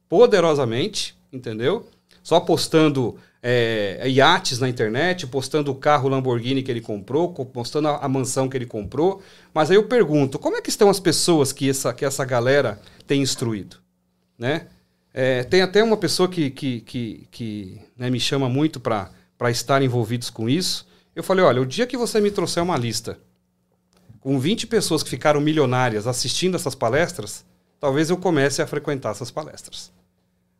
poderosamente, 0.07 1.15
entendeu? 1.33 1.89
Só 2.21 2.39
postando 2.39 3.17
é, 3.41 4.07
iates 4.07 4.59
na 4.59 4.69
internet, 4.69 5.25
postando 5.25 5.71
o 5.71 5.75
carro 5.75 6.09
Lamborghini 6.09 6.61
que 6.61 6.69
ele 6.69 6.81
comprou, 6.81 7.33
postando 7.33 7.87
a, 7.87 7.97
a, 7.97 8.07
mansão 8.07 8.47
que 8.47 8.55
ele 8.55 8.67
comprou. 8.67 9.23
Mas 9.51 9.71
aí 9.71 9.77
eu 9.77 9.87
pergunto, 9.87 10.37
como 10.37 10.57
é 10.57 10.61
que 10.61 10.69
estão 10.69 10.91
as 10.91 10.99
pessoas 10.99 11.51
que 11.51 11.67
essa, 11.67 11.91
que 11.91 12.05
essa 12.05 12.23
galera 12.23 12.79
tem 13.07 13.19
instruído? 13.19 13.77
Né? 14.37 14.67
É, 15.14 15.43
tem 15.43 15.62
até 15.62 15.84
uma 15.84 15.97
pessoa 15.97 16.30
que, 16.30 16.49
que, 16.49 16.82
que, 16.82 17.28
que 17.30 17.82
né, 17.97 18.09
me 18.09 18.20
chama 18.20 18.47
muito 18.47 18.80
para 18.80 19.12
estar 19.49 19.82
envolvidos 19.82 20.30
com 20.30 20.49
isso. 20.49 20.88
Eu 21.16 21.24
falei, 21.24 21.43
olha, 21.43 21.62
o 21.62 21.66
dia 21.66 21.86
que 21.86 21.97
você 21.97 22.22
me 22.22 22.32
trouxer 22.32 22.64
uma 22.64 22.78
lista 22.78 23.20
com 24.22 24.39
20 24.39 24.68
pessoas 24.68 25.03
que 25.03 25.09
ficaram 25.09 25.41
milionárias 25.41 26.07
assistindo 26.07 26.55
essas 26.55 26.76
palestras, 26.76 27.43
talvez 27.80 28.09
eu 28.09 28.18
comece 28.18 28.62
a 28.62 28.68
frequentar 28.68 29.12
essas 29.12 29.32
palestras. 29.32 29.91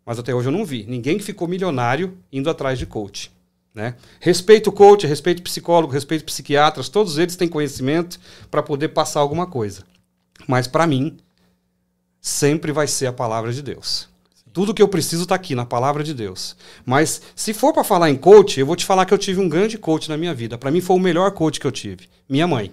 Mas 0.06 0.20
até 0.20 0.34
hoje 0.34 0.49
eu 0.49 0.52
não 0.52 0.66
vi 0.66 0.86
ninguém 0.88 1.18
que 1.18 1.24
ficou 1.24 1.47
milionário 1.47 2.18
indo 2.32 2.49
atrás 2.49 2.78
de 2.78 2.86
coach. 2.86 3.32
Né? 3.74 3.95
Respeito 4.20 4.72
coach, 4.72 5.08
respeito 5.08 5.41
psicólogo, 5.41 5.93
respeito 5.93 6.26
psiquiatras, 6.26 6.89
todos 6.89 7.18
eles 7.18 7.38
têm 7.38 7.47
conhecimento 7.47 8.20
para 8.49 8.62
poder 8.62 8.89
passar 8.89 9.22
alguma 9.22 9.47
coisa. 9.47 9.84
Mas 10.47 10.68
para 10.68 10.88
mim, 10.88 11.18
sempre 12.20 12.72
vai 12.72 12.88
ser 12.88 13.06
a 13.06 13.14
palavra 13.14 13.54
de 13.54 13.62
Deus. 13.62 14.11
Tudo 14.54 14.74
que 14.74 14.82
eu 14.82 14.88
preciso 14.88 15.24
está 15.24 15.36
aqui 15.36 15.56
na 15.56 15.66
palavra 15.66 16.04
de 16.04 16.14
Deus. 16.14 16.56
Mas 16.86 17.22
se 17.36 17.54
for 17.54 17.74
para 17.74 17.84
falar 17.84 18.10
em 18.10 18.18
coach, 18.18 18.60
eu 18.60 18.66
vou 18.66 18.76
te 18.76 18.86
falar 18.86 19.06
que 19.06 19.14
eu 19.14 19.18
tive 19.18 19.39
um 19.39 19.47
grande 19.47 19.78
coach 19.78 20.10
na 20.10 20.18
minha 20.18 20.34
vida. 20.34 20.58
Para 20.58 20.72
mim 20.72 20.82
foi 20.82 20.95
o 20.95 20.99
melhor 20.99 21.32
coach 21.32 21.60
que 21.60 21.68
eu 21.68 21.72
tive, 21.72 22.10
minha 22.28 22.47
mãe. 22.47 22.72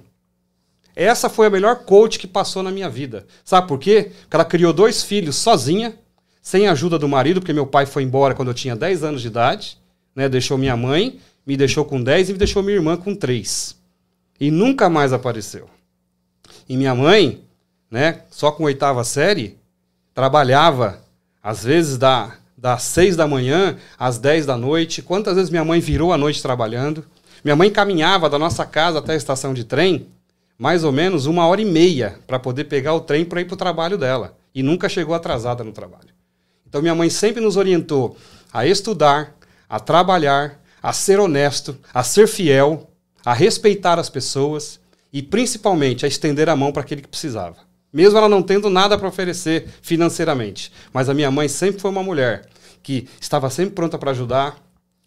Essa 0.96 1.28
foi 1.28 1.46
a 1.46 1.50
melhor 1.50 1.84
coach 1.84 2.18
que 2.18 2.26
passou 2.26 2.60
na 2.62 2.72
minha 2.72 2.90
vida. 2.90 3.24
Sabe 3.44 3.68
por 3.68 3.78
quê? 3.78 4.10
Porque 4.22 4.36
ela 4.36 4.44
criou 4.44 4.72
dois 4.72 5.04
filhos 5.04 5.36
sozinha, 5.36 5.94
sem 6.42 6.66
a 6.66 6.72
ajuda 6.72 6.98
do 6.98 7.08
marido, 7.08 7.40
porque 7.40 7.52
meu 7.52 7.66
pai 7.66 7.86
foi 7.86 8.02
embora 8.02 8.34
quando 8.34 8.48
eu 8.48 8.54
tinha 8.54 8.74
10 8.74 9.04
anos 9.04 9.22
de 9.22 9.28
idade, 9.28 9.78
né? 10.14 10.28
Deixou 10.28 10.58
minha 10.58 10.76
mãe, 10.76 11.20
me 11.46 11.56
deixou 11.56 11.84
com 11.84 12.02
10 12.02 12.30
e 12.30 12.32
me 12.32 12.38
deixou 12.38 12.62
minha 12.62 12.74
irmã 12.74 12.96
com 12.96 13.14
3. 13.14 13.76
E 14.40 14.50
nunca 14.50 14.88
mais 14.88 15.12
apareceu. 15.12 15.68
E 16.68 16.76
minha 16.76 16.94
mãe, 16.94 17.44
né, 17.90 18.22
só 18.30 18.50
com 18.50 18.64
oitava 18.64 19.02
série, 19.04 19.56
trabalhava 20.12 21.00
às 21.48 21.64
vezes 21.64 21.96
da 21.96 22.34
das 22.54 22.82
6 22.82 23.16
da 23.16 23.26
manhã 23.26 23.78
às 23.98 24.18
10 24.18 24.44
da 24.44 24.54
noite. 24.54 25.00
Quantas 25.00 25.36
vezes 25.36 25.48
minha 25.48 25.64
mãe 25.64 25.80
virou 25.80 26.12
a 26.12 26.18
noite 26.18 26.42
trabalhando? 26.42 27.06
Minha 27.42 27.56
mãe 27.56 27.70
caminhava 27.70 28.28
da 28.28 28.38
nossa 28.38 28.66
casa 28.66 28.98
até 28.98 29.14
a 29.14 29.16
estação 29.16 29.54
de 29.54 29.64
trem 29.64 30.08
mais 30.58 30.84
ou 30.84 30.92
menos 30.92 31.24
uma 31.24 31.46
hora 31.46 31.62
e 31.62 31.64
meia 31.64 32.18
para 32.26 32.38
poder 32.38 32.64
pegar 32.64 32.92
o 32.92 33.00
trem 33.00 33.24
para 33.24 33.40
ir 33.40 33.46
para 33.46 33.54
o 33.54 33.56
trabalho 33.56 33.96
dela. 33.96 34.36
E 34.54 34.62
nunca 34.62 34.90
chegou 34.90 35.14
atrasada 35.14 35.64
no 35.64 35.72
trabalho. 35.72 36.10
Então 36.68 36.82
minha 36.82 36.94
mãe 36.94 37.08
sempre 37.08 37.40
nos 37.40 37.56
orientou 37.56 38.18
a 38.52 38.66
estudar, 38.66 39.34
a 39.66 39.80
trabalhar, 39.80 40.60
a 40.82 40.92
ser 40.92 41.18
honesto, 41.18 41.78
a 41.94 42.02
ser 42.02 42.28
fiel, 42.28 42.90
a 43.24 43.32
respeitar 43.32 43.98
as 43.98 44.10
pessoas 44.10 44.78
e 45.10 45.22
principalmente 45.22 46.04
a 46.04 46.08
estender 46.08 46.50
a 46.50 46.56
mão 46.56 46.72
para 46.72 46.82
aquele 46.82 47.00
que 47.00 47.08
precisava. 47.08 47.67
Mesmo 47.92 48.18
ela 48.18 48.28
não 48.28 48.42
tendo 48.42 48.68
nada 48.68 48.98
para 48.98 49.08
oferecer 49.08 49.68
financeiramente. 49.80 50.72
Mas 50.92 51.08
a 51.08 51.14
minha 51.14 51.30
mãe 51.30 51.48
sempre 51.48 51.80
foi 51.80 51.90
uma 51.90 52.02
mulher 52.02 52.46
que 52.82 53.08
estava 53.20 53.50
sempre 53.50 53.74
pronta 53.74 53.98
para 53.98 54.10
ajudar, 54.10 54.56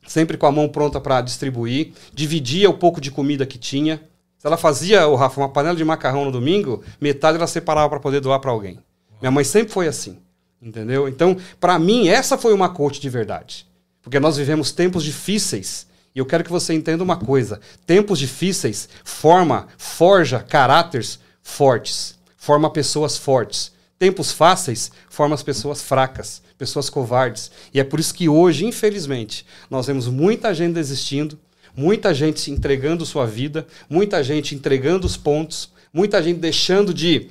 sempre 0.07 0.37
com 0.37 0.45
a 0.45 0.51
mão 0.51 0.67
pronta 0.67 0.99
para 0.99 1.21
distribuir, 1.21 1.93
dividia 2.13 2.69
o 2.69 2.73
pouco 2.73 2.99
de 2.99 3.11
comida 3.11 3.45
que 3.45 3.57
tinha, 3.57 4.01
se 4.41 4.47
ela 4.47 4.57
fazia, 4.57 5.07
o 5.07 5.15
Rafa, 5.15 5.39
uma 5.39 5.49
panela 5.49 5.75
de 5.75 5.85
macarrão 5.85 6.25
no 6.25 6.31
domingo, 6.31 6.83
metade 6.99 7.37
ela 7.37 7.45
separava 7.45 7.87
para 7.89 7.99
poder 7.99 8.19
doar 8.21 8.39
para 8.39 8.49
alguém. 8.49 8.79
Minha 9.21 9.29
mãe 9.29 9.43
sempre 9.43 9.71
foi 9.71 9.87
assim, 9.87 10.17
entendeu? 10.59 11.07
Então, 11.07 11.37
para 11.59 11.77
mim, 11.77 12.07
essa 12.07 12.39
foi 12.39 12.51
uma 12.51 12.67
coach 12.67 12.99
de 12.99 13.07
verdade. 13.07 13.67
Porque 14.01 14.19
nós 14.19 14.37
vivemos 14.37 14.71
tempos 14.71 15.03
difíceis. 15.03 15.85
E 16.15 16.17
eu 16.17 16.25
quero 16.25 16.43
que 16.43 16.49
você 16.49 16.73
entenda 16.73 17.03
uma 17.03 17.17
coisa: 17.17 17.61
tempos 17.85 18.17
difíceis 18.17 18.89
forma, 19.03 19.67
forja 19.77 20.39
caráteres 20.39 21.19
fortes, 21.43 22.17
forma 22.41 22.71
pessoas 22.71 23.19
fortes. 23.19 23.71
Tempos 23.99 24.31
fáceis 24.31 24.91
forma 25.07 25.35
as 25.35 25.43
pessoas 25.43 25.79
fracas, 25.79 26.41
pessoas 26.57 26.89
covardes. 26.89 27.51
E 27.71 27.79
é 27.79 27.83
por 27.83 27.99
isso 27.99 28.15
que 28.15 28.27
hoje, 28.27 28.65
infelizmente, 28.65 29.45
nós 29.69 29.85
vemos 29.85 30.07
muita 30.07 30.51
gente 30.51 30.73
desistindo, 30.73 31.37
muita 31.77 32.15
gente 32.15 32.49
entregando 32.49 33.05
sua 33.05 33.27
vida, 33.27 33.67
muita 33.87 34.23
gente 34.23 34.55
entregando 34.55 35.05
os 35.05 35.15
pontos, 35.15 35.71
muita 35.93 36.21
gente 36.23 36.39
deixando 36.39 36.95
de 36.95 37.29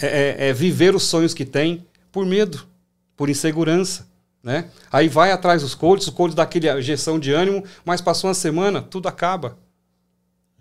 é, 0.00 0.06
é, 0.06 0.48
é, 0.48 0.52
viver 0.52 0.94
os 0.94 1.02
sonhos 1.02 1.34
que 1.34 1.44
tem 1.44 1.84
por 2.12 2.24
medo, 2.24 2.68
por 3.16 3.28
insegurança. 3.28 4.06
Né? 4.44 4.70
Aí 4.92 5.08
vai 5.08 5.32
atrás 5.32 5.62
dos 5.62 5.74
coaches, 5.74 6.06
o 6.06 6.12
coach 6.12 6.36
dá 6.36 6.44
aquele 6.44 6.72
injeção 6.78 7.18
de 7.18 7.32
ânimo, 7.32 7.64
mas 7.84 8.00
passou 8.00 8.28
uma 8.28 8.34
semana, 8.34 8.80
tudo 8.80 9.08
acaba. 9.08 9.58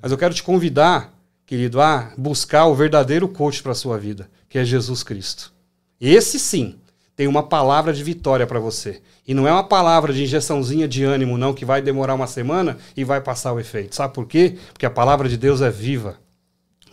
Mas 0.01 0.11
eu 0.11 0.17
quero 0.17 0.33
te 0.33 0.41
convidar, 0.41 1.14
querido, 1.45 1.79
a 1.81 2.11
buscar 2.17 2.65
o 2.65 2.75
verdadeiro 2.75 3.27
coach 3.27 3.61
para 3.61 3.71
a 3.71 3.75
sua 3.75 3.97
vida, 3.97 4.29
que 4.49 4.57
é 4.57 4.65
Jesus 4.65 5.03
Cristo. 5.03 5.53
Esse 5.99 6.39
sim 6.39 6.75
tem 7.15 7.27
uma 7.27 7.43
palavra 7.43 7.93
de 7.93 8.03
vitória 8.03 8.45
para 8.45 8.59
você. 8.59 9.01
E 9.27 9.33
não 9.33 9.47
é 9.47 9.51
uma 9.51 9.63
palavra 9.63 10.11
de 10.11 10.23
injeçãozinha 10.23 10.87
de 10.87 11.03
ânimo, 11.03 11.37
não, 11.37 11.53
que 11.53 11.63
vai 11.63 11.81
demorar 11.81 12.13
uma 12.13 12.27
semana 12.27 12.77
e 12.95 13.03
vai 13.03 13.21
passar 13.21 13.53
o 13.53 13.59
efeito. 13.59 13.95
Sabe 13.95 14.13
por 14.13 14.27
quê? 14.27 14.57
Porque 14.73 14.85
a 14.85 14.91
palavra 14.91 15.29
de 15.29 15.37
Deus 15.37 15.61
é 15.61 15.69
viva. 15.69 16.17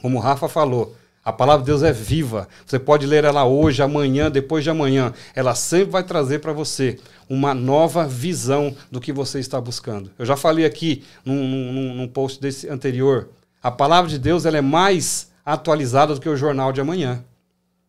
Como 0.00 0.18
o 0.18 0.20
Rafa 0.20 0.48
falou, 0.48 0.96
a 1.24 1.32
palavra 1.32 1.62
de 1.62 1.66
Deus 1.66 1.82
é 1.82 1.92
viva. 1.92 2.48
Você 2.66 2.78
pode 2.78 3.06
ler 3.06 3.24
ela 3.24 3.44
hoje, 3.44 3.82
amanhã, 3.82 4.30
depois 4.30 4.64
de 4.64 4.70
amanhã. 4.70 5.12
Ela 5.34 5.54
sempre 5.54 5.90
vai 5.90 6.02
trazer 6.02 6.38
para 6.38 6.52
você 6.52 6.98
uma 7.28 7.54
nova 7.54 8.06
visão 8.06 8.74
do 8.90 9.00
que 9.00 9.12
você 9.12 9.38
está 9.38 9.60
buscando. 9.60 10.10
Eu 10.18 10.26
já 10.26 10.36
falei 10.36 10.64
aqui 10.64 11.04
num, 11.24 11.46
num, 11.46 11.94
num 11.94 12.08
post 12.08 12.40
desse 12.40 12.68
anterior. 12.68 13.28
A 13.62 13.70
palavra 13.70 14.10
de 14.10 14.18
Deus 14.18 14.44
ela 14.44 14.58
é 14.58 14.62
mais 14.62 15.30
atualizada 15.46 16.14
do 16.14 16.20
que 16.20 16.28
o 16.28 16.36
jornal 16.36 16.72
de 16.72 16.80
amanhã. 16.80 17.24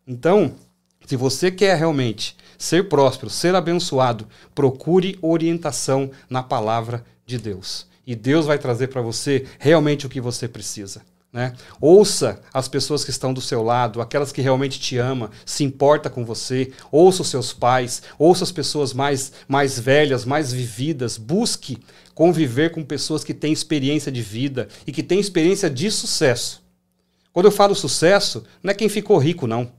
Então, 0.06 0.54
se 1.06 1.16
você 1.16 1.50
quer 1.50 1.78
realmente 1.78 2.38
ser 2.58 2.88
próspero, 2.88 3.30
ser 3.30 3.56
abençoado, 3.56 4.28
procure 4.54 5.18
orientação 5.22 6.12
na 6.30 6.44
palavra 6.44 7.04
de 7.26 7.38
Deus. 7.38 7.88
E 8.06 8.16
Deus 8.16 8.46
vai 8.46 8.60
trazer 8.60 8.88
para 8.88 9.02
você 9.02 9.48
realmente 9.58 10.06
o 10.06 10.10
que 10.10 10.22
você 10.22 10.48
precisa. 10.48 11.02
Né? 11.34 11.54
Ouça 11.82 12.40
as 12.54 12.68
pessoas 12.68 13.04
que 13.04 13.10
estão 13.10 13.34
do 13.34 13.42
seu 13.42 13.64
lado, 13.64 14.00
aquelas 14.00 14.32
que 14.32 14.40
realmente 14.40 14.80
te 14.80 15.00
amam, 15.00 15.32
se 15.44 15.64
importa 15.64 16.08
com 16.08 16.24
você. 16.24 16.72
Ouça 16.92 17.24
os 17.24 17.30
seus 17.30 17.52
pais, 17.52 18.04
ouça 18.20 18.44
as 18.44 18.52
pessoas 18.52 18.94
mais, 18.94 19.32
mais 19.48 19.80
velhas, 19.80 20.26
mais 20.26 20.54
vividas. 20.54 21.18
Busque 21.18 21.80
conviver 22.14 22.72
com 22.72 22.84
pessoas 22.84 23.24
que 23.24 23.34
têm 23.34 23.52
experiência 23.52 24.12
de 24.12 24.22
vida 24.22 24.68
e 24.86 24.92
que 24.92 25.04
têm 25.04 25.20
experiência 25.20 25.70
de 25.70 25.90
sucesso. 25.90 26.64
Quando 27.32 27.48
eu 27.48 27.52
falo 27.52 27.74
sucesso, 27.74 28.44
não 28.62 28.72
é 28.72 28.76
quem 28.76 28.88
ficou 28.88 29.18
rico, 29.18 29.48
não, 29.48 29.72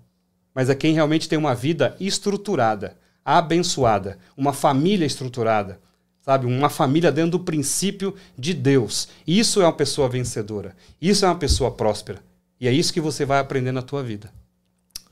mas 0.54 0.68
é 0.68 0.74
quem 0.74 0.94
realmente 0.94 1.28
tem 1.28 1.38
uma 1.38 1.54
vida 1.54 1.96
estruturada, 2.00 2.96
abençoada, 3.24 4.18
uma 4.36 4.52
família 4.52 5.06
estruturada, 5.06 5.80
sabe? 6.20 6.46
Uma 6.46 6.68
família 6.68 7.12
dentro 7.12 7.32
do 7.32 7.40
princípio 7.40 8.14
de 8.36 8.52
Deus. 8.52 9.08
Isso 9.26 9.60
é 9.62 9.64
uma 9.64 9.72
pessoa 9.72 10.08
vencedora. 10.08 10.76
Isso 11.00 11.24
é 11.24 11.28
uma 11.28 11.38
pessoa 11.38 11.70
próspera. 11.70 12.20
E 12.60 12.66
é 12.66 12.72
isso 12.72 12.92
que 12.92 13.00
você 13.00 13.24
vai 13.24 13.38
aprender 13.38 13.72
na 13.72 13.82
tua 13.82 14.02
vida. 14.02 14.32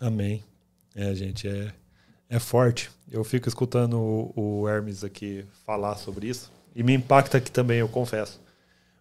Amém. 0.00 0.42
É, 0.94 1.14
gente, 1.14 1.46
é, 1.46 1.72
é 2.28 2.38
forte. 2.38 2.90
Eu 3.10 3.22
fico 3.24 3.48
escutando 3.48 3.98
o, 3.98 4.62
o 4.62 4.68
Hermes 4.68 5.04
aqui 5.04 5.44
falar 5.64 5.96
sobre 5.96 6.28
isso 6.28 6.50
e 6.74 6.82
me 6.82 6.94
impacta 6.94 7.38
aqui 7.38 7.50
também, 7.50 7.78
eu 7.78 7.88
confesso. 7.88 8.40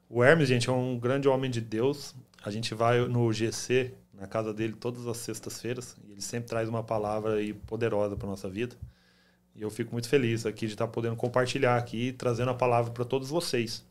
O 0.09 0.23
Hermes, 0.23 0.47
gente, 0.47 0.69
é 0.69 0.71
um 0.71 0.99
grande 0.99 1.27
homem 1.27 1.49
de 1.49 1.61
Deus. 1.61 2.13
A 2.43 2.51
gente 2.51 2.73
vai 2.73 2.99
no 3.07 3.31
GC, 3.31 3.93
na 4.13 4.27
casa 4.27 4.53
dele, 4.53 4.73
todas 4.73 5.07
as 5.07 5.17
sextas-feiras, 5.17 5.95
e 6.05 6.11
ele 6.11 6.21
sempre 6.21 6.49
traz 6.49 6.67
uma 6.67 6.83
palavra 6.83 7.35
aí 7.35 7.53
poderosa 7.53 8.15
para 8.15 8.27
nossa 8.27 8.49
vida. 8.49 8.75
E 9.55 9.61
eu 9.61 9.69
fico 9.69 9.91
muito 9.91 10.09
feliz 10.09 10.45
aqui 10.45 10.67
de 10.67 10.73
estar 10.73 10.87
podendo 10.87 11.15
compartilhar 11.15 11.77
aqui, 11.77 12.13
trazendo 12.13 12.51
a 12.51 12.53
palavra 12.53 12.91
para 12.91 13.05
todos 13.05 13.29
vocês. 13.29 13.85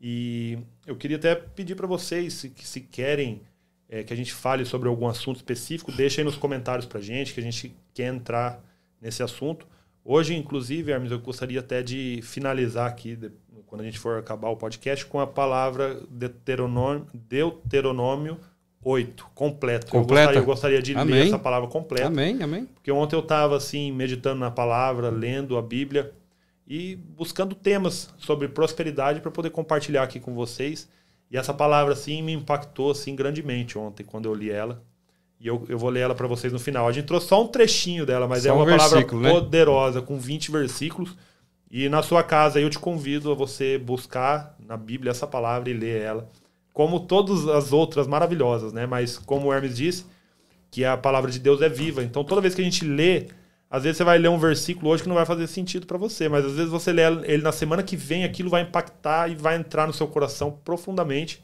E 0.00 0.58
eu 0.86 0.96
queria 0.96 1.16
até 1.16 1.34
pedir 1.34 1.74
para 1.74 1.86
vocês, 1.86 2.34
se, 2.34 2.52
se 2.56 2.80
querem 2.80 3.42
é, 3.88 4.02
que 4.02 4.12
a 4.12 4.16
gente 4.16 4.32
fale 4.32 4.64
sobre 4.64 4.88
algum 4.88 5.06
assunto 5.06 5.36
específico, 5.36 5.92
deixa 5.92 6.20
aí 6.20 6.24
nos 6.24 6.36
comentários 6.36 6.86
para 6.86 7.00
gente, 7.00 7.32
que 7.32 7.40
a 7.40 7.42
gente 7.42 7.74
quer 7.94 8.12
entrar 8.12 8.62
nesse 9.00 9.22
assunto. 9.22 9.66
Hoje, 10.08 10.36
inclusive, 10.36 10.92
Hermes, 10.92 11.10
eu 11.10 11.18
gostaria 11.18 11.58
até 11.58 11.82
de 11.82 12.20
finalizar 12.22 12.86
aqui, 12.86 13.16
de, 13.16 13.32
quando 13.66 13.80
a 13.80 13.84
gente 13.84 13.98
for 13.98 14.18
acabar 14.18 14.48
o 14.50 14.56
podcast, 14.56 15.04
com 15.04 15.18
a 15.18 15.26
palavra 15.26 16.00
Deuteronômio, 16.08 17.08
Deuteronômio 17.12 18.38
8, 18.84 19.30
completo. 19.34 19.90
Completa. 19.90 19.98
Eu 19.98 20.04
gostaria, 20.04 20.38
eu 20.38 20.44
gostaria 20.44 20.82
de 20.82 20.94
Amém. 20.94 21.14
ler 21.14 21.26
essa 21.26 21.38
palavra 21.40 21.68
completa. 21.68 22.06
Amém, 22.06 22.40
amém. 22.40 22.66
Porque 22.66 22.92
ontem 22.92 23.16
eu 23.16 23.20
estava 23.20 23.56
assim, 23.56 23.90
meditando 23.90 24.38
na 24.38 24.50
palavra, 24.50 25.10
lendo 25.10 25.56
a 25.56 25.62
Bíblia 25.62 26.12
e 26.68 26.94
buscando 26.94 27.56
temas 27.56 28.14
sobre 28.16 28.46
prosperidade 28.46 29.20
para 29.20 29.32
poder 29.32 29.50
compartilhar 29.50 30.04
aqui 30.04 30.20
com 30.20 30.34
vocês. 30.34 30.88
E 31.28 31.36
essa 31.36 31.52
palavra 31.52 31.94
assim 31.94 32.22
me 32.22 32.32
impactou 32.32 32.92
assim 32.92 33.16
grandemente 33.16 33.76
ontem 33.76 34.04
quando 34.04 34.26
eu 34.26 34.34
li 34.34 34.52
ela. 34.52 34.80
E 35.40 35.46
eu, 35.46 35.64
eu 35.68 35.78
vou 35.78 35.90
ler 35.90 36.00
ela 36.00 36.14
para 36.14 36.26
vocês 36.26 36.52
no 36.52 36.58
final. 36.58 36.88
A 36.88 36.92
gente 36.92 37.06
trouxe 37.06 37.28
só 37.28 37.42
um 37.42 37.46
trechinho 37.46 38.06
dela, 38.06 38.26
mas 38.26 38.42
Só 38.44 38.48
é 38.48 38.52
um 38.52 38.56
uma 38.56 38.64
palavra 38.64 38.88
versículo, 38.88 39.20
né? 39.20 39.30
poderosa, 39.30 40.00
com 40.00 40.18
20 40.18 40.50
versículos. 40.50 41.16
E 41.70 41.88
na 41.88 42.02
sua 42.02 42.22
casa 42.22 42.60
eu 42.60 42.70
te 42.70 42.78
convido 42.78 43.30
a 43.30 43.34
você 43.34 43.76
buscar 43.76 44.56
na 44.58 44.76
Bíblia 44.76 45.10
essa 45.10 45.26
palavra 45.26 45.68
e 45.68 45.74
ler 45.74 46.00
ela. 46.00 46.30
Como 46.72 47.00
todas 47.00 47.46
as 47.48 47.72
outras 47.72 48.06
maravilhosas, 48.06 48.72
né? 48.72 48.86
Mas 48.86 49.18
como 49.18 49.48
o 49.48 49.52
Hermes 49.52 49.76
disse, 49.76 50.04
que 50.70 50.84
a 50.84 50.96
palavra 50.96 51.30
de 51.30 51.38
Deus 51.38 51.60
é 51.62 51.68
viva. 51.68 52.02
Então 52.02 52.22
toda 52.24 52.40
vez 52.40 52.54
que 52.54 52.60
a 52.60 52.64
gente 52.64 52.84
lê, 52.84 53.28
às 53.70 53.82
vezes 53.82 53.96
você 53.96 54.04
vai 54.04 54.18
ler 54.18 54.28
um 54.28 54.38
versículo 54.38 54.90
hoje 54.90 55.02
que 55.02 55.08
não 55.08 55.16
vai 55.16 55.26
fazer 55.26 55.46
sentido 55.46 55.86
para 55.86 55.98
você, 55.98 56.28
mas 56.28 56.44
às 56.44 56.52
vezes 56.52 56.70
você 56.70 56.92
lê 56.92 57.02
ele 57.24 57.42
na 57.42 57.52
semana 57.52 57.82
que 57.82 57.96
vem, 57.96 58.24
aquilo 58.24 58.50
vai 58.50 58.62
impactar 58.62 59.30
e 59.30 59.34
vai 59.34 59.56
entrar 59.56 59.86
no 59.86 59.92
seu 59.92 60.06
coração 60.06 60.50
profundamente, 60.64 61.42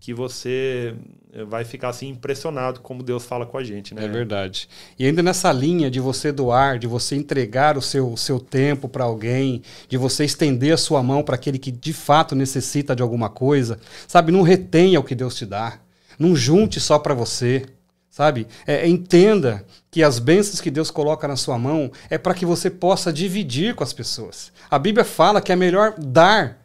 que 0.00 0.14
você 0.14 0.94
eh, 1.32 1.44
vai 1.44 1.64
ficar 1.64 1.88
assim 1.88 2.08
impressionado 2.08 2.80
como 2.80 3.02
Deus 3.02 3.24
fala 3.24 3.44
com 3.44 3.58
a 3.58 3.64
gente, 3.64 3.94
né? 3.94 4.04
É 4.04 4.08
verdade. 4.08 4.68
E 4.98 5.04
ainda 5.06 5.22
nessa 5.22 5.52
linha 5.52 5.90
de 5.90 6.00
você 6.00 6.30
doar, 6.30 6.78
de 6.78 6.86
você 6.86 7.16
entregar 7.16 7.76
o 7.76 7.82
seu, 7.82 8.16
seu 8.16 8.38
tempo 8.38 8.88
para 8.88 9.04
alguém, 9.04 9.62
de 9.88 9.96
você 9.96 10.24
estender 10.24 10.72
a 10.72 10.76
sua 10.76 11.02
mão 11.02 11.22
para 11.22 11.34
aquele 11.34 11.58
que 11.58 11.70
de 11.70 11.92
fato 11.92 12.34
necessita 12.34 12.94
de 12.94 13.02
alguma 13.02 13.28
coisa, 13.28 13.78
sabe? 14.06 14.30
Não 14.30 14.42
retenha 14.42 15.00
o 15.00 15.04
que 15.04 15.14
Deus 15.14 15.34
te 15.34 15.44
dá. 15.44 15.78
Não 16.18 16.34
junte 16.34 16.80
só 16.80 16.98
para 16.98 17.12
você, 17.12 17.66
sabe? 18.08 18.46
É, 18.66 18.88
entenda 18.88 19.64
que 19.90 20.02
as 20.02 20.18
bênçãos 20.18 20.60
que 20.60 20.70
Deus 20.70 20.90
coloca 20.90 21.28
na 21.28 21.36
sua 21.36 21.58
mão 21.58 21.90
é 22.08 22.16
para 22.16 22.32
que 22.32 22.46
você 22.46 22.70
possa 22.70 23.12
dividir 23.12 23.74
com 23.74 23.84
as 23.84 23.92
pessoas. 23.92 24.52
A 24.70 24.78
Bíblia 24.78 25.04
fala 25.04 25.40
que 25.40 25.52
é 25.52 25.56
melhor 25.56 25.94
dar, 25.98 26.58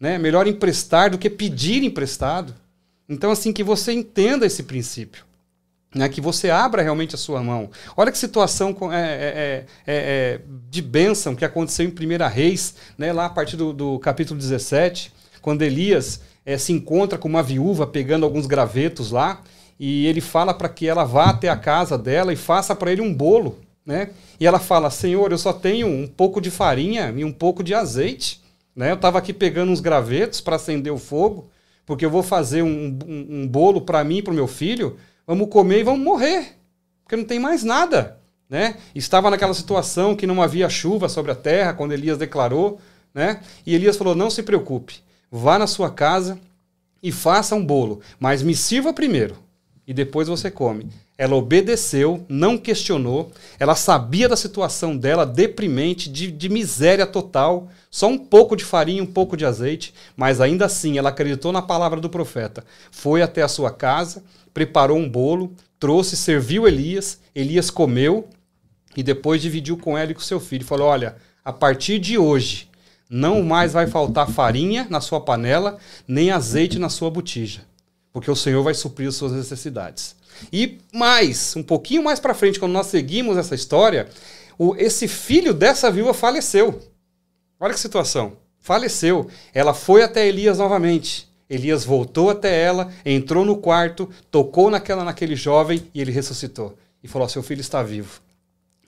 né? 0.00 0.18
Melhor 0.18 0.46
emprestar 0.46 1.10
do 1.10 1.18
que 1.18 1.30
pedir 1.30 1.84
emprestado. 1.84 2.54
Então, 3.08 3.30
assim, 3.30 3.52
que 3.52 3.62
você 3.62 3.92
entenda 3.92 4.46
esse 4.46 4.62
princípio. 4.62 5.24
Né, 5.94 6.10
que 6.10 6.20
você 6.20 6.50
abra 6.50 6.82
realmente 6.82 7.14
a 7.14 7.18
sua 7.18 7.42
mão. 7.42 7.70
Olha 7.96 8.12
que 8.12 8.18
situação 8.18 8.74
com- 8.74 8.92
é, 8.92 9.02
é, 9.02 9.30
é, 9.30 9.64
é, 9.86 10.40
de 10.68 10.82
bênção 10.82 11.34
que 11.34 11.44
aconteceu 11.44 11.86
em 11.86 11.90
1 11.90 12.28
Reis, 12.28 12.74
né, 12.98 13.14
lá 13.14 13.26
a 13.26 13.30
partir 13.30 13.56
do, 13.56 13.72
do 13.72 13.98
capítulo 14.00 14.38
17, 14.38 15.10
quando 15.40 15.62
Elias 15.62 16.20
é, 16.44 16.58
se 16.58 16.70
encontra 16.72 17.16
com 17.16 17.28
uma 17.28 17.42
viúva 17.42 17.86
pegando 17.86 18.24
alguns 18.26 18.46
gravetos 18.46 19.10
lá, 19.10 19.40
e 19.80 20.06
ele 20.06 20.20
fala 20.20 20.52
para 20.52 20.68
que 20.68 20.86
ela 20.86 21.04
vá 21.04 21.26
até 21.26 21.48
a 21.48 21.56
casa 21.56 21.96
dela 21.96 22.30
e 22.32 22.36
faça 22.36 22.74
para 22.74 22.92
ele 22.92 23.00
um 23.00 23.14
bolo. 23.14 23.58
Né? 23.84 24.10
E 24.40 24.46
ela 24.46 24.58
fala: 24.58 24.90
Senhor, 24.90 25.30
eu 25.30 25.38
só 25.38 25.52
tenho 25.52 25.86
um 25.86 26.06
pouco 26.06 26.40
de 26.40 26.50
farinha 26.50 27.14
e 27.16 27.24
um 27.24 27.32
pouco 27.32 27.62
de 27.62 27.72
azeite. 27.72 28.42
Né? 28.74 28.90
Eu 28.90 28.96
estava 28.96 29.18
aqui 29.18 29.32
pegando 29.32 29.70
uns 29.70 29.80
gravetos 29.80 30.40
para 30.40 30.56
acender 30.56 30.92
o 30.92 30.98
fogo 30.98 31.48
porque 31.86 32.04
eu 32.04 32.10
vou 32.10 32.22
fazer 32.22 32.62
um, 32.62 32.98
um, 33.06 33.26
um 33.30 33.48
bolo 33.48 33.80
para 33.80 34.02
mim 34.02 34.18
e 34.18 34.22
para 34.22 34.32
o 34.32 34.34
meu 34.34 34.48
filho, 34.48 34.98
vamos 35.24 35.48
comer 35.48 35.80
e 35.80 35.84
vamos 35.84 36.04
morrer, 36.04 36.58
porque 37.04 37.16
não 37.16 37.24
tem 37.24 37.38
mais 37.38 37.62
nada. 37.62 38.18
Né? 38.50 38.76
Estava 38.94 39.30
naquela 39.30 39.54
situação 39.54 40.14
que 40.14 40.26
não 40.26 40.42
havia 40.42 40.68
chuva 40.68 41.08
sobre 41.08 41.32
a 41.32 41.36
terra, 41.36 41.72
quando 41.72 41.92
Elias 41.92 42.18
declarou, 42.18 42.78
né? 43.14 43.40
e 43.64 43.74
Elias 43.74 43.96
falou: 43.96 44.14
Não 44.14 44.28
se 44.28 44.42
preocupe, 44.42 45.00
vá 45.30 45.58
na 45.58 45.66
sua 45.66 45.90
casa 45.90 46.38
e 47.02 47.12
faça 47.12 47.54
um 47.54 47.64
bolo, 47.64 48.00
mas 48.18 48.42
me 48.42 48.54
sirva 48.54 48.92
primeiro, 48.92 49.36
e 49.86 49.94
depois 49.94 50.28
você 50.28 50.50
come. 50.50 50.88
Ela 51.16 51.36
obedeceu, 51.36 52.24
não 52.28 52.58
questionou, 52.58 53.30
ela 53.58 53.74
sabia 53.74 54.28
da 54.28 54.36
situação 54.36 54.96
dela 54.96 55.24
deprimente, 55.24 56.10
de, 56.10 56.30
de 56.30 56.48
miséria 56.48 57.06
total, 57.06 57.68
só 57.90 58.08
um 58.08 58.18
pouco 58.18 58.56
de 58.56 58.64
farinha, 58.64 59.02
um 59.02 59.06
pouco 59.06 59.36
de 59.36 59.46
azeite, 59.46 59.94
mas 60.16 60.40
ainda 60.40 60.66
assim 60.66 60.98
ela 60.98 61.10
acreditou 61.10 61.52
na 61.52 61.62
palavra 61.62 62.00
do 62.00 62.10
profeta. 62.10 62.64
Foi 62.90 63.22
até 63.22 63.42
a 63.42 63.48
sua 63.48 63.70
casa, 63.70 64.22
preparou 64.52 64.98
um 64.98 65.08
bolo, 65.08 65.52
trouxe, 65.78 66.16
serviu 66.16 66.66
Elias, 66.66 67.20
Elias 67.34 67.70
comeu 67.70 68.28
e 68.96 69.02
depois 69.02 69.40
dividiu 69.40 69.76
com 69.76 69.96
ela 69.96 70.10
e 70.10 70.14
com 70.14 70.20
seu 70.20 70.40
filho. 70.40 70.64
Falou: 70.64 70.88
Olha, 70.88 71.16
a 71.44 71.52
partir 71.52 71.98
de 71.98 72.18
hoje 72.18 72.68
não 73.08 73.42
mais 73.42 73.72
vai 73.72 73.86
faltar 73.86 74.28
farinha 74.28 74.86
na 74.90 75.00
sua 75.00 75.20
panela, 75.20 75.78
nem 76.08 76.30
azeite 76.30 76.78
na 76.78 76.88
sua 76.88 77.10
botija, 77.10 77.60
porque 78.16 78.30
o 78.30 78.34
Senhor 78.34 78.62
vai 78.62 78.72
suprir 78.72 79.10
as 79.10 79.14
suas 79.14 79.32
necessidades. 79.32 80.16
E 80.50 80.78
mais, 80.90 81.54
um 81.54 81.62
pouquinho 81.62 82.02
mais 82.02 82.18
para 82.18 82.32
frente, 82.32 82.58
quando 82.58 82.72
nós 82.72 82.86
seguimos 82.86 83.36
essa 83.36 83.54
história, 83.54 84.08
o, 84.56 84.74
esse 84.74 85.06
filho 85.06 85.52
dessa 85.52 85.90
viúva 85.90 86.14
faleceu. 86.14 86.80
Olha 87.60 87.74
que 87.74 87.78
situação. 87.78 88.38
Faleceu. 88.58 89.28
Ela 89.52 89.74
foi 89.74 90.02
até 90.02 90.26
Elias 90.26 90.56
novamente. 90.56 91.28
Elias 91.46 91.84
voltou 91.84 92.30
até 92.30 92.58
ela, 92.58 92.90
entrou 93.04 93.44
no 93.44 93.58
quarto, 93.58 94.08
tocou 94.30 94.70
naquela, 94.70 95.04
naquele 95.04 95.36
jovem 95.36 95.86
e 95.92 96.00
ele 96.00 96.10
ressuscitou. 96.10 96.74
E 97.04 97.08
falou: 97.08 97.28
Seu 97.28 97.42
filho 97.42 97.60
está 97.60 97.82
vivo. 97.82 98.22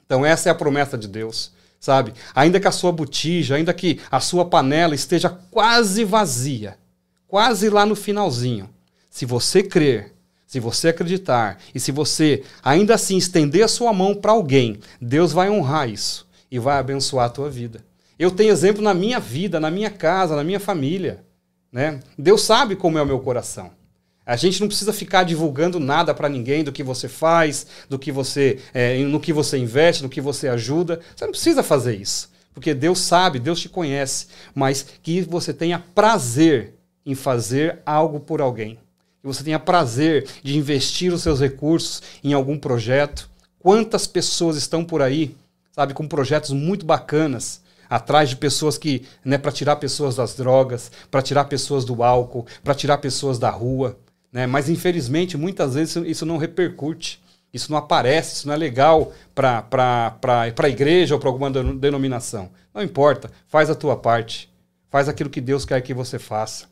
Então, 0.07 0.25
essa 0.25 0.49
é 0.49 0.53
a 0.53 0.55
promessa 0.55 0.97
de 0.97 1.07
Deus, 1.07 1.53
sabe? 1.79 2.15
Ainda 2.35 2.59
que 2.59 2.67
a 2.67 2.73
sua 2.73 2.93
botija, 2.93 3.57
ainda 3.57 3.75
que 3.75 4.01
a 4.11 4.21
sua 4.21 4.47
panela 4.47 4.95
esteja 4.95 5.29
quase 5.51 6.03
vazia, 6.03 6.79
quase 7.27 7.69
lá 7.69 7.85
no 7.85 7.95
finalzinho, 7.95 8.71
se 9.19 9.27
você 9.27 9.65
crer, 9.65 10.15
se 10.47 10.61
você 10.61 10.91
acreditar 10.91 11.59
e 11.75 11.81
se 11.81 11.91
você 11.91 12.45
ainda 12.63 12.95
assim 12.95 13.17
estender 13.17 13.65
a 13.65 13.69
sua 13.69 13.93
mão 13.93 14.15
para 14.15 14.31
alguém, 14.31 14.79
Deus 15.01 15.33
vai 15.33 15.51
honrar 15.51 15.91
isso 15.91 16.25
e 16.49 16.57
vai 16.57 16.79
abençoar 16.79 17.27
a 17.27 17.29
tua 17.29 17.51
vida. 17.51 17.85
Eu 18.17 18.31
tenho 18.31 18.53
exemplo 18.53 18.81
na 18.81 18.95
minha 18.95 19.19
vida, 19.19 19.59
na 19.59 19.73
minha 19.73 19.91
casa, 19.91 20.37
na 20.37 20.45
minha 20.45 20.61
família. 20.61 21.25
Né? 21.73 21.99
Deus 22.17 22.43
sabe 22.43 22.77
como 22.77 22.97
é 22.97 23.03
o 23.03 23.07
meu 23.07 23.19
coração. 23.19 23.73
A 24.25 24.37
gente 24.37 24.61
não 24.61 24.69
precisa 24.69 24.93
ficar 24.93 25.25
divulgando 25.25 25.81
nada 25.81 26.15
para 26.15 26.29
ninguém 26.29 26.63
do 26.63 26.71
que 26.71 26.85
você 26.85 27.09
faz, 27.09 27.67
do 27.89 27.99
que 27.99 28.13
você, 28.13 28.61
é, 28.73 28.99
no 28.99 29.19
que 29.19 29.33
você 29.33 29.59
investe, 29.59 30.05
no 30.05 30.09
que 30.09 30.21
você 30.21 30.47
ajuda. 30.47 31.01
Você 31.17 31.25
não 31.25 31.33
precisa 31.33 31.65
fazer 31.65 31.97
isso, 31.97 32.31
porque 32.55 32.73
Deus 32.73 33.01
sabe, 33.01 33.41
Deus 33.41 33.59
te 33.59 33.69
conhece, 33.69 34.29
mas 34.55 34.87
que 35.03 35.23
você 35.23 35.53
tenha 35.53 35.81
prazer 35.93 36.75
em 37.05 37.17
fazer 37.17 37.81
algo 37.85 38.21
por 38.21 38.41
alguém, 38.41 38.79
que 39.21 39.27
você 39.27 39.43
tenha 39.45 39.59
prazer 39.59 40.27
de 40.43 40.57
investir 40.57 41.13
os 41.13 41.23
seus 41.23 41.41
recursos 41.41 42.03
em 42.23 42.33
algum 42.33 42.59
projeto. 42.59 43.29
Quantas 43.59 44.07
pessoas 44.07 44.57
estão 44.57 44.85
por 44.85 45.03
aí, 45.03 45.35
sabe, 45.73 45.95
com 45.95 46.07
projetos 46.07 46.51
muito 46.51 46.87
bacanas 46.87 47.61
atrás 47.91 48.29
de 48.29 48.37
pessoas 48.37 48.77
que, 48.77 49.05
né, 49.25 49.39
para 49.39 49.51
tirar 49.51 49.77
pessoas 49.77 50.17
das 50.17 50.35
drogas, 50.35 50.93
para 51.11 51.23
tirar 51.23 51.45
pessoas 51.47 51.85
do 51.85 52.03
álcool, 52.03 52.47
para 52.63 52.75
tirar 52.75 52.99
pessoas 52.99 53.39
da 53.39 53.51
rua, 53.51 53.99
né? 54.31 54.47
Mas 54.47 54.69
infelizmente 54.69 55.39
muitas 55.39 55.75
vezes 55.75 55.97
isso, 56.07 56.27
não 56.27 56.37
repercute, 56.37 57.21
isso 57.53 57.73
não 57.73 57.79
aparece, 57.79 58.35
isso 58.37 58.47
não 58.47 58.55
é 58.55 58.59
legal 58.59 59.13
para 59.35 59.65
a 60.59 60.69
igreja 60.69 61.15
ou 61.15 61.21
para 61.21 61.31
alguma 61.31 61.51
denominação. 61.51 62.51
Não 62.75 62.83
importa, 62.83 63.31
faz 63.47 63.71
a 63.71 63.75
tua 63.75 63.97
parte, 63.97 64.53
faz 64.91 65.09
aquilo 65.09 65.31
que 65.31 65.41
Deus 65.41 65.65
quer 65.65 65.81
que 65.81 65.95
você 65.95 66.19
faça. 66.19 66.67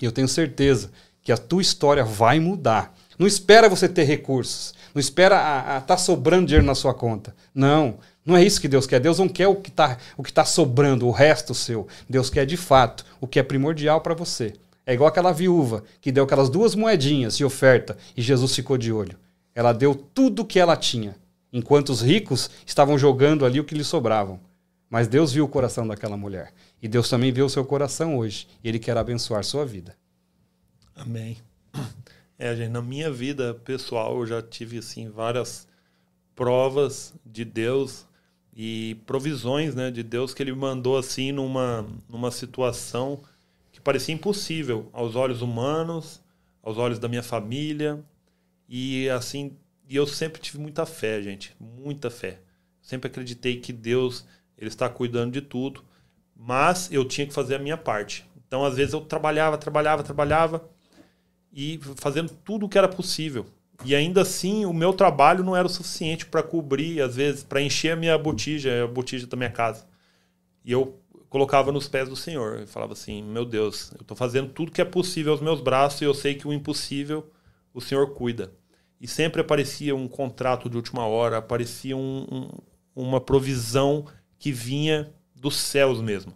E 0.00 0.04
eu 0.04 0.12
tenho 0.12 0.28
certeza 0.28 0.90
que 1.22 1.32
a 1.32 1.36
tua 1.36 1.62
história 1.62 2.04
vai 2.04 2.40
mudar. 2.40 2.94
Não 3.18 3.26
espera 3.26 3.68
você 3.68 3.88
ter 3.88 4.04
recursos, 4.04 4.74
não 4.94 5.00
espera 5.00 5.36
estar 5.36 5.80
tá 5.82 5.96
sobrando 5.96 6.46
dinheiro 6.46 6.66
na 6.66 6.74
sua 6.74 6.92
conta. 6.92 7.34
Não, 7.54 7.98
não 8.24 8.36
é 8.36 8.44
isso 8.44 8.60
que 8.60 8.68
Deus 8.68 8.86
quer. 8.86 9.00
Deus 9.00 9.18
não 9.18 9.28
quer 9.28 9.48
o 9.48 9.56
que 9.56 9.70
está 9.70 9.98
tá 10.34 10.44
sobrando, 10.44 11.06
o 11.06 11.10
resto 11.10 11.54
seu. 11.54 11.86
Deus 12.08 12.30
quer 12.30 12.46
de 12.46 12.56
fato 12.56 13.04
o 13.20 13.26
que 13.26 13.38
é 13.38 13.42
primordial 13.42 14.00
para 14.00 14.14
você. 14.14 14.54
É 14.84 14.94
igual 14.94 15.08
aquela 15.08 15.32
viúva 15.32 15.84
que 16.00 16.10
deu 16.10 16.24
aquelas 16.24 16.50
duas 16.50 16.74
moedinhas 16.74 17.36
de 17.36 17.44
oferta 17.44 17.96
e 18.16 18.22
Jesus 18.22 18.54
ficou 18.54 18.76
de 18.76 18.92
olho. 18.92 19.16
Ela 19.54 19.72
deu 19.72 19.94
tudo 19.94 20.42
o 20.42 20.44
que 20.44 20.58
ela 20.58 20.76
tinha, 20.76 21.14
enquanto 21.52 21.90
os 21.90 22.00
ricos 22.00 22.50
estavam 22.66 22.98
jogando 22.98 23.44
ali 23.44 23.60
o 23.60 23.64
que 23.64 23.74
lhe 23.74 23.84
sobravam. 23.84 24.40
Mas 24.90 25.08
Deus 25.08 25.32
viu 25.32 25.44
o 25.44 25.48
coração 25.48 25.86
daquela 25.86 26.16
mulher. 26.16 26.52
E 26.82 26.88
Deus 26.88 27.08
também 27.08 27.32
vê 27.32 27.42
o 27.42 27.48
seu 27.48 27.64
coração 27.64 28.18
hoje. 28.18 28.46
E 28.62 28.68
Ele 28.68 28.78
quer 28.78 28.96
abençoar 28.96 29.44
sua 29.44 29.64
vida. 29.64 29.96
Amém. 30.94 31.38
É, 32.38 32.56
gente, 32.56 32.70
na 32.70 32.82
minha 32.82 33.10
vida 33.10 33.54
pessoal, 33.54 34.18
eu 34.18 34.26
já 34.26 34.42
tive 34.42 34.78
assim 34.78 35.08
várias 35.08 35.68
provas 36.34 37.14
de 37.24 37.44
Deus 37.44 38.04
e 38.54 38.96
provisões, 39.06 39.74
né, 39.74 39.90
de 39.90 40.02
Deus 40.02 40.34
que 40.34 40.42
ele 40.42 40.52
mandou 40.52 40.98
assim 40.98 41.30
numa 41.30 41.86
numa 42.08 42.30
situação 42.30 43.22
que 43.70 43.80
parecia 43.80 44.14
impossível 44.14 44.88
aos 44.92 45.14
olhos 45.14 45.40
humanos, 45.40 46.20
aos 46.62 46.78
olhos 46.78 46.98
da 46.98 47.08
minha 47.08 47.22
família. 47.22 48.02
E 48.68 49.08
assim, 49.10 49.56
e 49.88 49.96
eu 49.96 50.06
sempre 50.06 50.40
tive 50.40 50.58
muita 50.58 50.84
fé, 50.86 51.22
gente, 51.22 51.54
muita 51.60 52.10
fé. 52.10 52.40
Sempre 52.80 53.08
acreditei 53.08 53.60
que 53.60 53.72
Deus 53.72 54.26
ele 54.58 54.68
está 54.68 54.88
cuidando 54.88 55.32
de 55.32 55.40
tudo, 55.40 55.84
mas 56.36 56.90
eu 56.92 57.04
tinha 57.04 57.26
que 57.26 57.32
fazer 57.32 57.54
a 57.56 57.58
minha 57.58 57.76
parte. 57.76 58.26
Então, 58.46 58.64
às 58.64 58.76
vezes 58.76 58.92
eu 58.94 59.00
trabalhava, 59.00 59.56
trabalhava, 59.56 60.02
trabalhava 60.02 60.71
e 61.52 61.78
fazendo 61.96 62.32
tudo 62.44 62.66
o 62.66 62.68
que 62.68 62.78
era 62.78 62.88
possível. 62.88 63.46
E 63.84 63.94
ainda 63.94 64.22
assim, 64.22 64.64
o 64.64 64.72
meu 64.72 64.92
trabalho 64.92 65.44
não 65.44 65.56
era 65.56 65.66
o 65.66 65.70
suficiente 65.70 66.26
para 66.26 66.42
cobrir, 66.42 67.02
às 67.02 67.16
vezes, 67.16 67.42
para 67.42 67.60
encher 67.60 67.92
a 67.92 67.96
minha 67.96 68.16
botija, 68.16 68.84
a 68.84 68.86
botija 68.86 69.26
da 69.26 69.36
minha 69.36 69.50
casa. 69.50 69.86
E 70.64 70.70
eu 70.70 70.98
colocava 71.28 71.72
nos 71.72 71.88
pés 71.88 72.08
do 72.08 72.14
Senhor. 72.14 72.60
Eu 72.60 72.66
falava 72.66 72.92
assim: 72.92 73.22
Meu 73.22 73.44
Deus, 73.44 73.90
eu 73.92 74.02
estou 74.02 74.16
fazendo 74.16 74.50
tudo 74.50 74.70
que 74.70 74.80
é 74.80 74.84
possível 74.84 75.32
aos 75.32 75.40
meus 75.40 75.60
braços 75.60 76.00
e 76.00 76.04
eu 76.04 76.14
sei 76.14 76.34
que 76.34 76.46
o 76.46 76.52
impossível 76.52 77.28
o 77.74 77.80
Senhor 77.80 78.14
cuida. 78.14 78.52
E 79.00 79.08
sempre 79.08 79.40
aparecia 79.40 79.96
um 79.96 80.06
contrato 80.06 80.70
de 80.70 80.76
última 80.76 81.04
hora, 81.06 81.38
aparecia 81.38 81.96
um, 81.96 82.26
um, 82.30 82.48
uma 82.94 83.20
provisão 83.20 84.06
que 84.38 84.52
vinha 84.52 85.12
dos 85.34 85.56
céus 85.56 86.00
mesmo. 86.00 86.32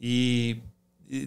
E 0.00 0.60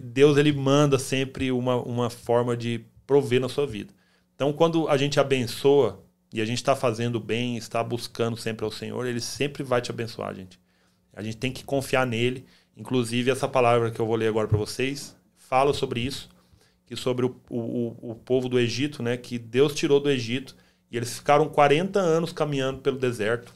Deus 0.02 0.36
ele 0.36 0.52
manda 0.52 0.98
sempre 0.98 1.50
uma, 1.50 1.76
uma 1.76 2.10
forma 2.10 2.54
de 2.54 2.84
prover 3.06 3.40
na 3.40 3.48
sua 3.48 3.66
vida. 3.66 3.92
Então, 4.34 4.52
quando 4.52 4.88
a 4.88 4.96
gente 4.96 5.20
abençoa 5.20 6.02
e 6.32 6.40
a 6.40 6.44
gente 6.44 6.58
está 6.58 6.74
fazendo 6.74 7.20
bem, 7.20 7.56
está 7.56 7.82
buscando 7.82 8.36
sempre 8.36 8.64
ao 8.64 8.72
Senhor, 8.72 9.06
Ele 9.06 9.20
sempre 9.20 9.62
vai 9.62 9.80
te 9.80 9.90
abençoar, 9.90 10.34
gente. 10.34 10.58
A 11.12 11.22
gente 11.22 11.36
tem 11.36 11.52
que 11.52 11.64
confiar 11.64 12.06
nele. 12.06 12.46
Inclusive, 12.76 13.30
essa 13.30 13.46
palavra 13.46 13.90
que 13.90 14.00
eu 14.00 14.06
vou 14.06 14.16
ler 14.16 14.28
agora 14.28 14.48
para 14.48 14.56
vocês 14.56 15.14
fala 15.36 15.74
sobre 15.74 16.00
isso, 16.00 16.30
que 16.86 16.96
sobre 16.96 17.26
o, 17.26 17.36
o, 17.50 18.12
o 18.12 18.14
povo 18.14 18.48
do 18.48 18.58
Egito, 18.58 19.02
né, 19.02 19.16
que 19.16 19.38
Deus 19.38 19.74
tirou 19.74 20.00
do 20.00 20.10
Egito 20.10 20.56
e 20.90 20.96
eles 20.96 21.18
ficaram 21.18 21.48
40 21.48 21.98
anos 21.98 22.32
caminhando 22.32 22.80
pelo 22.80 22.98
deserto 22.98 23.52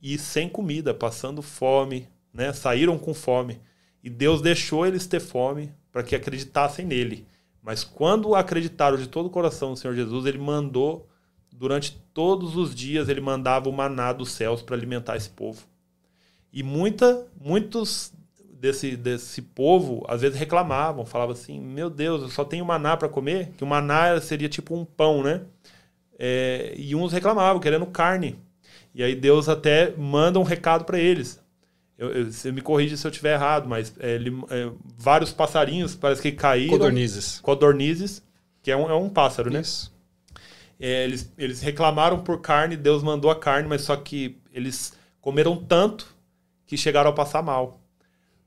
e 0.00 0.16
sem 0.16 0.48
comida, 0.48 0.94
passando 0.94 1.42
fome, 1.42 2.08
né, 2.32 2.52
saíram 2.52 2.98
com 2.98 3.12
fome. 3.12 3.60
E 4.02 4.08
Deus 4.08 4.40
deixou 4.40 4.86
eles 4.86 5.06
ter 5.06 5.20
fome 5.20 5.72
para 5.92 6.02
que 6.02 6.14
acreditassem 6.14 6.86
nele. 6.86 7.26
Mas 7.62 7.84
quando 7.84 8.34
acreditaram 8.34 8.96
de 8.96 9.08
todo 9.08 9.26
o 9.26 9.30
coração 9.30 9.70
no 9.70 9.76
Senhor 9.76 9.94
Jesus, 9.94 10.24
ele 10.26 10.38
mandou, 10.38 11.08
durante 11.52 11.92
todos 12.14 12.56
os 12.56 12.74
dias, 12.74 13.08
ele 13.08 13.20
mandava 13.20 13.68
o 13.68 13.72
maná 13.72 14.12
dos 14.12 14.32
céus 14.32 14.62
para 14.62 14.76
alimentar 14.76 15.16
esse 15.16 15.30
povo. 15.30 15.62
E 16.52 16.62
muita, 16.62 17.26
muitos 17.40 18.12
desse, 18.60 18.96
desse 18.96 19.42
povo, 19.42 20.04
às 20.08 20.20
vezes 20.20 20.38
reclamavam, 20.38 21.06
falavam 21.06 21.32
assim: 21.32 21.60
Meu 21.60 21.88
Deus, 21.88 22.22
eu 22.22 22.28
só 22.28 22.44
tenho 22.44 22.64
maná 22.64 22.96
para 22.96 23.08
comer, 23.08 23.50
que 23.56 23.64
o 23.64 23.66
maná 23.66 24.20
seria 24.20 24.48
tipo 24.48 24.74
um 24.74 24.84
pão, 24.84 25.22
né? 25.22 25.42
É, 26.18 26.74
e 26.76 26.94
uns 26.94 27.12
reclamavam, 27.12 27.60
querendo 27.60 27.86
carne. 27.86 28.38
E 28.94 29.02
aí 29.02 29.14
Deus 29.14 29.48
até 29.48 29.94
manda 29.96 30.38
um 30.38 30.42
recado 30.42 30.84
para 30.84 30.98
eles. 30.98 31.39
Eu, 32.00 32.08
eu, 32.12 32.32
você 32.32 32.50
me 32.50 32.62
corrige 32.62 32.96
se 32.96 33.06
eu 33.06 33.10
estiver 33.10 33.34
errado, 33.34 33.68
mas 33.68 33.92
é, 34.00 34.16
é, 34.16 34.70
vários 34.96 35.32
passarinhos 35.32 35.94
parece 35.94 36.22
que 36.22 36.32
caíram. 36.32 36.70
Codornizes. 36.70 37.40
Codornizes, 37.40 38.22
que 38.62 38.70
é 38.70 38.76
um, 38.76 38.90
é 38.90 38.94
um 38.94 39.10
pássaro, 39.10 39.50
né? 39.50 39.60
Isso. 39.60 39.92
É, 40.80 41.04
eles, 41.04 41.30
eles 41.36 41.60
reclamaram 41.60 42.20
por 42.20 42.40
carne, 42.40 42.74
Deus 42.74 43.02
mandou 43.02 43.30
a 43.30 43.38
carne, 43.38 43.68
mas 43.68 43.82
só 43.82 43.94
que 43.96 44.38
eles 44.50 44.94
comeram 45.20 45.54
tanto 45.54 46.16
que 46.66 46.74
chegaram 46.74 47.10
a 47.10 47.12
passar 47.12 47.42
mal. 47.42 47.78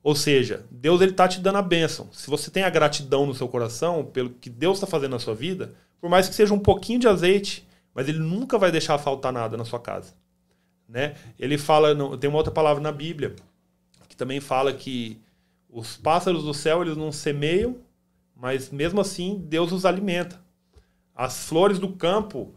Ou 0.01 0.16
seja, 0.16 0.66
Deus 0.72 0.99
ele 0.99 1.14
tá 1.14 1.28
te 1.28 1.39
dando 1.39 1.60
a 1.60 1.62
bênção. 1.62 2.10
Se 2.12 2.32
você 2.32 2.49
tem 2.49 2.64
a 2.64 2.72
gratidão 2.72 3.28
no 3.28 3.36
seu 3.36 3.47
coração 3.47 4.04
pelo 4.04 4.32
que 4.32 4.49
Deus 4.49 4.78
está 4.78 4.88
fazendo 4.88 5.12
na 5.12 5.20
sua 5.20 5.36
vida, 5.36 5.76
por 6.01 6.10
mais 6.10 6.28
que 6.28 6.34
seja 6.34 6.56
um 6.56 6.60
pouquinho 6.60 6.99
de 6.99 7.08
azeite, 7.08 7.68
mas 7.93 8.10
ele 8.10 8.18
nunca 8.18 8.58
vai 8.58 8.72
deixar 8.72 8.97
faltar 8.97 9.32
nada 9.32 9.56
na 9.56 9.64
sua 9.64 9.80
casa. 9.80 10.16
Né? 10.88 11.16
Ele 11.40 11.58
fala, 11.58 11.96
tem 12.18 12.30
uma 12.30 12.38
outra 12.38 12.52
palavra 12.52 12.82
na 12.82 12.92
Bíblia 12.92 13.36
que 14.08 14.18
também 14.18 14.40
fala 14.40 14.72
que 14.72 15.20
os 15.68 15.98
pássaros 15.98 16.44
do 16.44 16.54
céu 16.54 16.84
eles 16.84 16.96
não 16.96 17.12
semeiam, 17.12 17.78
mas 18.36 18.70
mesmo 18.70 19.02
assim 19.02 19.44
Deus 19.48 19.72
os 19.72 19.86
alimenta. 19.86 20.40
As 21.16 21.46
flores 21.46 21.80
do 21.80 21.90
campo 21.90 22.54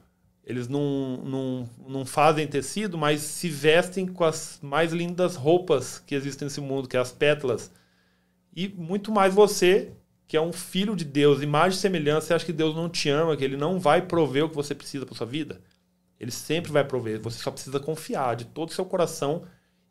eles 0.47 0.69
não, 0.69 1.17
não, 1.25 1.71
não 1.89 2.07
fazem 2.07 2.47
tecido, 2.47 2.97
mas 2.97 3.21
se 3.21 3.49
vestem 3.49 4.07
com 4.07 4.23
as 4.23 4.61
mais 4.63 4.93
lindas 4.93 5.35
roupas 5.35 5.99
que 5.99 6.15
existem 6.15 6.47
nesse 6.47 6.61
mundo, 6.61 6.87
que 6.87 6.97
é 6.97 7.01
as 7.01 7.11
pétalas. 7.11 7.73
E 8.55 8.69
muito 8.69 9.11
mais 9.11 9.35
você, 9.35 9.91
que 10.29 10.37
é 10.37 10.41
um 10.41 10.53
filho 10.53 10.95
de 10.95 11.05
Deus, 11.05 11.43
imagem 11.43 11.77
e 11.77 11.81
semelhança, 11.81 12.29
você 12.29 12.35
acha 12.35 12.47
que 12.47 12.53
Deus 12.53 12.77
não 12.77 12.89
te 12.89 13.09
ama, 13.09 13.37
que 13.37 13.43
Ele 13.43 13.57
não 13.57 13.81
vai 13.81 14.03
prover 14.03 14.45
o 14.45 14.49
que 14.49 14.55
você 14.55 14.73
precisa 14.73 15.05
para 15.05 15.17
sua 15.17 15.27
vida? 15.27 15.61
Ele 16.19 16.31
sempre 16.31 16.73
vai 16.73 16.85
prover. 16.85 17.21
Você 17.21 17.43
só 17.43 17.51
precisa 17.51 17.79
confiar 17.79 18.37
de 18.37 18.47
todo 18.47 18.71
o 18.71 18.73
seu 18.73 18.85
coração 18.85 19.43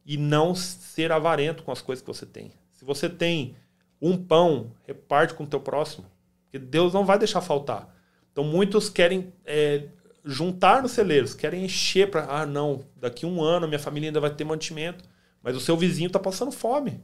e 0.06 0.18
não 0.18 0.56
ser 0.56 1.12
avarento 1.12 1.64
com 1.64 1.72
as 1.72 1.82
coisas 1.82 2.02
que 2.02 2.08
você 2.08 2.26
tem. 2.26 2.52
Se 2.72 2.84
você 2.84 3.10
tem 3.10 3.56
um 4.02 4.18
pão, 4.18 4.72
reparte 4.84 5.34
com 5.34 5.44
o 5.44 5.48
teu 5.48 5.60
próximo. 5.60 6.06
Porque 6.44 6.60
Deus 6.60 6.94
não 6.94 7.06
vai 7.06 7.18
deixar 7.18 7.42
faltar. 7.42 7.94
Então 8.32 8.44
muitos 8.44 8.90
querem 8.90 9.34
é, 9.46 9.88
juntar 10.24 10.82
nos 10.82 10.92
celeiros, 10.92 11.34
querem 11.34 11.66
encher 11.66 12.10
para. 12.10 12.26
Ah, 12.26 12.46
não, 12.46 12.86
daqui 12.96 13.26
um 13.26 13.42
ano 13.42 13.68
minha 13.68 13.80
família 13.80 14.10
ainda 14.10 14.20
vai 14.20 14.30
ter 14.30 14.44
mantimento. 14.44 15.04
Mas 15.42 15.56
o 15.56 15.60
seu 15.60 15.78
vizinho 15.78 16.08
está 16.08 16.20
passando 16.20 16.52
fome. 16.52 17.04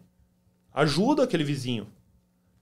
Ajuda 0.73 1.23
aquele 1.23 1.43
vizinho. 1.43 1.87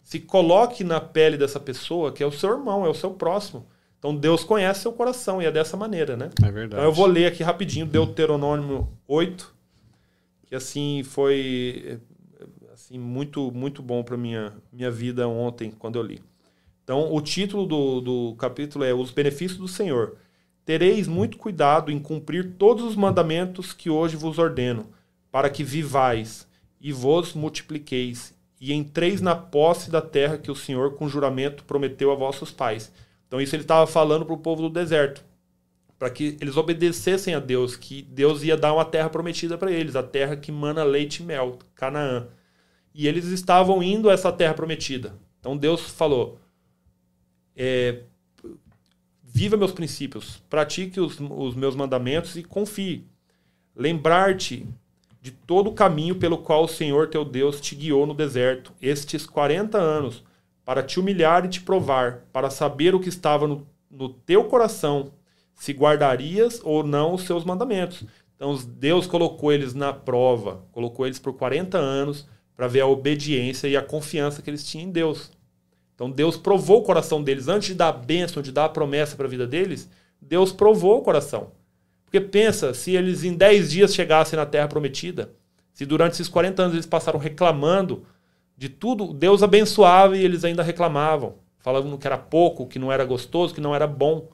Se 0.04 0.20
coloque 0.20 0.84
na 0.84 1.00
pele 1.00 1.38
dessa 1.38 1.60
pessoa, 1.60 2.12
que 2.12 2.24
é 2.24 2.26
o 2.26 2.32
seu 2.32 2.52
irmão, 2.52 2.86
é 2.86 2.90
o 2.90 2.94
seu 2.94 3.12
próximo. 3.12 3.68
Então 4.00 4.16
Deus 4.16 4.46
conhece 4.46 4.82
seu 4.82 4.94
coração 4.94 5.42
e 5.42 5.46
é 5.46 5.52
dessa 5.52 5.76
maneira, 5.76 6.16
né? 6.16 6.30
É 6.42 6.50
verdade. 6.50 6.68
Então 6.68 6.84
eu 6.84 6.92
vou 6.92 7.06
ler 7.06 7.26
aqui 7.26 7.44
rapidinho 7.44 7.86
Deuteronômio 7.86 8.88
8, 9.06 9.54
que 10.48 10.56
assim 10.56 11.04
foi 11.04 12.00
assim 12.74 12.98
muito 12.98 13.52
muito 13.52 13.84
bom 13.84 14.02
para 14.02 14.16
minha 14.16 14.54
minha 14.72 14.90
vida 14.90 15.28
ontem 15.28 15.70
quando 15.70 16.00
eu 16.00 16.04
li. 16.04 16.22
Então 16.82 17.14
o 17.14 17.22
título 17.22 17.66
do, 17.66 18.00
do 18.00 18.36
capítulo 18.38 18.86
é 18.86 18.94
Os 18.94 19.12
benefícios 19.12 19.60
do 19.60 19.68
Senhor. 19.68 20.16
Tereis 20.64 21.08
muito 21.08 21.38
cuidado 21.38 21.92
em 21.92 22.00
cumprir 22.00 22.54
todos 22.58 22.86
os 22.86 22.96
mandamentos 22.96 23.74
que 23.74 23.90
hoje 23.90 24.16
vos 24.16 24.40
ordeno, 24.40 24.88
para 25.30 25.50
que 25.50 25.64
vivais 25.64 26.48
e 26.80 26.94
vos 26.94 27.34
multipliqueis 27.34 28.34
e 28.62 28.72
entreis 28.72 29.20
na 29.20 29.36
posse 29.36 29.92
da 29.92 30.02
terra 30.02 30.38
que 30.38 30.52
o 30.52 30.56
Senhor 30.56 30.96
com 30.96 31.10
juramento 31.10 31.64
prometeu 31.66 32.12
a 32.12 32.16
vossos 32.16 32.52
pais 32.52 32.92
então 33.30 33.40
isso 33.40 33.56
ele 33.56 33.62
estava 33.62 33.86
falando 33.86 34.26
para 34.26 34.34
o 34.34 34.40
povo 34.40 34.64
do 34.64 34.70
deserto, 34.72 35.24
para 36.00 36.10
que 36.10 36.36
eles 36.42 36.58
obedecessem 36.58 37.36
a 37.36 37.40
Deus, 37.40 37.76
que 37.76 38.02
Deus 38.02 38.42
ia 38.42 38.58
dar 38.58 38.74
uma 38.74 38.84
terra 38.84 39.08
prometida 39.08 39.56
para 39.56 39.72
eles, 39.72 39.96
a 39.96 40.02
terra 40.02 40.36
que 40.36 40.52
mana 40.52 40.84
leite 40.84 41.22
e 41.22 41.26
mel, 41.26 41.60
Canaã. 41.76 42.28
E 42.92 43.08
eles 43.08 43.26
estavam 43.26 43.84
indo 43.84 44.10
a 44.10 44.14
essa 44.14 44.32
terra 44.32 44.56
prometida. 44.56 45.14
Então 45.40 45.56
Deus 45.56 45.82
falou: 45.82 46.40
é, 47.56 48.02
viva 49.24 49.56
meus 49.56 49.72
princípios, 49.72 50.42
pratique 50.50 51.00
os, 51.00 51.20
os 51.20 51.56
meus 51.56 51.76
mandamentos 51.76 52.36
e 52.36 52.42
confie. 52.42 53.06
Lembrar-te 53.76 54.68
de 55.22 55.30
todo 55.30 55.70
o 55.70 55.74
caminho 55.74 56.16
pelo 56.16 56.40
qual 56.40 56.64
o 56.64 56.68
Senhor 56.68 57.10
teu 57.10 57.24
Deus 57.24 57.62
te 57.62 57.76
guiou 57.76 58.08
no 58.08 58.16
deserto, 58.16 58.74
estes 58.82 59.28
40 59.28 59.78
anos, 59.78 60.24
para 60.70 60.84
te 60.84 61.00
humilhar 61.00 61.46
e 61.46 61.50
te 61.50 61.62
provar, 61.62 62.28
para 62.32 62.52
saber 62.52 62.94
o 62.94 63.00
que 63.00 63.10
estava 63.10 63.48
no, 63.48 63.66
no 63.90 64.08
teu 64.08 64.44
coração, 64.44 65.12
se 65.56 65.74
guardarias 65.74 66.62
ou 66.64 66.84
não 66.84 67.16
os 67.16 67.24
seus 67.24 67.44
mandamentos. 67.44 68.04
Então 68.36 68.56
Deus 68.78 69.08
colocou 69.08 69.52
eles 69.52 69.74
na 69.74 69.92
prova, 69.92 70.64
colocou 70.72 71.08
eles 71.08 71.18
por 71.18 71.34
40 71.34 71.76
anos 71.76 72.28
para 72.56 72.68
ver 72.68 72.82
a 72.82 72.86
obediência 72.86 73.68
e 73.68 73.76
a 73.76 73.82
confiança 73.82 74.44
que 74.44 74.50
eles 74.52 74.64
tinham 74.64 74.90
em 74.90 74.92
Deus. 74.92 75.32
Então 75.96 76.08
Deus 76.08 76.38
provou 76.38 76.82
o 76.82 76.84
coração 76.84 77.24
deles 77.24 77.48
antes 77.48 77.70
de 77.70 77.74
dar 77.74 77.88
a 77.88 77.92
bênção, 77.92 78.40
de 78.40 78.52
dar 78.52 78.66
a 78.66 78.70
promessa 78.70 79.16
para 79.16 79.26
a 79.26 79.30
vida 79.30 79.48
deles. 79.48 79.90
Deus 80.22 80.52
provou 80.52 81.00
o 81.00 81.02
coração. 81.02 81.52
Porque 82.06 82.22
pensa, 82.22 82.76
se 82.76 82.92
eles 82.92 83.24
em 83.24 83.34
10 83.34 83.72
dias 83.72 83.96
chegassem 83.96 84.38
na 84.38 84.46
terra 84.46 84.68
prometida, 84.68 85.32
se 85.74 85.84
durante 85.84 86.12
esses 86.12 86.28
40 86.28 86.62
anos 86.62 86.76
eles 86.76 86.86
passaram 86.86 87.18
reclamando 87.18 88.06
de 88.60 88.68
tudo, 88.68 89.14
Deus 89.14 89.42
abençoava 89.42 90.18
e 90.18 90.26
eles 90.26 90.44
ainda 90.44 90.62
reclamavam, 90.62 91.36
falando 91.60 91.98
que 91.98 92.06
era 92.06 92.18
pouco, 92.18 92.68
que 92.68 92.78
não 92.78 92.92
era 92.92 93.06
gostoso, 93.06 93.54
que 93.54 93.62
não 93.62 93.74
era 93.74 93.88
bom. 93.88 94.28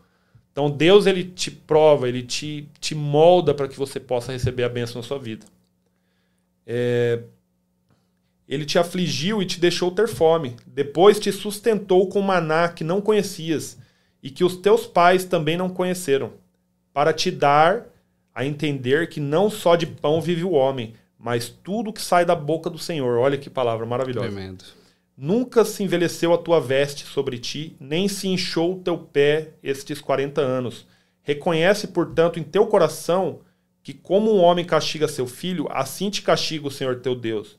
Então 0.51 0.67
Deus 0.67 1.05
ele 1.05 1.23
te 1.23 1.51
prova, 1.51 2.09
ele 2.09 2.23
te, 2.23 2.67
te 2.79 2.95
molda 2.95 3.53
para 3.53 3.67
que 3.67 3.77
você 3.77 3.99
possa 3.99 4.31
receber 4.31 4.63
a 4.63 4.69
bênção 4.69 4.99
na 4.99 5.07
sua 5.07 5.19
vida. 5.19 5.45
É, 6.65 7.21
ele 8.49 8.65
te 8.65 8.79
afligiu 8.79 9.43
e 9.43 9.45
te 9.45 9.59
deixou 9.59 9.91
ter 9.91 10.07
fome. 10.07 10.55
Depois 10.65 11.19
te 11.19 11.31
sustentou 11.31 12.09
com 12.09 12.19
maná 12.19 12.67
que 12.69 12.83
não 12.83 13.01
conhecias 13.01 13.77
e 14.23 14.31
que 14.31 14.43
os 14.43 14.57
teus 14.57 14.87
pais 14.87 15.23
também 15.23 15.55
não 15.55 15.69
conheceram, 15.69 16.33
para 16.91 17.13
te 17.13 17.29
dar 17.29 17.85
a 18.33 18.43
entender 18.43 19.07
que 19.07 19.19
não 19.19 19.51
só 19.51 19.75
de 19.75 19.85
pão 19.85 20.19
vive 20.19 20.43
o 20.43 20.53
homem, 20.53 20.95
mas 21.25 21.49
tudo 21.49 21.91
que 21.91 22.03
sai 22.03 22.23
da 22.23 22.35
boca 22.35 22.69
do 22.69 22.77
Senhor. 22.77 23.17
Olha 23.17 23.35
que 23.35 23.49
palavra 23.49 23.83
maravilhosa. 23.83 24.27
Tremendo. 24.27 24.63
Nunca 25.17 25.65
se 25.65 25.81
envelheceu 25.81 26.31
a 26.31 26.37
tua 26.37 26.61
veste 26.61 27.03
sobre 27.03 27.39
ti, 27.39 27.75
nem 27.79 28.07
se 28.07 28.27
inchou 28.27 28.75
o 28.75 28.79
teu 28.79 28.95
pé 28.95 29.53
estes 29.63 29.99
40 29.99 30.39
anos. 30.39 30.85
Reconhece, 31.23 31.87
portanto, 31.87 32.39
em 32.39 32.43
teu 32.43 32.67
coração 32.67 33.39
que, 33.81 33.91
como 33.91 34.35
um 34.35 34.39
homem 34.39 34.63
castiga 34.63 35.07
seu 35.07 35.25
filho, 35.25 35.67
assim 35.71 36.11
te 36.11 36.21
castiga 36.21 36.67
o 36.67 36.71
Senhor 36.71 36.97
teu 36.97 37.15
Deus. 37.15 37.57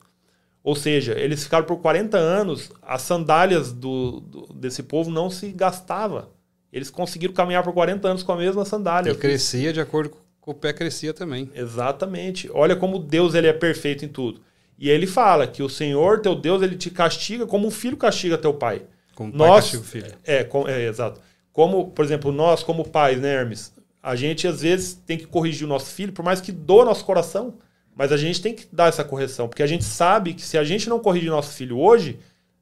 Ou 0.62 0.76
seja, 0.76 1.18
eles 1.18 1.42
ficaram 1.42 1.66
por 1.66 1.78
40 1.78 2.16
anos, 2.16 2.70
as 2.80 3.02
sandálias 3.02 3.72
do, 3.72 4.20
do, 4.20 4.46
desse 4.54 4.84
povo 4.84 5.10
não 5.10 5.28
se 5.28 5.50
gastava. 5.50 6.30
Eles 6.72 6.88
conseguiram 6.88 7.34
caminhar 7.34 7.64
por 7.64 7.72
40 7.72 8.06
anos 8.06 8.22
com 8.22 8.30
a 8.30 8.36
mesma 8.36 8.64
sandália. 8.64 9.10
E 9.10 9.16
crescia 9.16 9.72
de 9.72 9.80
acordo 9.80 10.10
com 10.10 10.25
o 10.46 10.54
pé 10.54 10.72
crescia 10.72 11.12
também. 11.12 11.50
Exatamente. 11.54 12.48
Olha 12.54 12.76
como 12.76 13.00
Deus 13.00 13.34
ele 13.34 13.48
é 13.48 13.52
perfeito 13.52 14.04
em 14.04 14.08
tudo. 14.08 14.40
E 14.78 14.88
ele 14.88 15.06
fala 15.06 15.46
que 15.46 15.62
o 15.62 15.68
Senhor, 15.68 16.20
teu 16.20 16.34
Deus, 16.34 16.62
ele 16.62 16.76
te 16.76 16.88
castiga 16.88 17.46
como 17.46 17.66
um 17.66 17.70
filho 17.70 17.96
castiga 17.96 18.38
teu 18.38 18.54
pai. 18.54 18.82
Como 19.14 19.32
pai 19.32 19.38
nós, 19.38 19.64
castiga 19.64 19.82
o 19.82 19.84
filho. 19.84 20.14
É, 20.24 20.44
com, 20.44 20.68
é, 20.68 20.86
exato. 20.86 21.20
Como, 21.52 21.90
por 21.90 22.04
exemplo, 22.04 22.30
nós 22.30 22.62
como 22.62 22.88
pais, 22.88 23.20
né, 23.20 23.34
Hermes? 23.34 23.74
A 24.02 24.14
gente 24.14 24.46
às 24.46 24.60
vezes 24.60 24.94
tem 24.94 25.18
que 25.18 25.26
corrigir 25.26 25.66
o 25.66 25.68
nosso 25.68 25.86
filho, 25.86 26.12
por 26.12 26.24
mais 26.24 26.40
que 26.40 26.52
doa 26.52 26.84
nosso 26.84 27.04
coração. 27.04 27.54
Mas 27.96 28.12
a 28.12 28.16
gente 28.16 28.40
tem 28.40 28.54
que 28.54 28.68
dar 28.70 28.88
essa 28.88 29.02
correção, 29.02 29.48
porque 29.48 29.62
a 29.62 29.66
gente 29.66 29.82
sabe 29.82 30.34
que 30.34 30.42
se 30.42 30.58
a 30.58 30.62
gente 30.62 30.88
não 30.88 31.00
corrigir 31.00 31.30
nosso 31.30 31.54
filho 31.54 31.78
hoje, 31.78 32.20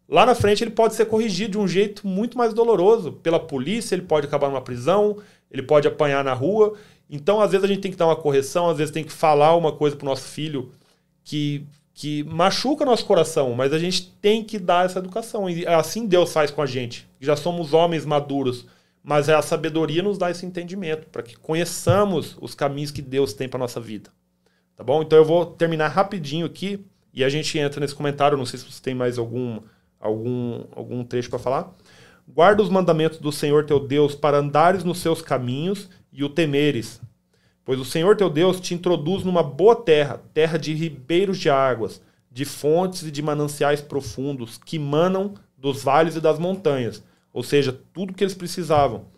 lá 0.09 0.25
na 0.25 0.35
frente 0.35 0.63
ele 0.63 0.71
pode 0.71 0.95
ser 0.95 1.07
corrigido 1.07 1.53
de 1.53 1.59
um 1.59 1.67
jeito 1.67 2.07
muito 2.07 2.39
mais 2.39 2.55
doloroso. 2.55 3.13
Pela 3.15 3.41
polícia, 3.41 3.97
ele 3.97 4.03
pode 4.03 4.29
acabar 4.29 4.49
numa 4.49 4.63
prisão, 4.63 5.19
ele 5.51 5.63
pode 5.63 5.89
apanhar 5.89 6.23
na 6.23 6.33
rua. 6.33 6.75
Então, 7.09 7.41
às 7.41 7.53
vezes, 7.53 7.65
a 7.65 7.69
gente 7.69 7.81
tem 7.81 7.91
que 7.91 7.97
dar 7.97 8.07
uma 8.07 8.17
correção, 8.17 8.69
às 8.69 8.79
vezes 8.79 8.93
tem 8.93 9.05
que 9.05 9.13
falar 9.13 9.57
uma 9.57 9.73
coisa 9.73 9.95
pro 9.97 10.07
nosso 10.07 10.25
filho 10.25 10.73
que, 11.23 11.67
que 11.93 12.25
machuca 12.25 12.85
nosso 12.85 13.07
coração, 13.07 13.55
mas 13.55 13.73
a 13.73 13.79
gente 13.79 14.11
tem 14.21 14.45
que 14.45 14.59
dar 14.59 14.87
essa 14.87 14.99
educação. 14.99 15.49
E 15.49 15.67
assim 15.67 16.07
Deus 16.07 16.33
faz 16.33 16.51
com 16.51 16.63
a 16.63 16.67
gente. 16.67 17.09
Já 17.21 17.37
somos 17.37 17.73
homens 17.73 18.05
maduros, 18.05 18.67
mas 19.03 19.29
a 19.29 19.41
sabedoria 19.43 20.03
nos 20.03 20.19
dá 20.19 20.31
esse 20.31 20.47
entendimento, 20.47 21.09
para 21.09 21.23
que 21.23 21.37
conheçamos 21.37 22.37
os 22.41 22.55
caminhos 22.55 22.91
que 22.91 23.03
Deus 23.03 23.33
tem 23.33 23.49
para 23.49 23.59
nossa 23.59 23.81
vida. 23.81 24.11
Tá 24.77 24.83
bom? 24.83 25.03
Então 25.03 25.19
eu 25.19 25.25
vou 25.25 25.47
terminar 25.47 25.89
rapidinho 25.89 26.47
aqui 26.47 26.85
e 27.13 27.23
a 27.23 27.29
gente 27.29 27.57
entra 27.59 27.81
nesse 27.81 27.95
comentário. 27.95 28.37
Não 28.37 28.47
sei 28.47 28.59
se 28.59 28.71
você 28.71 28.83
tem 28.83 28.95
mais 28.95 29.19
algum, 29.19 29.61
algum, 30.01 30.65
algum 30.75 31.05
trecho 31.05 31.31
para 31.31 31.39
falar. 31.39 31.73
Guarda 32.27 32.63
os 32.63 32.71
mandamentos 32.71 33.19
do 33.19 33.31
Senhor 33.31 33.67
teu 33.67 33.79
Deus 33.79 34.15
para 34.15 34.39
andares 34.39 34.83
nos 34.83 34.99
seus 34.99 35.21
caminhos 35.23 35.89
e 36.15 36.25
o 36.25 36.29
temeres. 36.29 37.01
Pois 37.65 37.79
o 37.79 37.85
Senhor 37.85 38.17
teu 38.17 38.31
Deus 38.31 38.61
te 38.61 38.73
introduz 38.73 39.25
numa 39.25 39.43
boa 39.43 39.77
terra, 39.77 40.23
terra 40.33 40.59
de 40.59 40.73
ribeiros 40.73 41.39
de 41.39 41.51
águas, 41.51 42.01
de 42.31 42.45
fontes 42.45 43.03
e 43.03 43.11
de 43.11 43.21
mananciais 43.21 43.81
profundos, 43.81 44.57
que 44.57 44.79
manam 44.79 45.35
dos 45.59 45.83
vales 45.83 46.17
e 46.17 46.21
das 46.21 46.39
montanhas, 46.39 47.03
ou 47.33 47.43
seja, 47.43 47.79
tudo 47.93 48.15
que 48.15 48.23
eles 48.23 48.35
precisavam 48.35 49.13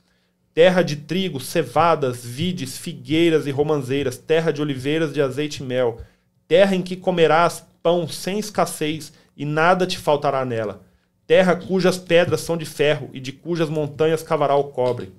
terra 0.56 0.80
de 0.80 0.96
trigo, 0.96 1.38
cevadas, 1.38 2.24
vides, 2.24 2.78
figueiras 2.78 3.46
e 3.46 3.50
romanzeiras, 3.50 4.16
terra 4.16 4.50
de 4.50 4.62
oliveiras 4.62 5.12
de 5.12 5.20
azeite 5.20 5.62
e 5.62 5.66
mel, 5.66 6.00
terra 6.48 6.74
em 6.74 6.80
que 6.80 6.96
comerás 6.96 7.62
pão 7.82 8.08
sem 8.08 8.38
escassez 8.38 9.12
e 9.36 9.44
nada 9.44 9.86
te 9.86 9.98
faltará 9.98 10.46
nela, 10.46 10.80
terra 11.26 11.54
cujas 11.54 11.98
pedras 11.98 12.40
são 12.40 12.56
de 12.56 12.64
ferro 12.64 13.10
e 13.12 13.20
de 13.20 13.32
cujas 13.32 13.68
montanhas 13.68 14.22
cavará 14.22 14.56
o 14.56 14.64
cobre. 14.64 15.12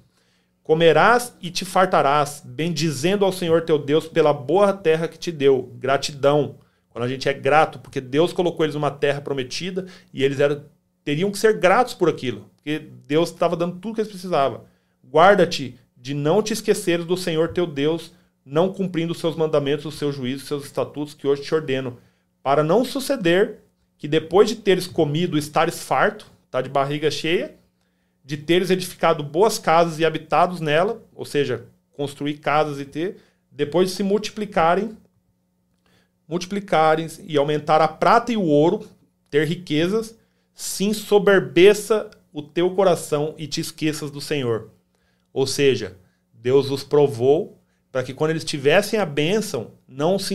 Comerás 0.67 1.33
e 1.41 1.49
te 1.49 1.63
fartarás, 1.63 2.43
bendizendo 2.45 3.23
ao 3.23 3.31
Senhor 3.31 3.61
teu 3.61 3.79
Deus 3.79 4.05
pela 4.05 4.33
boa 4.33 4.73
terra 4.73 5.07
que 5.07 5.17
te 5.17 5.31
deu. 5.31 5.71
Gratidão. 5.79 6.57
Quando 6.89 7.05
a 7.05 7.07
gente 7.07 7.29
é 7.29 7.31
grato, 7.33 7.79
porque 7.79 8.01
Deus 8.01 8.33
colocou 8.33 8.65
eles 8.65 8.75
numa 8.75 8.91
terra 8.91 9.21
prometida 9.21 9.85
e 10.13 10.25
eles 10.25 10.41
eram, 10.41 10.65
teriam 11.05 11.31
que 11.31 11.37
ser 11.37 11.57
gratos 11.57 11.93
por 11.93 12.09
aquilo, 12.09 12.51
porque 12.57 12.79
Deus 13.07 13.29
estava 13.29 13.55
dando 13.55 13.77
tudo 13.77 13.95
que 13.95 14.01
eles 14.01 14.11
precisavam. 14.11 14.65
Guarda-te 15.09 15.79
de 15.95 16.13
não 16.13 16.43
te 16.43 16.51
esqueceres 16.51 17.05
do 17.05 17.15
Senhor 17.15 17.53
teu 17.53 17.65
Deus, 17.65 18.13
não 18.45 18.73
cumprindo 18.73 19.13
os 19.13 19.19
seus 19.19 19.37
mandamentos, 19.37 19.85
os 19.85 19.95
seus 19.95 20.13
juízos, 20.13 20.41
os 20.41 20.47
seus 20.49 20.65
estatutos 20.65 21.13
que 21.13 21.25
hoje 21.25 21.43
te 21.43 21.55
ordeno, 21.55 21.97
para 22.43 22.61
não 22.61 22.83
suceder 22.83 23.59
que 23.97 24.05
depois 24.05 24.49
de 24.49 24.57
teres 24.57 24.85
comido, 24.85 25.37
estares 25.37 25.81
farto, 25.81 26.29
tá 26.51 26.61
de 26.61 26.67
barriga 26.67 27.09
cheia, 27.09 27.55
de 28.27 28.37
teres 28.37 28.69
edificado 28.69 29.23
boas 29.23 29.57
casas 29.57 29.97
e 29.97 30.05
habitados 30.05 30.59
nela, 30.59 31.01
ou 31.15 31.25
seja, 31.25 31.65
construir 31.93 32.35
casas 32.35 32.79
e 32.79 32.85
ter, 32.85 33.17
depois 33.51 33.89
de 33.89 33.95
se 33.95 34.03
multiplicarem, 34.03 34.95
multiplicarem 36.27 37.07
e 37.23 37.37
aumentar 37.37 37.81
a 37.81 37.87
prata 37.87 38.31
e 38.31 38.37
o 38.37 38.43
ouro, 38.43 38.85
ter 39.31 39.47
riquezas, 39.47 40.13
se 40.53 40.83
ensoberbeça 40.83 42.11
o 42.31 42.43
teu 42.43 42.69
coração 42.75 43.33
e 43.35 43.47
te 43.47 43.59
esqueças 43.59 44.11
do 44.11 44.21
Senhor 44.21 44.69
ou 45.37 45.45
seja, 45.45 45.95
Deus 46.33 46.71
os 46.71 46.83
provou 46.83 47.61
para 47.91 48.01
que 48.01 48.11
quando 48.11 48.31
eles 48.31 48.43
tivessem 48.43 48.99
a 48.99 49.05
bênção, 49.05 49.69
não 49.87 50.17
se 50.17 50.33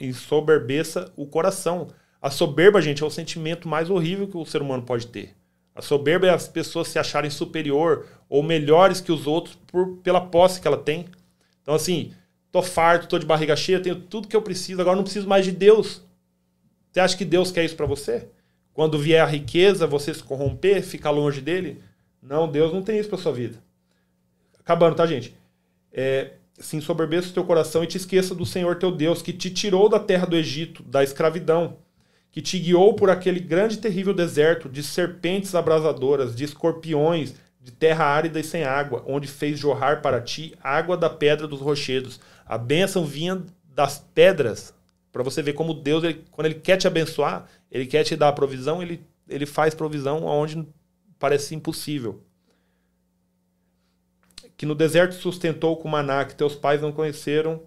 ensoberbeça 0.00 1.12
o 1.14 1.24
coração. 1.28 1.86
A 2.20 2.28
soberba, 2.28 2.82
gente, 2.82 3.04
é 3.04 3.06
o 3.06 3.10
sentimento 3.10 3.68
mais 3.68 3.88
horrível 3.88 4.26
que 4.26 4.36
o 4.36 4.44
ser 4.44 4.60
humano 4.62 4.82
pode 4.82 5.06
ter. 5.06 5.36
A 5.78 5.82
soberba 5.82 6.26
é 6.26 6.30
as 6.30 6.48
pessoas 6.48 6.88
se 6.88 6.98
acharem 6.98 7.30
superior 7.30 8.04
ou 8.28 8.42
melhores 8.42 9.00
que 9.00 9.12
os 9.12 9.28
outros 9.28 9.56
por, 9.68 9.98
pela 9.98 10.20
posse 10.20 10.60
que 10.60 10.66
ela 10.66 10.76
tem. 10.76 11.06
Então, 11.62 11.72
assim, 11.72 12.12
tô 12.50 12.60
farto, 12.60 13.06
tô 13.06 13.16
de 13.16 13.24
barriga 13.24 13.54
cheia, 13.54 13.78
tenho 13.78 13.94
tudo 13.94 14.26
que 14.26 14.34
eu 14.34 14.42
preciso, 14.42 14.80
agora 14.80 14.96
não 14.96 15.04
preciso 15.04 15.28
mais 15.28 15.44
de 15.44 15.52
Deus. 15.52 16.02
Você 16.90 16.98
acha 16.98 17.16
que 17.16 17.24
Deus 17.24 17.52
quer 17.52 17.64
isso 17.64 17.76
para 17.76 17.86
você? 17.86 18.26
Quando 18.72 18.98
vier 18.98 19.22
a 19.22 19.26
riqueza, 19.26 19.86
você 19.86 20.12
se 20.12 20.20
corromper, 20.20 20.82
ficar 20.82 21.12
longe 21.12 21.40
dele? 21.40 21.80
Não, 22.20 22.50
Deus 22.50 22.72
não 22.72 22.82
tem 22.82 22.98
isso 22.98 23.08
para 23.08 23.18
sua 23.18 23.32
vida. 23.32 23.62
Acabando, 24.58 24.96
tá, 24.96 25.06
gente? 25.06 25.32
É, 25.92 26.32
se 26.58 26.76
ensoberbeça 26.76 27.30
o 27.30 27.32
teu 27.32 27.44
coração 27.44 27.84
e 27.84 27.86
te 27.86 27.98
esqueça 27.98 28.34
do 28.34 28.44
Senhor 28.44 28.80
teu 28.80 28.90
Deus, 28.90 29.22
que 29.22 29.32
te 29.32 29.48
tirou 29.48 29.88
da 29.88 30.00
terra 30.00 30.26
do 30.26 30.34
Egito, 30.34 30.82
da 30.82 31.04
escravidão, 31.04 31.76
que 32.30 32.42
te 32.42 32.58
guiou 32.58 32.94
por 32.94 33.10
aquele 33.10 33.40
grande 33.40 33.74
e 33.74 33.78
terrível 33.78 34.14
deserto 34.14 34.68
de 34.68 34.82
serpentes 34.82 35.54
abrasadoras, 35.54 36.34
de 36.34 36.44
escorpiões, 36.44 37.34
de 37.60 37.72
terra 37.72 38.04
árida 38.04 38.38
e 38.38 38.44
sem 38.44 38.64
água, 38.64 39.02
onde 39.06 39.26
fez 39.26 39.58
jorrar 39.58 40.02
para 40.02 40.20
ti 40.20 40.54
água 40.62 40.96
da 40.96 41.10
pedra 41.10 41.46
dos 41.46 41.60
rochedos. 41.60 42.20
A 42.46 42.56
bênção 42.56 43.04
vinha 43.04 43.42
das 43.74 43.98
pedras, 44.14 44.74
para 45.10 45.22
você 45.22 45.42
ver 45.42 45.54
como 45.54 45.74
Deus, 45.74 46.04
ele, 46.04 46.24
quando 46.30 46.46
ele 46.46 46.56
quer 46.56 46.76
te 46.76 46.86
abençoar, 46.86 47.46
ele 47.70 47.86
quer 47.86 48.04
te 48.04 48.14
dar 48.16 48.28
a 48.28 48.32
provisão, 48.32 48.82
ele, 48.82 49.02
ele 49.28 49.46
faz 49.46 49.74
provisão 49.74 50.24
onde 50.24 50.66
parece 51.18 51.54
impossível 51.54 52.22
que 54.58 54.66
no 54.66 54.74
deserto 54.74 55.14
sustentou 55.14 55.76
com 55.76 55.88
maná 55.88 56.24
que 56.24 56.34
teus 56.34 56.56
pais 56.56 56.82
não 56.82 56.90
conheceram. 56.90 57.62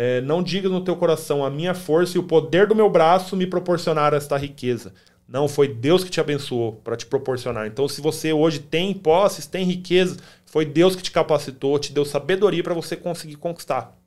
É, 0.00 0.20
não 0.20 0.44
digas 0.44 0.70
no 0.70 0.84
teu 0.84 0.94
coração, 0.94 1.44
a 1.44 1.50
minha 1.50 1.74
força 1.74 2.16
e 2.16 2.20
o 2.20 2.22
poder 2.22 2.68
do 2.68 2.74
meu 2.76 2.88
braço 2.88 3.36
me 3.36 3.48
proporcionaram 3.48 4.16
esta 4.16 4.36
riqueza. 4.36 4.94
Não, 5.26 5.48
foi 5.48 5.66
Deus 5.66 6.04
que 6.04 6.10
te 6.10 6.20
abençoou 6.20 6.74
para 6.84 6.96
te 6.96 7.04
proporcionar. 7.04 7.66
Então, 7.66 7.88
se 7.88 8.00
você 8.00 8.32
hoje 8.32 8.60
tem 8.60 8.94
posses, 8.94 9.44
tem 9.44 9.64
riqueza, 9.64 10.16
foi 10.46 10.64
Deus 10.64 10.94
que 10.94 11.02
te 11.02 11.10
capacitou, 11.10 11.80
te 11.80 11.92
deu 11.92 12.04
sabedoria 12.04 12.62
para 12.62 12.74
você 12.74 12.94
conseguir 12.94 13.34
conquistar. 13.38 13.98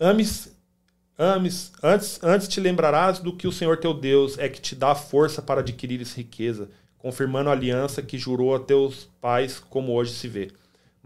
Ame, 0.00 0.24
Ames, 1.18 1.72
antes, 1.82 2.18
antes 2.22 2.48
te 2.48 2.58
lembrarás 2.58 3.18
do 3.18 3.36
que 3.36 3.46
o 3.46 3.52
Senhor 3.52 3.76
teu 3.76 3.92
Deus 3.92 4.38
é 4.38 4.48
que 4.48 4.60
te 4.60 4.74
dá 4.74 4.94
força 4.94 5.42
para 5.42 5.60
adquirires 5.60 6.14
riqueza, 6.14 6.70
confirmando 6.96 7.50
a 7.50 7.52
aliança 7.52 8.00
que 8.00 8.16
jurou 8.16 8.54
a 8.54 8.58
teus 8.58 9.10
pais, 9.20 9.58
como 9.58 9.92
hoje 9.92 10.14
se 10.14 10.28
vê. 10.28 10.50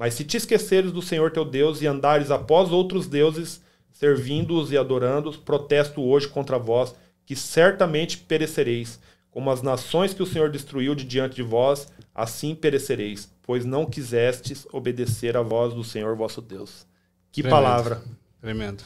Mas 0.01 0.15
se 0.15 0.25
te 0.25 0.39
esqueceres 0.39 0.93
do 0.93 1.03
Senhor 1.03 1.31
teu 1.31 1.45
Deus 1.45 1.83
e 1.83 1.87
andares 1.87 2.31
após 2.31 2.73
outros 2.73 3.07
deuses, 3.07 3.61
servindo-os 3.93 4.73
e 4.73 4.79
adorando-os, 4.79 5.37
protesto 5.37 6.01
hoje 6.01 6.27
contra 6.27 6.59
vós, 6.59 6.95
que 7.27 7.37
certamente 7.37 8.17
perecereis. 8.17 8.99
Como 9.31 9.51
as 9.51 9.61
nações 9.61 10.15
que 10.15 10.23
o 10.23 10.27
Senhor 10.27 10.51
destruiu 10.51 10.95
de 10.95 11.05
diante 11.05 11.37
de 11.37 11.43
vós, 11.43 11.87
assim 12.15 12.55
perecereis, 12.55 13.31
pois 13.43 13.67
não 13.67 13.85
quisestes 13.85 14.67
obedecer 14.73 15.37
à 15.37 15.43
voz 15.43 15.75
do 15.75 15.85
Senhor 15.85 16.17
vosso 16.17 16.41
Deus. 16.41 16.87
Que 17.31 17.43
Tremendo. 17.43 17.63
palavra. 17.63 18.03
Tremendo. 18.41 18.83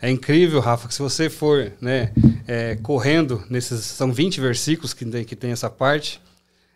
É 0.00 0.08
incrível, 0.08 0.60
Rafa, 0.60 0.88
que 0.88 0.94
se 0.94 1.02
você 1.02 1.28
for 1.28 1.72
né, 1.78 2.10
é, 2.46 2.74
correndo 2.76 3.44
nesses. 3.50 3.84
São 3.84 4.10
20 4.14 4.40
versículos 4.40 4.94
que 4.94 5.04
tem, 5.04 5.24
que 5.26 5.36
tem 5.36 5.50
essa 5.50 5.68
parte. 5.68 6.22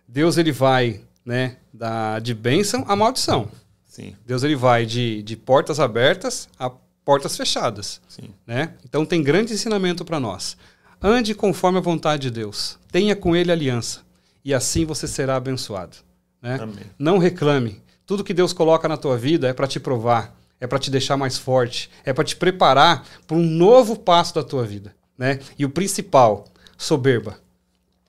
Deus 0.07 0.37
ele 0.37 0.53
vai 0.53 1.01
né, 1.25 1.57
da, 1.73 2.19
de 2.19 2.35
bênção 2.35 2.85
a 2.87 2.95
maldição. 2.95 3.49
Sim, 3.93 4.17
Deus 4.25 4.43
ele 4.43 4.57
vai 4.57 4.87
de, 4.87 5.23
de 5.23 5.37
portas 5.37 5.79
abertas 5.79 6.49
a 6.59 6.71
portas 7.05 7.37
fechadas. 7.37 8.01
sim. 8.09 8.31
Né? 8.47 8.73
Então 8.87 9.05
tem 9.05 9.23
grande 9.23 9.53
ensinamento 9.53 10.03
para 10.03 10.19
nós. 10.19 10.57
Ande 11.03 11.35
conforme 11.35 11.77
a 11.77 11.83
vontade 11.83 12.23
de 12.23 12.31
Deus. 12.31 12.79
Tenha 12.91 13.15
com 13.15 13.37
ele 13.37 13.53
aliança. 13.53 14.01
E 14.43 14.55
assim 14.55 14.87
você 14.87 15.07
será 15.07 15.37
abençoado. 15.37 15.99
Né? 16.41 16.59
Não 16.99 17.19
reclame. 17.19 17.83
Tudo 18.07 18.25
que 18.25 18.33
Deus 18.33 18.55
coloca 18.55 18.89
na 18.89 18.97
tua 18.97 19.19
vida 19.19 19.47
é 19.47 19.53
para 19.53 19.67
te 19.67 19.79
provar, 19.79 20.35
é 20.59 20.67
para 20.67 20.79
te 20.79 20.91
deixar 20.91 21.19
mais 21.19 21.37
forte, 21.37 21.91
é 22.03 22.15
para 22.15 22.25
te 22.25 22.35
preparar 22.35 23.07
para 23.27 23.37
um 23.37 23.45
novo 23.45 23.99
passo 23.99 24.35
da 24.35 24.43
tua 24.43 24.65
vida. 24.65 24.95
Né? 25.19 25.39
E 25.59 25.67
o 25.67 25.71
principal, 25.71 26.47
soberba. 26.79 27.39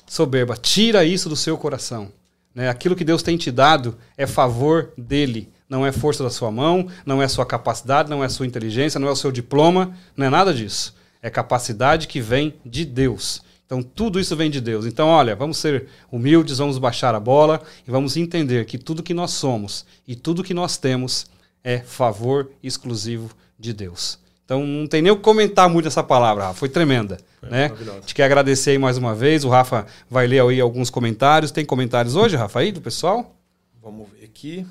Soberba. 0.08 0.56
Tira 0.56 1.04
isso 1.04 1.28
do 1.28 1.36
seu 1.36 1.58
coração. 1.58 2.10
Né? 2.56 2.70
Aquilo 2.70 2.96
que 2.96 3.04
Deus 3.04 3.22
tem 3.22 3.36
te 3.36 3.52
dado 3.52 3.98
é 4.16 4.26
favor 4.26 4.94
dele. 4.98 5.52
Não 5.74 5.84
é 5.84 5.92
força 5.92 6.24
da 6.24 6.30
sua 6.30 6.52
mão, 6.52 6.88
não 7.04 7.20
é 7.20 7.28
sua 7.28 7.48
capacidade, 7.48 8.08
não 8.08 8.24
é 8.24 8.30
sua 8.30 8.46
inteligência, 8.46 9.00
não 9.00 9.08
é 9.08 9.12
o 9.12 9.16
seu 9.16 9.32
diploma, 9.32 9.92
não 10.16 10.28
é 10.28 10.30
nada 10.30 10.54
disso. 10.54 10.94
É 11.20 11.32
capacidade 11.32 12.08
que 12.08 12.22
vem 12.22 12.54
de 12.64 12.86
Deus. 12.86 13.42
Então 13.66 13.82
tudo 13.82 14.20
isso 14.20 14.36
vem 14.36 14.52
de 14.52 14.62
Deus. 14.62 14.86
Então, 14.86 15.08
olha, 15.08 15.36
vamos 15.36 15.58
ser 15.58 15.88
humildes, 16.12 16.60
vamos 16.60 16.78
baixar 16.78 17.16
a 17.16 17.20
bola 17.20 17.60
e 17.88 17.90
vamos 17.90 18.16
entender 18.16 18.66
que 18.66 18.78
tudo 18.78 19.02
que 19.02 19.16
nós 19.16 19.32
somos 19.32 19.84
e 20.08 20.16
tudo 20.16 20.44
que 20.44 20.54
nós 20.54 20.78
temos 20.78 21.26
é 21.64 21.80
favor 21.80 22.52
exclusivo 22.62 23.32
de 23.58 23.74
Deus. 23.74 24.20
Então 24.46 24.64
não 24.64 24.86
tem 24.86 25.02
nem 25.02 25.12
o 25.12 25.16
que 25.16 25.24
comentar 25.24 25.68
muito 25.68 25.88
essa 25.88 26.04
palavra, 26.04 26.44
Rafa. 26.44 26.60
Foi 26.60 26.70
tremenda. 26.70 27.18
Foi 27.40 27.50
né? 27.50 27.72
A 27.98 28.00
gente 28.02 28.14
quer 28.14 28.26
agradecer 28.26 28.70
aí 28.70 28.78
mais 28.78 29.00
uma 29.00 29.16
vez. 29.16 29.44
O 29.44 29.50
Rafa 29.50 29.88
vai 30.08 30.28
ler 30.28 30.44
aí 30.44 30.62
alguns 30.62 30.92
comentários. 30.92 31.50
Tem 31.50 31.66
comentários 31.66 32.16
hoje, 32.16 32.36
Rafa, 32.36 32.60
aí 32.60 32.72
do 32.72 32.80
pessoal? 32.80 33.36
Vamos 33.82 34.08
ver 34.12 34.26
aqui. 34.26 34.68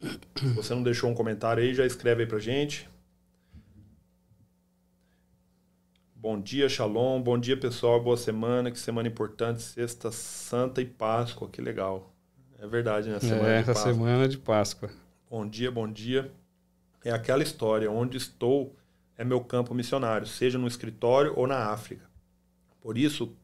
Se 0.00 0.46
você 0.54 0.74
não 0.74 0.82
deixou 0.82 1.10
um 1.10 1.14
comentário 1.14 1.62
aí, 1.62 1.74
já 1.74 1.86
escreve 1.86 2.22
aí 2.22 2.28
pra 2.28 2.38
gente. 2.38 2.88
Bom 6.14 6.40
dia, 6.40 6.68
Shalom. 6.68 7.20
Bom 7.20 7.38
dia, 7.38 7.56
pessoal. 7.56 8.02
Boa 8.02 8.16
semana. 8.16 8.70
Que 8.70 8.78
semana 8.78 9.06
importante. 9.06 9.62
Sexta 9.62 10.10
Santa 10.10 10.80
e 10.80 10.86
Páscoa. 10.86 11.48
Que 11.48 11.60
legal. 11.60 12.12
É 12.58 12.66
verdade, 12.66 13.10
né? 13.10 13.20
Semana 13.20 13.48
é, 13.48 13.54
de 13.56 13.70
essa 13.70 13.72
Páscoa. 13.74 13.92
semana 13.92 14.28
de 14.28 14.38
Páscoa. 14.38 14.90
Bom 15.30 15.46
dia, 15.46 15.70
bom 15.70 15.90
dia. 15.90 16.32
É 17.04 17.10
aquela 17.10 17.42
história. 17.42 17.90
Onde 17.90 18.16
estou 18.16 18.74
é 19.16 19.24
meu 19.24 19.40
campo 19.40 19.74
missionário, 19.74 20.26
seja 20.26 20.58
no 20.58 20.66
escritório 20.66 21.32
ou 21.36 21.46
na 21.46 21.70
África. 21.70 22.08
Por 22.80 22.98
isso 22.98 23.36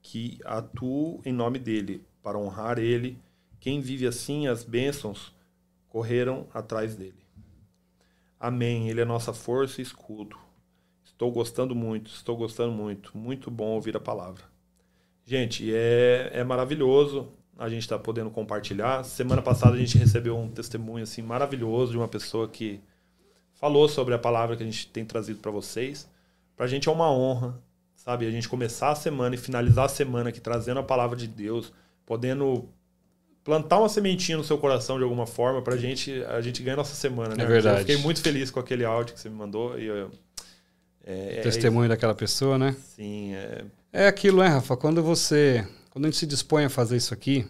que 0.00 0.38
atuo 0.44 1.20
em 1.24 1.32
nome 1.32 1.58
dele, 1.58 2.04
para 2.22 2.38
honrar 2.38 2.78
ele. 2.78 3.18
Quem 3.62 3.80
vive 3.80 4.08
assim, 4.08 4.48
as 4.48 4.64
bênçãos 4.64 5.32
correram 5.88 6.48
atrás 6.52 6.96
dele. 6.96 7.24
Amém. 8.38 8.90
Ele 8.90 9.00
é 9.00 9.04
nossa 9.04 9.32
força 9.32 9.80
e 9.80 9.84
escudo. 9.84 10.36
Estou 11.04 11.30
gostando 11.30 11.72
muito, 11.72 12.10
estou 12.10 12.36
gostando 12.36 12.72
muito. 12.72 13.16
Muito 13.16 13.52
bom 13.52 13.68
ouvir 13.68 13.96
a 13.96 14.00
palavra. 14.00 14.42
Gente, 15.24 15.72
é, 15.72 16.30
é 16.32 16.42
maravilhoso 16.42 17.28
a 17.56 17.68
gente 17.68 17.82
estar 17.82 18.00
podendo 18.00 18.30
compartilhar. 18.32 19.04
Semana 19.04 19.40
passada 19.40 19.76
a 19.76 19.78
gente 19.78 19.96
recebeu 19.96 20.36
um 20.36 20.50
testemunho 20.50 21.04
assim 21.04 21.22
maravilhoso 21.22 21.92
de 21.92 21.98
uma 21.98 22.08
pessoa 22.08 22.48
que 22.48 22.80
falou 23.54 23.88
sobre 23.88 24.12
a 24.12 24.18
palavra 24.18 24.56
que 24.56 24.64
a 24.64 24.66
gente 24.66 24.88
tem 24.88 25.04
trazido 25.04 25.38
para 25.38 25.52
vocês. 25.52 26.10
Para 26.56 26.66
a 26.66 26.68
gente 26.68 26.88
é 26.88 26.92
uma 26.92 27.12
honra, 27.12 27.62
sabe? 27.94 28.26
A 28.26 28.30
gente 28.32 28.48
começar 28.48 28.90
a 28.90 28.96
semana 28.96 29.36
e 29.36 29.38
finalizar 29.38 29.84
a 29.84 29.88
semana 29.88 30.30
aqui 30.30 30.40
trazendo 30.40 30.80
a 30.80 30.82
palavra 30.82 31.16
de 31.16 31.28
Deus, 31.28 31.72
podendo 32.04 32.68
plantar 33.44 33.78
uma 33.78 33.88
sementinha 33.88 34.38
no 34.38 34.44
seu 34.44 34.58
coração 34.58 34.98
de 34.98 35.04
alguma 35.04 35.26
forma 35.26 35.62
para 35.62 35.74
a 35.74 35.76
gente 35.76 36.22
a 36.24 36.40
gente 36.40 36.62
ganha 36.62 36.76
nossa 36.76 36.94
semana, 36.94 37.34
né? 37.34 37.44
É 37.44 37.46
verdade. 37.46 37.80
Eu 37.80 37.86
fiquei 37.86 37.96
muito 37.96 38.20
feliz 38.20 38.50
com 38.50 38.60
aquele 38.60 38.84
áudio 38.84 39.14
que 39.14 39.20
você 39.20 39.28
me 39.28 39.36
mandou 39.36 39.78
e 39.78 39.86
eu, 39.86 40.10
é, 41.04 41.38
é 41.38 41.40
Testemunho 41.42 41.88
daquela 41.88 42.14
pessoa, 42.14 42.56
né? 42.56 42.76
Sim, 42.94 43.34
é, 43.34 43.64
É 43.92 44.06
aquilo, 44.06 44.40
né, 44.42 44.48
Rafa? 44.48 44.76
Quando 44.76 45.02
você. 45.02 45.66
Quando 45.90 46.06
a 46.06 46.08
gente 46.08 46.18
se 46.18 46.26
dispõe 46.26 46.64
a 46.64 46.70
fazer 46.70 46.96
isso 46.96 47.12
aqui, 47.12 47.44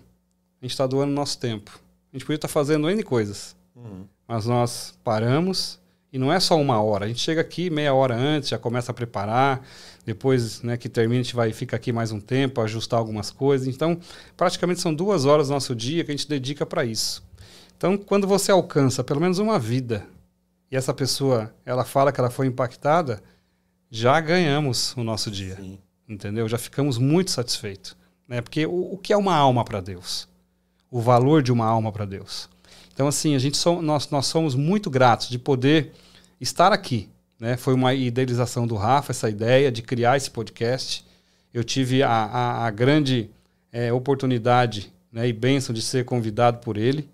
a 0.61 0.65
gente 0.65 0.73
está 0.73 0.87
doando 0.87 1.13
nosso 1.13 1.39
tempo. 1.39 1.79
A 2.13 2.17
gente 2.17 2.25
podia 2.25 2.37
estar 2.37 2.49
fazendo 2.49 2.91
N 2.91 3.03
coisas. 3.03 3.55
uhum, 3.77 4.05
Mas 4.27 4.47
nós 4.47 4.99
paramos 5.05 5.79
e 6.13 6.19
não 6.19 6.31
é 6.31 6.39
só 6.39 6.61
uma 6.61 6.81
hora. 6.83 7.07
A 7.07 7.09
gente 7.09 7.21
chega 7.21 7.41
aqui 7.41 7.71
meia 7.71 7.95
hora 7.95 8.15
antes, 8.15 8.51
já 8.51 8.59
começa 8.59 8.93
a 8.93 8.95
preparar. 8.95 9.67
Depois 10.05 10.61
né, 10.63 10.77
que 10.77 10.89
termina, 10.89 11.21
a 11.21 11.23
gente 11.23 11.35
vai 11.35 11.53
fica 11.53 11.75
aqui 11.75 11.91
mais 11.91 12.13
um 12.13 12.21
tempo, 12.21 12.61
ajustar 12.61 12.99
algumas 12.99 13.31
coisas. 13.31 13.67
Então, 13.67 13.99
praticamente 14.37 14.81
são 14.81 14.93
duas 14.93 15.25
horas 15.25 15.49
do 15.49 15.55
nosso 15.55 15.75
dia 15.75 16.05
que 16.05 16.11
a 16.11 16.15
gente 16.15 16.29
dedica 16.29 16.67
para 16.67 16.85
isso. 16.85 17.25
Então, 17.79 17.97
quando 17.97 18.27
você 18.27 18.53
alcança 18.53 19.03
pelo 19.03 19.21
menos 19.21 19.39
uma 19.39 19.59
vida 19.59 20.07
e 20.71 20.77
essa 20.77 20.93
pessoa 20.93 21.53
ela 21.65 21.85
fala 21.85 22.13
que 22.13 22.21
ela 22.21 22.31
foi 22.31 22.47
impactada, 22.47 23.23
já 23.91 24.21
ganhamos 24.21 24.95
o 24.97 25.03
nosso 25.03 25.31
dia 25.31 25.57
sim. 25.57 25.79
entendeu? 26.09 26.47
Já 26.49 26.59
ficamos 26.59 26.99
muito 26.99 27.31
satisfeitos, 27.31 27.97
né? 28.29 28.41
Porque 28.41 28.67
o, 28.67 28.95
o 28.95 28.99
que 28.99 29.13
é 29.13 29.17
uma 29.17 29.35
alma 29.35 29.65
para 29.65 29.81
Deus? 29.81 30.29
O 30.91 31.01
valor 31.01 31.43
de 31.43 31.51
uma 31.51 31.67
alma 31.67 31.91
para 31.91 32.05
Deus. 32.05 32.49
Então 32.93 33.09
assim, 33.09 33.35
a 33.35 33.39
gente 33.39 33.57
so, 33.57 33.81
nós, 33.81 34.11
nós 34.11 34.27
somos 34.27 34.55
muito 34.55 34.91
gratos 34.91 35.29
de 35.29 35.39
poder 35.39 35.93
estar 36.43 36.73
aqui, 36.73 37.09
né? 37.39 37.57
Foi 37.57 37.73
uma 37.73 37.95
idealização 37.95 38.67
do 38.67 38.75
Rafa 38.75 39.13
essa 39.13 39.31
ideia 39.31 39.71
de 39.71 39.81
criar 39.81 40.17
esse 40.17 40.31
podcast. 40.31 41.07
Eu 41.55 41.63
tive 41.63 42.03
a, 42.03 42.11
a, 42.11 42.67
a 42.67 42.71
grande 42.71 43.31
eh, 43.73 43.93
oportunidade 43.93 44.93
né, 45.11 45.29
e 45.29 45.33
bênção 45.33 45.73
de 45.73 45.81
ser 45.81 46.05
convidado 46.05 46.59
por 46.59 46.77
ele 46.77 47.09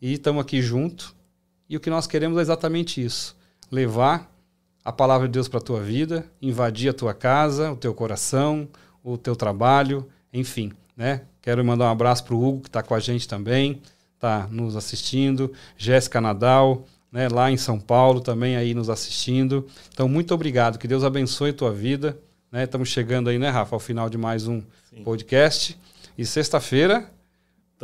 e 0.00 0.14
estamos 0.14 0.40
aqui 0.40 0.62
junto. 0.62 1.14
E 1.68 1.76
o 1.76 1.80
que 1.80 1.90
nós 1.90 2.06
queremos 2.06 2.38
é 2.38 2.40
exatamente 2.40 3.04
isso: 3.04 3.36
levar 3.70 4.32
a 4.82 4.90
palavra 4.90 5.28
de 5.28 5.32
Deus 5.32 5.46
para 5.46 5.58
a 5.58 5.62
tua 5.62 5.80
vida, 5.80 6.24
invadir 6.40 6.88
a 6.88 6.94
tua 6.94 7.12
casa, 7.12 7.70
o 7.70 7.76
teu 7.76 7.92
coração, 7.92 8.66
o 9.04 9.18
teu 9.18 9.36
trabalho, 9.36 10.08
enfim, 10.32 10.72
né? 10.96 11.22
Quero 11.42 11.64
mandar 11.64 11.86
um 11.86 11.92
abraço 11.92 12.24
para 12.24 12.34
o 12.34 12.42
Hugo 12.42 12.62
que 12.62 12.68
está 12.68 12.82
com 12.82 12.94
a 12.94 13.00
gente 13.00 13.28
também, 13.28 13.82
está 14.14 14.46
nos 14.50 14.74
assistindo, 14.74 15.52
Jéssica 15.76 16.20
Nadal, 16.20 16.86
né? 17.12 17.28
Lá 17.28 17.50
em 17.50 17.56
São 17.56 17.78
Paulo 17.78 18.20
também 18.20 18.56
aí 18.56 18.74
nos 18.74 18.90
assistindo. 18.90 19.66
Então 19.92 20.08
muito 20.08 20.34
obrigado, 20.34 20.78
que 20.78 20.88
Deus 20.88 21.04
abençoe 21.04 21.50
a 21.50 21.54
tua 21.54 21.72
vida, 21.72 22.18
né? 22.50 22.64
Estamos 22.64 22.88
chegando 22.88 23.30
aí, 23.30 23.38
né, 23.38 23.48
Rafa, 23.48 23.76
ao 23.76 23.80
final 23.80 24.08
de 24.08 24.18
mais 24.18 24.46
um 24.46 24.62
Sim. 24.90 25.02
podcast 25.02 25.78
e 26.16 26.24
sexta-feira 26.26 27.10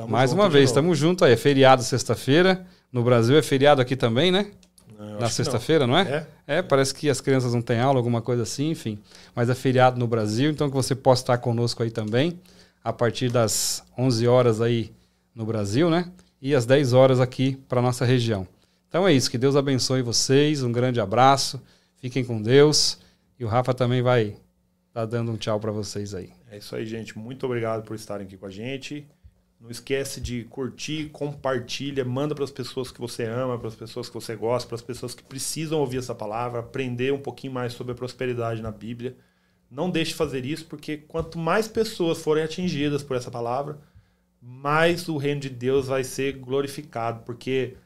mais 0.04 0.32
uma 0.32 0.48
vez, 0.48 0.68
estamos 0.68 0.98
juntos 0.98 1.22
aí. 1.22 1.32
É 1.32 1.36
feriado 1.36 1.82
sexta-feira. 1.82 2.66
No 2.92 3.02
Brasil 3.02 3.36
é 3.38 3.42
feriado 3.42 3.80
aqui 3.80 3.96
também, 3.96 4.30
né? 4.30 4.50
Não, 4.98 5.06
Na 5.06 5.16
que 5.16 5.22
não. 5.22 5.28
sexta-feira, 5.30 5.86
não 5.86 5.96
é? 5.96 6.26
É? 6.46 6.58
É, 6.58 6.62
parece 6.62 6.94
que 6.94 7.08
as 7.08 7.20
crianças 7.20 7.54
não 7.54 7.62
têm 7.62 7.80
aula, 7.80 7.98
alguma 7.98 8.20
coisa 8.20 8.42
assim, 8.42 8.70
enfim. 8.70 8.98
Mas 9.34 9.48
é 9.48 9.54
feriado 9.54 9.98
no 9.98 10.06
Brasil, 10.06 10.50
então 10.50 10.68
que 10.68 10.74
você 10.76 10.94
possa 10.94 11.22
estar 11.22 11.38
conosco 11.38 11.82
aí 11.82 11.90
também, 11.90 12.38
a 12.84 12.92
partir 12.92 13.30
das 13.30 13.82
11 13.96 14.28
horas 14.28 14.60
aí 14.60 14.92
no 15.34 15.46
Brasil, 15.46 15.88
né? 15.88 16.10
E 16.40 16.54
às 16.54 16.66
10 16.66 16.92
horas 16.92 17.18
aqui 17.18 17.58
para 17.68 17.80
nossa 17.80 18.04
região. 18.04 18.46
Então 18.88 19.06
é 19.06 19.12
isso, 19.12 19.30
que 19.30 19.38
Deus 19.38 19.56
abençoe 19.56 20.02
vocês, 20.02 20.62
um 20.62 20.72
grande 20.72 21.00
abraço, 21.00 21.62
fiquem 21.96 22.24
com 22.24 22.40
Deus. 22.40 22.98
E 23.38 23.44
o 23.44 23.48
Rafa 23.48 23.74
também 23.74 24.00
vai 24.00 24.36
estar 24.88 25.04
dando 25.04 25.32
um 25.32 25.36
tchau 25.36 25.60
para 25.60 25.70
vocês 25.70 26.14
aí. 26.14 26.32
É 26.50 26.58
isso 26.58 26.74
aí, 26.74 26.86
gente. 26.86 27.18
Muito 27.18 27.44
obrigado 27.44 27.84
por 27.84 27.94
estarem 27.94 28.26
aqui 28.26 28.36
com 28.36 28.46
a 28.46 28.50
gente. 28.50 29.06
Não 29.60 29.70
esquece 29.70 30.20
de 30.20 30.44
curtir, 30.44 31.08
compartilha, 31.10 32.04
manda 32.04 32.34
para 32.34 32.44
as 32.44 32.50
pessoas 32.50 32.90
que 32.90 33.00
você 33.00 33.24
ama, 33.24 33.58
para 33.58 33.68
as 33.68 33.74
pessoas 33.74 34.08
que 34.08 34.14
você 34.14 34.36
gosta, 34.36 34.68
para 34.68 34.76
as 34.76 34.82
pessoas 34.82 35.14
que 35.14 35.22
precisam 35.22 35.80
ouvir 35.80 35.98
essa 35.98 36.14
palavra, 36.14 36.60
aprender 36.60 37.12
um 37.12 37.18
pouquinho 37.18 37.52
mais 37.52 37.72
sobre 37.72 37.92
a 37.92 37.96
prosperidade 37.96 38.62
na 38.62 38.70
Bíblia. 38.70 39.16
Não 39.70 39.90
deixe 39.90 40.12
de 40.12 40.16
fazer 40.16 40.44
isso, 40.44 40.66
porque 40.66 40.98
quanto 40.98 41.38
mais 41.38 41.66
pessoas 41.66 42.22
forem 42.22 42.44
atingidas 42.44 43.02
por 43.02 43.16
essa 43.16 43.30
palavra, 43.30 43.78
mais 44.40 45.08
o 45.08 45.16
reino 45.16 45.40
de 45.40 45.50
Deus 45.50 45.88
vai 45.88 46.04
ser 46.04 46.34
glorificado, 46.34 47.22
porque 47.24 47.76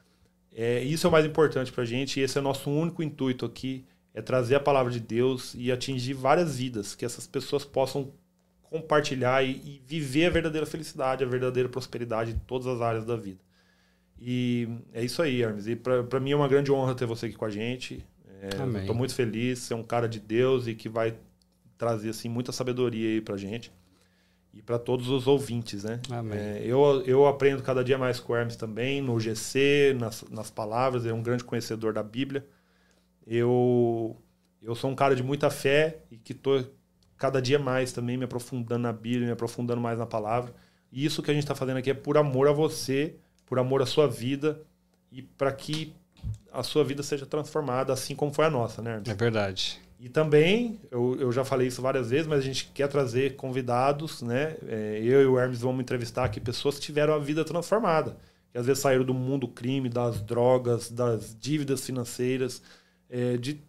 é, 0.55 0.83
isso 0.83 1.07
é 1.07 1.09
o 1.09 1.13
mais 1.13 1.25
importante 1.25 1.73
para 1.73 1.83
a 1.83 1.87
gente 1.87 2.19
e 2.19 2.23
esse 2.23 2.37
é 2.37 2.41
o 2.41 2.45
nosso 2.45 2.71
único 2.71 3.03
intuito 3.03 3.47
aqui, 3.47 3.85
é 4.13 4.21
trazer 4.21 4.57
a 4.57 4.61
palavra 4.61 4.93
de 4.93 5.01
Deus 5.01 5.55
e 5.57 5.71
atingir 5.71 6.15
várias 6.15 6.59
vidas, 6.59 6.95
que 6.95 7.05
essas 7.05 7.27
pessoas 7.27 7.65
possam 7.65 8.13
compartilhar 8.63 9.45
e, 9.45 9.51
e 9.51 9.83
viver 9.87 10.27
a 10.27 10.31
verdadeira 10.31 10.67
felicidade, 10.67 11.25
a 11.25 11.27
verdadeira 11.27 11.69
prosperidade 11.69 12.33
em 12.33 12.39
todas 12.47 12.67
as 12.67 12.81
áreas 12.81 13.05
da 13.05 13.17
vida. 13.17 13.41
E 14.21 14.69
é 14.93 15.03
isso 15.03 15.23
aí, 15.23 15.43
Hermes. 15.43 15.67
E 15.67 15.77
para 15.77 16.21
mim 16.21 16.33
é 16.33 16.37
uma 16.37 16.49
grande 16.49 16.71
honra 16.71 16.95
ter 16.95 17.07
você 17.07 17.27
aqui 17.27 17.37
com 17.37 17.45
a 17.45 17.51
gente. 17.51 18.05
É, 18.43 18.81
Estou 18.81 18.95
muito 18.95 19.15
feliz, 19.15 19.61
você 19.61 19.73
é 19.73 19.77
um 19.77 19.83
cara 19.83 20.09
de 20.09 20.21
Deus 20.21 20.67
e 20.67 20.75
que 20.75 20.89
vai 20.89 21.17
trazer 21.79 22.11
assim 22.11 22.29
muita 22.29 22.53
sabedoria 22.53 23.09
aí 23.09 23.21
para 23.21 23.37
gente 23.37 23.73
e 24.53 24.61
para 24.61 24.79
todos 24.79 25.09
os 25.09 25.27
ouvintes, 25.27 25.85
né? 25.85 26.01
Amém. 26.11 26.39
É, 26.39 26.61
eu, 26.65 27.03
eu 27.07 27.27
aprendo 27.27 27.63
cada 27.63 27.85
dia 27.85 27.97
mais 27.97 28.19
com 28.19 28.33
o 28.33 28.37
Hermes 28.37 28.57
também, 28.57 29.01
no 29.01 29.19
GC, 29.19 29.97
nas, 29.99 30.25
nas 30.29 30.51
palavras, 30.51 31.07
é 31.07 31.13
um 31.13 31.23
grande 31.23 31.45
conhecedor 31.45 31.93
da 31.93 32.03
Bíblia. 32.03 32.45
Eu, 33.27 34.17
eu 34.61 34.75
sou 34.75 34.91
um 34.91 34.95
cara 34.95 35.15
de 35.15 35.23
muita 35.23 35.51
fé 35.51 36.01
e 36.11 36.17
que 36.17 36.33
estou 36.33 36.65
cada 37.17 37.41
dia 37.41 37.59
mais 37.59 37.93
também 37.93 38.17
me 38.17 38.25
aprofundando 38.25 38.83
na 38.83 38.93
Bíblia, 38.93 39.27
me 39.27 39.33
aprofundando 39.33 39.81
mais 39.81 39.99
na 39.99 40.07
palavra. 40.07 40.53
E 40.91 41.05
isso 41.05 41.23
que 41.23 41.31
a 41.31 41.35
gente 41.35 41.45
está 41.45 41.55
fazendo 41.55 41.77
aqui 41.77 41.91
é 41.91 41.95
por 41.95 42.17
amor 42.17 42.49
a 42.49 42.53
você, 42.53 43.15
por 43.47 43.59
amor 43.59 43.83
à 43.83 43.87
sua 43.87 44.09
vida 44.09 44.61
e 45.13 45.23
para 45.23 45.53
que 45.53 45.95
a 46.53 46.63
sua 46.63 46.83
vida 46.83 47.03
seja 47.03 47.25
transformada 47.25 47.93
assim 47.93 48.17
como 48.17 48.33
foi 48.33 48.47
a 48.47 48.51
nossa, 48.51 48.83
né? 48.83 48.95
Hermes? 48.95 49.09
É 49.09 49.15
verdade. 49.15 49.81
E 50.03 50.09
também, 50.09 50.81
eu, 50.91 51.15
eu 51.21 51.31
já 51.31 51.45
falei 51.45 51.69
isso 51.69 51.83
várias 51.83 52.09
vezes, 52.09 52.27
mas 52.27 52.39
a 52.39 52.43
gente 52.43 52.71
quer 52.73 52.89
trazer 52.89 53.37
convidados, 53.37 54.23
né? 54.23 54.57
É, 54.67 54.99
eu 55.05 55.21
e 55.21 55.27
o 55.27 55.39
Hermes 55.39 55.61
vamos 55.61 55.83
entrevistar 55.83 56.25
aqui 56.25 56.41
pessoas 56.41 56.77
que 56.77 56.81
tiveram 56.87 57.13
a 57.13 57.19
vida 57.19 57.45
transformada. 57.45 58.17
Que 58.51 58.57
às 58.57 58.65
vezes 58.65 58.81
saíram 58.81 59.05
do 59.05 59.13
mundo 59.13 59.47
do 59.47 59.49
crime, 59.49 59.91
das 59.91 60.23
drogas, 60.23 60.91
das 60.91 61.37
dívidas 61.39 61.85
financeiras, 61.85 62.63
é, 63.11 63.37
de 63.37 63.61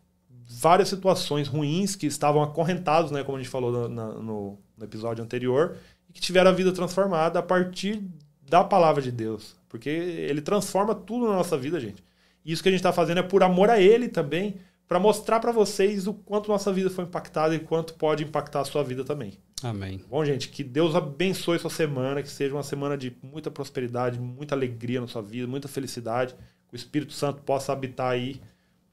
várias 0.47 0.87
situações 0.87 1.49
ruins 1.49 1.97
que 1.97 2.07
estavam 2.07 2.41
acorrentados, 2.41 3.11
né? 3.11 3.25
Como 3.25 3.37
a 3.37 3.41
gente 3.41 3.51
falou 3.51 3.89
no, 3.89 3.89
no, 3.89 4.57
no 4.77 4.85
episódio 4.85 5.21
anterior, 5.21 5.75
e 6.09 6.13
que 6.13 6.21
tiveram 6.21 6.49
a 6.49 6.53
vida 6.53 6.71
transformada 6.71 7.39
a 7.39 7.43
partir 7.43 8.01
da 8.49 8.63
palavra 8.63 9.01
de 9.01 9.11
Deus. 9.11 9.57
Porque 9.67 9.89
ele 9.89 10.39
transforma 10.39 10.95
tudo 10.95 11.27
na 11.27 11.33
nossa 11.33 11.57
vida, 11.57 11.77
gente. 11.77 12.01
E 12.45 12.53
isso 12.53 12.63
que 12.63 12.69
a 12.69 12.71
gente 12.71 12.79
está 12.79 12.93
fazendo 12.93 13.17
é 13.17 13.23
por 13.23 13.43
amor 13.43 13.69
a 13.69 13.81
ele 13.81 14.07
também 14.07 14.55
para 14.91 14.99
mostrar 14.99 15.39
para 15.39 15.53
vocês 15.53 16.05
o 16.05 16.13
quanto 16.13 16.49
nossa 16.49 16.69
vida 16.73 16.89
foi 16.89 17.05
impactada 17.05 17.55
e 17.55 17.59
quanto 17.59 17.93
pode 17.93 18.25
impactar 18.25 18.59
a 18.59 18.65
sua 18.65 18.83
vida 18.83 19.05
também. 19.05 19.37
Amém. 19.63 20.03
Bom, 20.09 20.25
gente, 20.25 20.49
que 20.49 20.65
Deus 20.65 20.95
abençoe 20.95 21.57
sua 21.59 21.69
semana, 21.69 22.21
que 22.21 22.27
seja 22.27 22.53
uma 22.53 22.61
semana 22.61 22.97
de 22.97 23.15
muita 23.23 23.49
prosperidade, 23.49 24.19
muita 24.19 24.53
alegria 24.53 24.99
na 24.99 25.07
sua 25.07 25.21
vida, 25.21 25.47
muita 25.47 25.69
felicidade. 25.69 26.35
Que 26.67 26.73
o 26.73 26.75
Espírito 26.75 27.13
Santo 27.13 27.41
possa 27.41 27.71
habitar 27.71 28.11
aí 28.11 28.41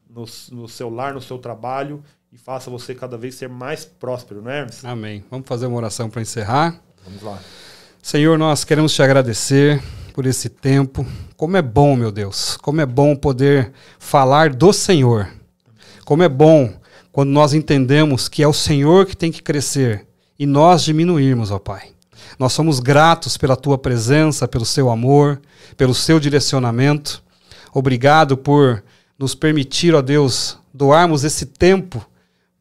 no, 0.08 0.24
no 0.52 0.68
seu 0.68 0.88
lar, 0.88 1.12
no 1.12 1.20
seu 1.20 1.36
trabalho 1.36 2.00
e 2.32 2.38
faça 2.38 2.70
você 2.70 2.94
cada 2.94 3.18
vez 3.18 3.34
ser 3.34 3.48
mais 3.48 3.84
próspero, 3.84 4.40
não 4.40 4.52
é, 4.52 4.60
Hermes? 4.60 4.84
Amém. 4.84 5.24
Vamos 5.28 5.48
fazer 5.48 5.66
uma 5.66 5.78
oração 5.78 6.08
para 6.08 6.22
encerrar. 6.22 6.80
Vamos 7.04 7.22
lá. 7.24 7.40
Senhor, 8.00 8.38
nós 8.38 8.62
queremos 8.62 8.94
te 8.94 9.02
agradecer 9.02 9.82
por 10.14 10.26
esse 10.26 10.48
tempo. 10.48 11.04
Como 11.36 11.56
é 11.56 11.62
bom, 11.62 11.96
meu 11.96 12.12
Deus, 12.12 12.56
como 12.58 12.80
é 12.80 12.86
bom 12.86 13.16
poder 13.16 13.72
falar 13.98 14.50
do 14.50 14.72
Senhor 14.72 15.36
como 16.08 16.22
é 16.22 16.28
bom 16.28 16.72
quando 17.12 17.28
nós 17.28 17.52
entendemos 17.52 18.30
que 18.30 18.42
é 18.42 18.48
o 18.48 18.52
Senhor 18.54 19.04
que 19.04 19.14
tem 19.14 19.30
que 19.30 19.42
crescer 19.42 20.06
e 20.38 20.46
nós 20.46 20.82
diminuirmos, 20.82 21.50
ó 21.50 21.58
Pai. 21.58 21.90
Nós 22.38 22.54
somos 22.54 22.80
gratos 22.80 23.36
pela 23.36 23.54
tua 23.54 23.76
presença, 23.76 24.48
pelo 24.48 24.64
seu 24.64 24.88
amor, 24.88 25.38
pelo 25.76 25.94
seu 25.94 26.18
direcionamento. 26.18 27.22
Obrigado 27.74 28.38
por 28.38 28.82
nos 29.18 29.34
permitir, 29.34 29.94
ó 29.94 30.00
Deus, 30.00 30.58
doarmos 30.72 31.24
esse 31.24 31.44
tempo 31.44 32.02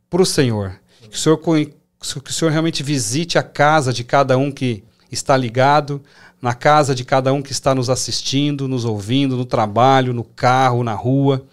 para 0.10 0.22
o 0.22 0.26
Senhor. 0.26 0.78
Que 1.10 1.16
o 1.16 1.18
Senhor, 1.18 1.38
que 1.38 2.30
o 2.30 2.34
Senhor 2.34 2.52
realmente 2.52 2.84
visite 2.84 3.38
a 3.38 3.44
casa 3.44 3.94
de 3.94 4.04
cada 4.04 4.38
um 4.38 4.52
que 4.52 4.84
está 5.10 5.38
ligado, 5.38 6.02
na 6.42 6.54
casa 6.54 6.94
de 6.94 7.06
cada 7.06 7.32
um 7.32 7.42
que 7.42 7.54
está 7.54 7.74
nos 7.74 7.90
assistindo, 7.90 8.68
nos 8.68 8.84
ouvindo, 8.84 9.38
no 9.38 9.46
trabalho, 9.46 10.14
no 10.14 10.26
carro, 10.26 10.84
na 10.84 10.94
rua 10.94 11.48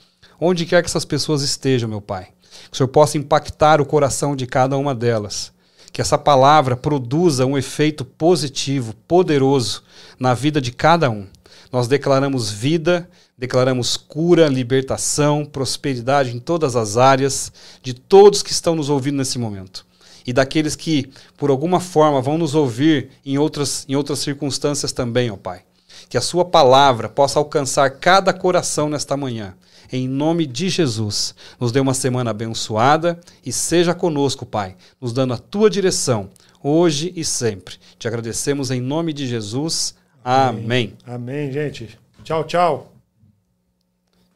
onde 0.44 0.66
quer 0.66 0.82
que 0.82 0.88
essas 0.88 1.06
pessoas 1.06 1.40
estejam, 1.40 1.88
meu 1.88 2.02
Pai. 2.02 2.28
Que 2.68 2.74
o 2.74 2.76
Senhor 2.76 2.88
possa 2.88 3.16
impactar 3.16 3.80
o 3.80 3.86
coração 3.86 4.36
de 4.36 4.46
cada 4.46 4.76
uma 4.76 4.94
delas. 4.94 5.52
Que 5.90 6.02
essa 6.02 6.18
palavra 6.18 6.76
produza 6.76 7.46
um 7.46 7.56
efeito 7.56 8.04
positivo, 8.04 8.94
poderoso 9.08 9.82
na 10.18 10.34
vida 10.34 10.60
de 10.60 10.70
cada 10.70 11.08
um. 11.08 11.26
Nós 11.72 11.88
declaramos 11.88 12.50
vida, 12.50 13.08
declaramos 13.38 13.96
cura, 13.96 14.46
libertação, 14.46 15.46
prosperidade 15.46 16.36
em 16.36 16.38
todas 16.38 16.76
as 16.76 16.96
áreas 16.96 17.50
de 17.82 17.94
todos 17.94 18.42
que 18.42 18.52
estão 18.52 18.74
nos 18.74 18.90
ouvindo 18.90 19.16
nesse 19.16 19.38
momento. 19.38 19.86
E 20.26 20.32
daqueles 20.32 20.76
que, 20.76 21.10
por 21.38 21.48
alguma 21.50 21.80
forma, 21.80 22.20
vão 22.20 22.36
nos 22.36 22.54
ouvir 22.54 23.10
em 23.24 23.38
outras, 23.38 23.84
em 23.88 23.96
outras 23.96 24.18
circunstâncias 24.18 24.92
também, 24.92 25.30
ó 25.30 25.36
Pai. 25.36 25.62
Que 26.08 26.18
a 26.18 26.20
Sua 26.20 26.44
palavra 26.44 27.08
possa 27.08 27.38
alcançar 27.38 27.88
cada 27.90 28.32
coração 28.32 28.88
nesta 28.90 29.16
manhã 29.16 29.54
em 29.94 30.08
nome 30.08 30.44
de 30.44 30.68
Jesus. 30.68 31.36
Nos 31.60 31.70
dê 31.70 31.78
uma 31.78 31.94
semana 31.94 32.32
abençoada 32.32 33.20
e 33.46 33.52
seja 33.52 33.94
conosco, 33.94 34.44
Pai, 34.44 34.76
nos 35.00 35.12
dando 35.12 35.32
a 35.32 35.38
tua 35.38 35.70
direção, 35.70 36.30
hoje 36.60 37.12
e 37.14 37.24
sempre. 37.24 37.76
Te 37.96 38.08
agradecemos 38.08 38.72
em 38.72 38.80
nome 38.80 39.12
de 39.12 39.28
Jesus. 39.28 39.94
Amém. 40.24 40.94
Amém, 41.06 41.44
Amém 41.46 41.52
gente. 41.52 41.96
Tchau, 42.24 42.42
tchau. 42.42 42.92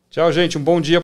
Tchau, 0.09 0.33
gente. 0.33 0.57
Um 0.57 0.63
bom 0.63 0.81
dia. 0.81 0.97